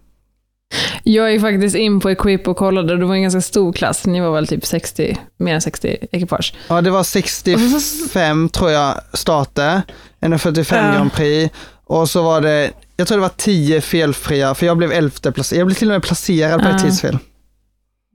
Jag 1.04 1.32
gick 1.32 1.42
faktiskt 1.42 1.76
in 1.76 2.00
på 2.00 2.10
Equip 2.10 2.48
och 2.48 2.58
kollade 2.58 2.98
det 2.98 3.06
var 3.06 3.16
en 3.16 3.22
ganska 3.22 3.42
stor 3.42 3.74
klass. 3.74 4.06
Ni 4.06 4.22
var 4.22 4.32
väl 4.32 4.48
typ 4.48 4.66
60, 4.66 5.18
mer 5.38 5.54
än 5.54 5.62
60 5.62 5.98
ekipage. 6.12 6.54
Ja, 6.68 6.82
det 6.82 6.90
var 6.92 7.04
65 7.04 8.50
tror 8.50 8.72
jag 8.72 8.96
starter, 9.14 9.82
1,45 10.22 10.86
Ja. 10.86 10.94
Grand 10.98 11.14
Prix 11.14 11.54
och 11.86 12.10
så 12.10 12.24
var 12.24 12.42
det, 12.42 12.72
jag 12.98 13.08
tror 13.08 13.18
det 13.18 13.22
var 13.22 13.32
10 13.38 13.82
felfria, 13.82 14.56
för 14.56 14.66
jag 14.66 14.78
blev 14.78 14.92
elfte 14.92 15.32
placerad. 15.32 15.60
Jag 15.60 15.68
blev 15.68 15.76
till 15.76 15.88
och 15.88 15.94
med 15.94 16.04
placerad 16.04 16.62
på 16.62 16.68
ett 16.68 16.74
Ja. 16.74 16.80
tidsfel. 16.90 17.18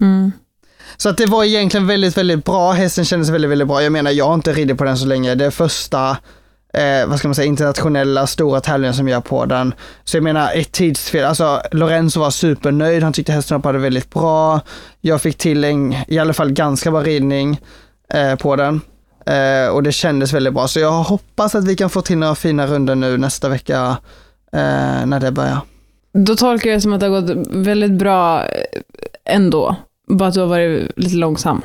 Mm. 0.00 0.32
Så 0.96 1.08
att 1.08 1.16
det 1.16 1.26
var 1.26 1.44
egentligen 1.44 1.86
väldigt, 1.86 2.16
väldigt 2.16 2.44
bra. 2.44 2.72
Hästen 2.72 3.04
kändes 3.04 3.28
väldigt, 3.28 3.50
väldigt 3.50 3.68
bra. 3.68 3.82
Jag 3.82 3.92
menar, 3.92 4.10
jag 4.10 4.26
har 4.26 4.34
inte 4.34 4.52
ridit 4.52 4.78
på 4.78 4.84
den 4.84 4.98
så 4.98 5.06
länge. 5.06 5.34
Det 5.34 5.44
är 5.46 5.50
första, 5.50 6.16
eh, 6.72 7.06
vad 7.06 7.18
ska 7.18 7.28
man 7.28 7.34
säga, 7.34 7.46
internationella 7.46 8.26
stora 8.26 8.60
tävlingen 8.60 8.94
som 8.94 9.08
gör 9.08 9.20
på 9.20 9.44
den. 9.44 9.74
Så 10.04 10.16
jag 10.16 10.24
menar, 10.24 10.50
ett 10.54 10.72
tidsfel. 10.72 11.24
Alltså, 11.24 11.62
Lorenzo 11.72 12.20
var 12.20 12.30
supernöjd. 12.30 13.02
Han 13.02 13.12
tyckte 13.12 13.32
hästen 13.32 13.56
hoppade 13.56 13.78
väldigt 13.78 14.10
bra. 14.10 14.60
Jag 15.00 15.22
fick 15.22 15.38
till 15.38 15.64
en, 15.64 15.94
i 16.08 16.18
alla 16.18 16.32
fall 16.32 16.52
ganska 16.52 16.90
bra 16.90 17.02
ridning 17.02 17.60
eh, 18.14 18.34
på 18.34 18.56
den. 18.56 18.80
Eh, 19.26 19.68
och 19.68 19.82
det 19.82 19.92
kändes 19.92 20.32
väldigt 20.32 20.54
bra. 20.54 20.68
Så 20.68 20.80
jag 20.80 20.92
hoppas 20.92 21.54
att 21.54 21.64
vi 21.64 21.76
kan 21.76 21.90
få 21.90 22.02
till 22.02 22.18
några 22.18 22.34
fina 22.34 22.66
runder 22.66 22.94
nu 22.94 23.16
nästa 23.16 23.48
vecka 23.48 23.96
eh, 24.52 25.06
när 25.06 25.20
det 25.20 25.32
börjar. 25.32 25.60
Då 26.12 26.36
tolkar 26.36 26.70
jag 26.70 26.76
det 26.76 26.82
som 26.82 26.92
att 26.92 27.00
det 27.00 27.06
har 27.06 27.20
gått 27.20 27.46
väldigt 27.50 27.92
bra 27.92 28.44
eh, 28.44 28.46
ändå. 29.24 29.76
Bara 30.08 30.28
att 30.28 30.34
du 30.34 30.40
har 30.40 30.46
varit 30.46 30.90
lite 30.96 31.16
långsam. 31.16 31.62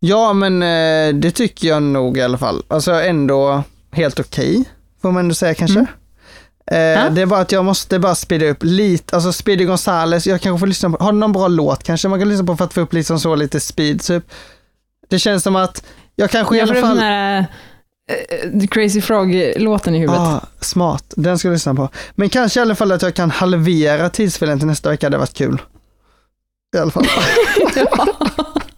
Ja, 0.00 0.32
men 0.32 0.62
eh, 0.62 1.14
det 1.20 1.30
tycker 1.30 1.68
jag 1.68 1.82
nog 1.82 2.18
i 2.18 2.22
alla 2.22 2.38
fall. 2.38 2.62
Alltså 2.68 2.92
ändå 2.92 3.62
helt 3.92 4.20
okej, 4.20 4.64
får 5.02 5.12
man 5.12 5.20
ändå 5.20 5.34
säga 5.34 5.54
kanske. 5.54 5.78
Mm. 5.78 5.90
Eh, 6.70 6.78
Ja. 7.04 7.10
Det 7.10 7.22
är 7.22 7.26
bara 7.26 7.40
att 7.40 7.52
jag 7.52 7.64
måste 7.64 7.98
bara 7.98 8.14
speeda 8.14 8.46
upp 8.46 8.58
lite, 8.62 9.14
alltså 9.16 9.32
Speedy 9.32 9.64
Gonzales, 9.64 10.26
jag 10.26 10.40
kanske 10.40 10.60
får 10.60 10.66
lyssna 10.66 10.90
på, 10.90 11.04
har 11.04 11.12
du 11.12 11.18
någon 11.18 11.32
bra 11.32 11.48
låt 11.48 11.82
kanske 11.82 12.08
man 12.08 12.18
kan 12.18 12.28
lyssna 12.28 12.46
på 12.46 12.56
för 12.56 12.64
att 12.64 12.74
få 12.74 12.80
upp 12.80 12.92
liksom 12.92 13.20
så 13.20 13.34
lite 13.34 13.60
speed 13.60 14.02
typ? 14.02 14.24
Det 15.08 15.18
känns 15.18 15.42
som 15.42 15.56
att 15.56 15.84
jag 16.16 16.30
kanske 16.30 16.54
i 16.54 16.58
Jag 16.58 16.68
alla 16.68 16.74
får 16.80 16.88
fall... 16.88 16.98
här 16.98 17.38
uh, 17.40 18.60
The 18.60 18.66
Crazy 18.66 19.00
Frog-låten 19.00 19.94
i 19.94 19.98
huvudet. 19.98 20.20
Ah, 20.20 20.40
smart, 20.60 21.04
den 21.16 21.38
ska 21.38 21.48
jag 21.48 21.52
lyssna 21.52 21.74
på. 21.74 21.88
Men 22.14 22.28
kanske 22.28 22.60
i 22.60 22.62
alla 22.62 22.74
fall 22.74 22.92
att 22.92 23.02
jag 23.02 23.14
kan 23.14 23.30
halvera 23.30 24.10
tidsfelen 24.10 24.58
till 24.58 24.66
nästa 24.68 24.90
vecka, 24.90 25.10
det 25.10 25.16
hade 25.16 25.18
varit 25.18 25.34
kul. 25.34 25.62
I 26.76 26.78
alla 26.78 26.90
fall. 26.90 27.06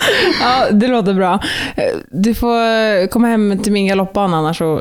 Ja, 0.40 0.66
det 0.70 0.88
låter 0.88 1.14
bra. 1.14 1.40
Eh, 1.76 1.84
Du 2.10 2.34
får 2.34 3.06
komma 3.06 3.28
hem 3.28 3.58
till 3.62 3.72
min 3.72 3.86
galoppbana 3.86 4.36
annars 4.36 4.60
och 4.60 4.80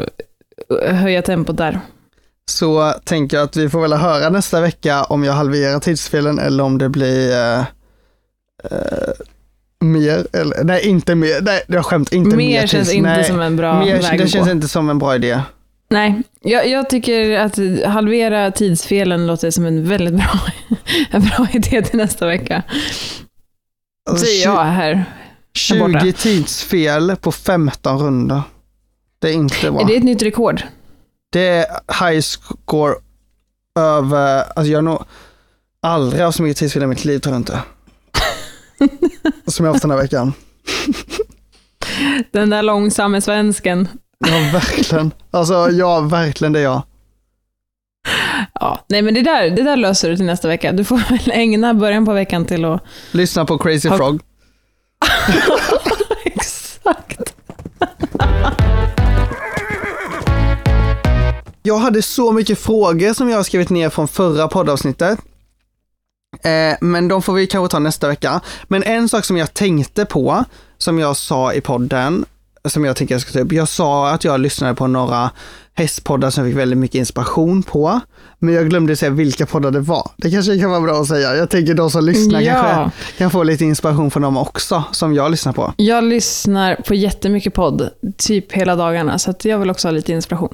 eh, 0.83 0.95
höja 0.95 1.21
tempot 1.21 1.57
där. 1.57 1.79
Så 2.51 2.93
tänker 3.03 3.37
jag 3.37 3.43
att 3.43 3.55
vi 3.57 3.69
får 3.69 3.81
väl 3.81 3.93
höra 3.93 4.29
nästa 4.29 4.61
vecka 4.61 5.03
om 5.03 5.23
jag 5.23 5.33
halverar 5.33 5.79
tidsfelen 5.79 6.39
eller 6.39 6.63
om 6.63 6.77
det 6.77 6.89
blir 6.89 7.31
eh, 7.31 7.59
eh, 8.63 9.09
mer, 9.81 10.27
eller 10.33 10.63
nej 10.63 10.87
inte 10.87 11.15
mer, 11.15 11.41
nej 11.41 11.61
jag 11.67 11.85
skämt 11.85 12.13
inte 12.13 12.29
mer. 12.35 12.37
Mer 12.61 12.67
känns 12.67 12.89
tids- 12.89 12.93
inte 12.97 13.09
nej, 13.09 13.23
som 13.23 13.39
en 13.41 13.55
bra 13.55 13.79
mer, 13.79 14.01
väg 14.01 14.19
Det 14.19 14.27
känns 14.27 14.45
gå. 14.45 14.51
inte 14.51 14.67
som 14.67 14.89
en 14.89 14.99
bra 14.99 15.15
idé. 15.15 15.39
Nej, 15.91 16.21
jag, 16.41 16.67
jag 16.69 16.89
tycker 16.89 17.39
att 17.39 17.59
halvera 17.85 18.51
tidsfelen 18.51 19.27
låter 19.27 19.51
som 19.51 19.65
en 19.65 19.87
väldigt 19.89 20.13
bra, 20.13 20.39
en 21.11 21.21
bra 21.21 21.47
idé 21.53 21.81
till 21.81 21.97
nästa 21.97 22.27
vecka. 22.27 22.63
Alltså, 24.09 24.25
Säger 24.25 24.45
jag 24.45 24.63
här. 24.63 25.05
20 25.53 25.79
borta. 25.79 26.11
tidsfel 26.17 27.15
på 27.15 27.31
15 27.31 27.99
runder. 27.99 28.41
Det 29.21 29.29
är 29.29 29.33
inte 29.33 29.71
bra. 29.71 29.81
Är 29.81 29.85
det 29.85 29.95
ett 29.95 30.03
nytt 30.03 30.21
rekord? 30.21 30.61
Det 31.31 31.47
är 31.47 31.65
high 32.09 32.21
score 32.21 32.95
över, 33.79 34.43
alltså 34.55 34.71
jag 34.71 34.77
har 34.77 34.81
nog 34.81 35.03
aldrig 35.81 36.23
haft 36.23 36.37
så 36.37 36.43
mycket 36.43 36.57
tidsfel 36.57 36.83
i 36.83 36.87
mitt 36.87 37.05
liv 37.05 37.19
tror 37.19 37.33
jag 37.35 37.39
inte. 37.39 37.61
Som 39.47 39.65
jag 39.65 39.69
har 39.69 39.75
haft 39.75 39.81
den 39.81 39.91
här 39.91 39.97
veckan. 39.97 40.33
Den 42.31 42.49
där 42.49 42.63
långsamme 42.63 43.21
svensken. 43.21 43.87
Ja, 44.27 44.49
verkligen. 44.53 45.11
Alltså, 45.31 45.69
ja, 45.71 45.99
verkligen 45.99 46.53
det 46.53 46.59
är 46.59 46.63
jag. 46.63 46.81
Ja, 48.59 48.85
nej 48.87 49.01
men 49.01 49.13
det 49.13 49.21
där, 49.21 49.49
det 49.49 49.63
där 49.63 49.75
löser 49.75 50.09
du 50.09 50.15
till 50.15 50.25
nästa 50.25 50.47
vecka. 50.47 50.71
Du 50.71 50.83
får 50.83 50.97
väl 51.09 51.31
ägna 51.33 51.73
början 51.73 52.05
på 52.05 52.13
veckan 52.13 52.45
till 52.45 52.65
att... 52.65 52.83
Lyssna 53.11 53.45
på 53.45 53.57
Crazy 53.57 53.89
Har- 53.89 53.97
Frog. 53.97 54.21
Exakt. 56.25 57.33
Jag 61.63 61.77
hade 61.77 62.01
så 62.01 62.31
mycket 62.31 62.59
frågor 62.59 63.13
som 63.13 63.29
jag 63.29 63.37
har 63.37 63.43
skrivit 63.43 63.69
ner 63.69 63.89
från 63.89 64.07
förra 64.07 64.47
poddavsnittet. 64.47 65.19
Eh, 66.43 66.77
men 66.81 67.07
de 67.07 67.21
får 67.21 67.33
vi 67.33 67.47
kanske 67.47 67.71
ta 67.71 67.79
nästa 67.79 68.07
vecka. 68.07 68.41
Men 68.63 68.83
en 68.83 69.09
sak 69.09 69.25
som 69.25 69.37
jag 69.37 69.53
tänkte 69.53 70.05
på, 70.05 70.43
som 70.77 70.99
jag 70.99 71.17
sa 71.17 71.53
i 71.53 71.61
podden, 71.61 72.25
som 72.65 72.85
jag 72.85 72.95
tänker 72.95 73.15
jag 73.15 73.21
ska 73.21 73.31
ta 73.31 73.39
upp. 73.39 73.51
Jag 73.51 73.67
sa 73.69 74.09
att 74.09 74.23
jag 74.23 74.39
lyssnade 74.39 74.75
på 74.75 74.87
några 74.87 75.31
hästpoddar 75.73 76.29
som 76.29 76.43
jag 76.43 76.51
fick 76.51 76.59
väldigt 76.59 76.77
mycket 76.79 76.95
inspiration 76.95 77.63
på. 77.63 77.99
Men 78.39 78.53
jag 78.53 78.69
glömde 78.69 78.95
säga 78.95 79.09
vilka 79.09 79.45
poddar 79.45 79.71
det 79.71 79.79
var. 79.79 80.11
Det 80.17 80.31
kanske 80.31 80.59
kan 80.59 80.69
vara 80.69 80.81
bra 80.81 81.01
att 81.01 81.07
säga. 81.07 81.35
Jag 81.35 81.49
tänker 81.49 81.73
de 81.73 81.91
som 81.91 82.05
lyssnar 82.05 82.41
Ja. 82.41 82.53
kanske 82.61 83.17
kan 83.17 83.31
få 83.31 83.43
lite 83.43 83.65
inspiration 83.65 84.11
från 84.11 84.23
dem 84.23 84.37
också, 84.37 84.83
som 84.91 85.13
jag 85.13 85.31
lyssnar 85.31 85.53
på. 85.53 85.73
Jag 85.77 86.03
lyssnar 86.03 86.75
på 86.75 86.95
jättemycket 86.95 87.53
podd, 87.53 87.89
typ 88.17 88.51
hela 88.51 88.75
dagarna, 88.75 89.19
så 89.19 89.29
att 89.31 89.45
jag 89.45 89.59
vill 89.59 89.69
också 89.69 89.87
ha 89.87 89.91
lite 89.93 90.11
inspiration. 90.11 90.53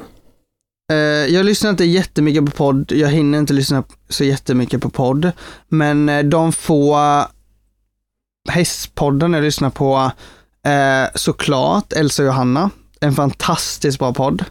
Eh, 0.91 0.97
jag 1.35 1.45
lyssnar 1.45 1.69
inte 1.69 1.85
jättemycket 1.85 2.45
på 2.45 2.51
podd, 2.51 2.91
jag 2.91 3.09
hinner 3.09 3.39
inte 3.39 3.53
lyssna 3.53 3.83
så 4.09 4.23
jättemycket 4.23 4.81
på 4.81 4.89
podd, 4.89 5.31
men 5.69 6.09
eh, 6.09 6.23
de 6.23 6.51
få 6.51 6.97
hästpodden 8.49 9.33
jag 9.33 9.43
lyssnar 9.43 9.69
på, 9.69 10.11
eh, 10.65 11.09
såklart 11.15 11.93
Elsa 11.93 12.21
och 12.21 12.27
Johanna, 12.27 12.69
en 13.01 13.13
fantastiskt 13.13 13.99
bra 13.99 14.13
podd, 14.13 14.43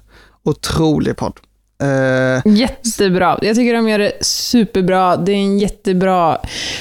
otrolig 0.43 1.17
podd. 1.17 1.41
Eh, 1.83 2.53
Jättebra. 2.53 3.39
Jag 3.43 3.57
tycker 3.57 3.75
de 3.75 3.89
gör 3.89 3.99
det 3.99 4.12
superbra. 4.21 5.17
Det 5.17 5.33
är 5.33 5.37
en 5.37 5.59
jättebra 5.59 6.39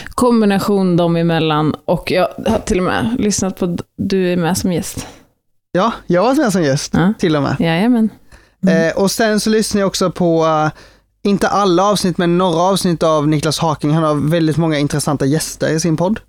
kombination 0.09 0.97
dem 0.97 1.15
emellan. 1.15 1.75
Och 1.85 2.11
jag 2.11 2.27
har 2.47 2.59
till 2.59 2.77
och 2.77 2.83
med 2.83 3.15
lyssnat 3.19 3.59
på 3.59 3.77
du 3.97 4.33
är 4.33 4.37
med 4.37 4.57
som 4.57 4.73
gäst. 4.73 5.07
Ja, 5.71 5.91
jag 6.07 6.23
varit 6.23 6.37
med 6.37 6.51
som 6.51 6.63
gäst 6.63 6.93
ja. 6.93 7.13
till 7.19 7.35
och 7.35 7.43
med. 7.43 7.55
Jajamän. 7.59 8.09
Mm. 8.63 8.87
Eh, 8.87 8.97
och 8.97 9.11
sen 9.11 9.39
så 9.39 9.49
lyssnar 9.49 9.81
jag 9.81 9.87
också 9.87 10.11
på, 10.11 10.45
uh, 10.45 10.69
inte 11.23 11.47
alla 11.47 11.83
avsnitt, 11.83 12.17
men 12.17 12.37
några 12.37 12.61
avsnitt 12.61 13.03
av 13.03 13.27
Niklas 13.27 13.59
Haking. 13.59 13.91
Han 13.91 14.03
har 14.03 14.29
väldigt 14.29 14.57
många 14.57 14.77
intressanta 14.77 15.25
gäster 15.25 15.69
i 15.69 15.79
sin 15.79 15.97
podd. 15.97 16.19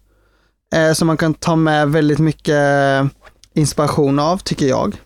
Eh, 0.74 0.92
som 0.92 1.06
man 1.06 1.16
kan 1.16 1.34
ta 1.34 1.56
med 1.56 1.88
väldigt 1.88 2.18
mycket 2.18 2.54
eh, 2.54 3.06
inspiration 3.54 4.18
av, 4.18 4.38
tycker 4.38 4.66
jag. 4.66 4.96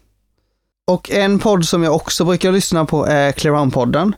Och 0.86 1.10
en 1.10 1.38
podd 1.38 1.64
som 1.64 1.82
jag 1.82 1.94
också 1.94 2.24
brukar 2.24 2.52
lyssna 2.52 2.84
på 2.84 3.06
är 3.06 3.32
Clearown-podden. 3.32 4.12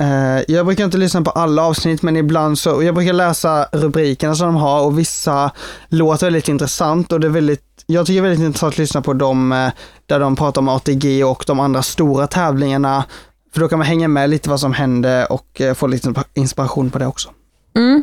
Eh, 0.00 0.44
jag 0.48 0.66
brukar 0.66 0.84
inte 0.84 0.98
lyssna 0.98 1.22
på 1.22 1.30
alla 1.30 1.62
avsnitt, 1.62 2.02
men 2.02 2.16
ibland 2.16 2.58
så, 2.58 2.82
jag 2.82 2.94
brukar 2.94 3.12
läsa 3.12 3.68
rubrikerna 3.72 4.34
som 4.34 4.46
de 4.46 4.56
har 4.56 4.84
och 4.84 4.98
vissa 4.98 5.50
låter 5.88 6.26
väldigt 6.26 6.48
intressant 6.48 7.12
och 7.12 7.20
det 7.20 7.26
är 7.26 7.30
väldigt, 7.30 7.84
jag 7.86 8.06
tycker 8.06 8.22
det 8.22 8.28
är 8.28 8.30
väldigt 8.30 8.46
intressant 8.46 8.74
att 8.74 8.78
lyssna 8.78 9.02
på 9.02 9.12
dem 9.12 9.52
eh, 9.52 9.70
där 10.06 10.20
de 10.20 10.36
pratar 10.36 10.60
om 10.60 10.68
ATG 10.68 11.24
och 11.24 11.44
de 11.46 11.60
andra 11.60 11.82
stora 11.82 12.26
tävlingarna. 12.26 13.04
För 13.52 13.60
då 13.60 13.68
kan 13.68 13.78
man 13.78 13.88
hänga 13.88 14.08
med 14.08 14.30
lite 14.30 14.50
vad 14.50 14.60
som 14.60 14.72
händer 14.72 15.32
och 15.32 15.60
eh, 15.60 15.74
få 15.74 15.86
lite 15.86 16.14
inspiration 16.34 16.90
på 16.90 16.98
det 16.98 17.06
också. 17.06 17.30
Mm. 17.76 18.02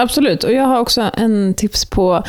Absolut, 0.00 0.44
och 0.44 0.52
jag 0.52 0.64
har 0.64 0.80
också 0.80 1.10
en 1.14 1.54
tips 1.54 1.84
på, 1.84 2.22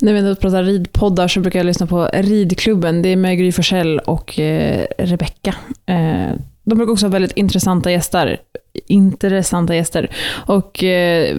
när 0.00 0.12
vi 0.12 0.36
pratar 0.36 0.62
ridpoddar 0.62 1.28
så 1.28 1.40
brukar 1.40 1.58
jag 1.58 1.66
lyssna 1.66 1.86
på 1.86 2.10
Ridklubben. 2.12 3.02
Det 3.02 3.08
är 3.08 3.16
med 3.16 3.38
Gry 3.38 3.52
Forssell 3.52 3.98
och 3.98 4.38
eh, 4.38 4.86
Rebecka. 4.98 5.54
Eh, 5.86 6.32
de 6.64 6.74
brukar 6.74 6.92
också 6.92 7.06
ha 7.06 7.10
väldigt 7.10 7.32
intressanta 7.32 7.90
gäster. 7.90 8.40
Intressanta 8.86 9.74
gäster. 9.74 10.10
Och 10.46 10.84
eh, 10.84 11.36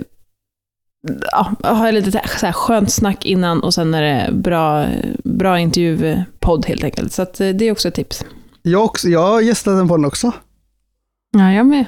ja, 1.32 1.52
har 1.62 1.92
lite 1.92 2.12
så 2.12 2.46
här 2.46 2.54
skönt 2.54 2.92
snack 2.92 3.26
innan 3.26 3.64
och 3.64 3.74
sen 3.74 3.94
är 3.94 4.02
det 4.02 4.32
bra, 4.34 4.86
bra 5.24 5.60
intervjupodd 5.60 6.66
helt 6.66 6.84
enkelt. 6.84 7.14
Så 7.14 7.22
eh, 7.22 7.28
det 7.28 7.68
är 7.68 7.72
också 7.72 7.88
ett 7.88 7.96
tips. 7.96 8.26
Jag, 8.62 8.86
också, 8.86 9.08
jag 9.08 9.28
har 9.28 9.42
gästat 9.42 9.78
den 9.78 9.88
podden 9.88 10.06
också. 10.06 10.32
Ja, 11.32 11.54
jag 11.54 11.66
med. 11.66 11.86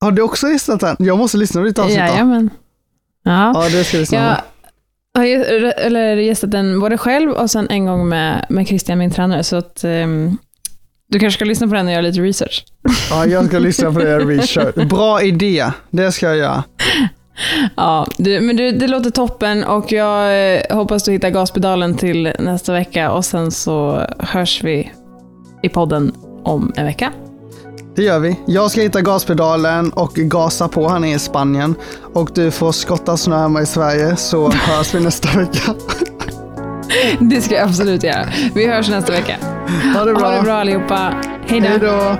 Har 0.00 0.12
du 0.12 0.22
också 0.22 0.48
gästat 0.48 0.80
den? 0.80 0.96
Jag 0.98 1.18
måste 1.18 1.38
lyssna 1.38 1.60
på 1.60 1.66
ditt 1.66 1.78
avsnitt 1.78 1.98
Jajamän. 1.98 2.50
Ja, 3.24 3.52
ja 3.54 3.68
det 3.68 3.84
ska 3.84 3.98
vi 3.98 4.06
snart. 4.06 4.44
Jag 5.12 5.20
har 5.20 5.26
eller 5.80 6.16
gästat 6.16 6.50
den 6.50 6.80
både 6.80 6.98
själv 6.98 7.30
och 7.30 7.50
sen 7.50 7.66
en 7.70 7.86
gång 7.86 8.08
med, 8.08 8.46
med 8.48 8.66
Christian, 8.66 8.98
min 8.98 9.10
tränare. 9.10 9.44
Så 9.44 9.56
att 9.56 9.84
um, 9.84 10.38
du 11.08 11.18
kanske 11.18 11.38
ska 11.38 11.44
lyssna 11.44 11.66
på 11.66 11.74
den 11.74 11.86
och 11.86 11.92
göra 11.92 12.02
lite 12.02 12.20
research. 12.20 12.64
Ja, 13.10 13.26
jag 13.26 13.46
ska 13.46 13.58
lyssna 13.58 13.92
på 13.92 13.98
det 13.98 14.16
och 14.16 14.28
research. 14.28 14.74
Bra 14.88 15.22
idé, 15.22 15.66
det 15.90 16.12
ska 16.12 16.26
jag 16.26 16.36
göra. 16.36 16.64
Ja, 17.76 18.06
du, 18.16 18.40
men 18.40 18.56
du, 18.56 18.70
det 18.70 18.86
låter 18.86 19.10
toppen 19.10 19.64
och 19.64 19.92
jag 19.92 20.54
eh, 20.54 20.76
hoppas 20.76 21.04
du 21.04 21.12
hittar 21.12 21.30
gaspedalen 21.30 21.96
till 21.96 22.32
nästa 22.38 22.72
vecka 22.72 23.10
och 23.10 23.24
sen 23.24 23.50
så 23.50 24.06
hörs 24.18 24.64
vi 24.64 24.92
i 25.62 25.68
podden 25.68 26.14
om 26.42 26.72
en 26.76 26.84
vecka. 26.84 27.12
Det 27.96 28.02
gör 28.02 28.18
vi. 28.18 28.40
Jag 28.46 28.70
ska 28.70 28.80
hitta 28.80 29.00
gaspedalen 29.00 29.92
och 29.92 30.14
gasa 30.14 30.68
på 30.68 30.88
här 30.88 30.98
nere 30.98 31.10
i 31.10 31.18
Spanien. 31.18 31.74
Och 32.14 32.30
du 32.34 32.50
får 32.50 32.72
skotta 32.72 33.16
snö 33.16 33.38
hemma 33.38 33.62
i 33.62 33.66
Sverige 33.66 34.16
så 34.16 34.50
hörs 34.50 34.94
vi 34.94 35.00
nästa 35.00 35.38
vecka. 35.38 35.74
Det 37.20 37.40
ska 37.40 37.54
jag 37.54 37.68
absolut 37.68 38.02
göra. 38.02 38.26
Vi 38.54 38.66
hörs 38.66 38.88
nästa 38.88 39.12
vecka. 39.12 39.36
Ha 39.94 40.04
det 40.04 40.14
bra. 40.14 40.26
Ha 40.26 40.36
det 40.36 40.42
bra 40.42 40.54
allihopa. 40.54 41.14
Hej 41.46 41.78
då. 41.80 42.16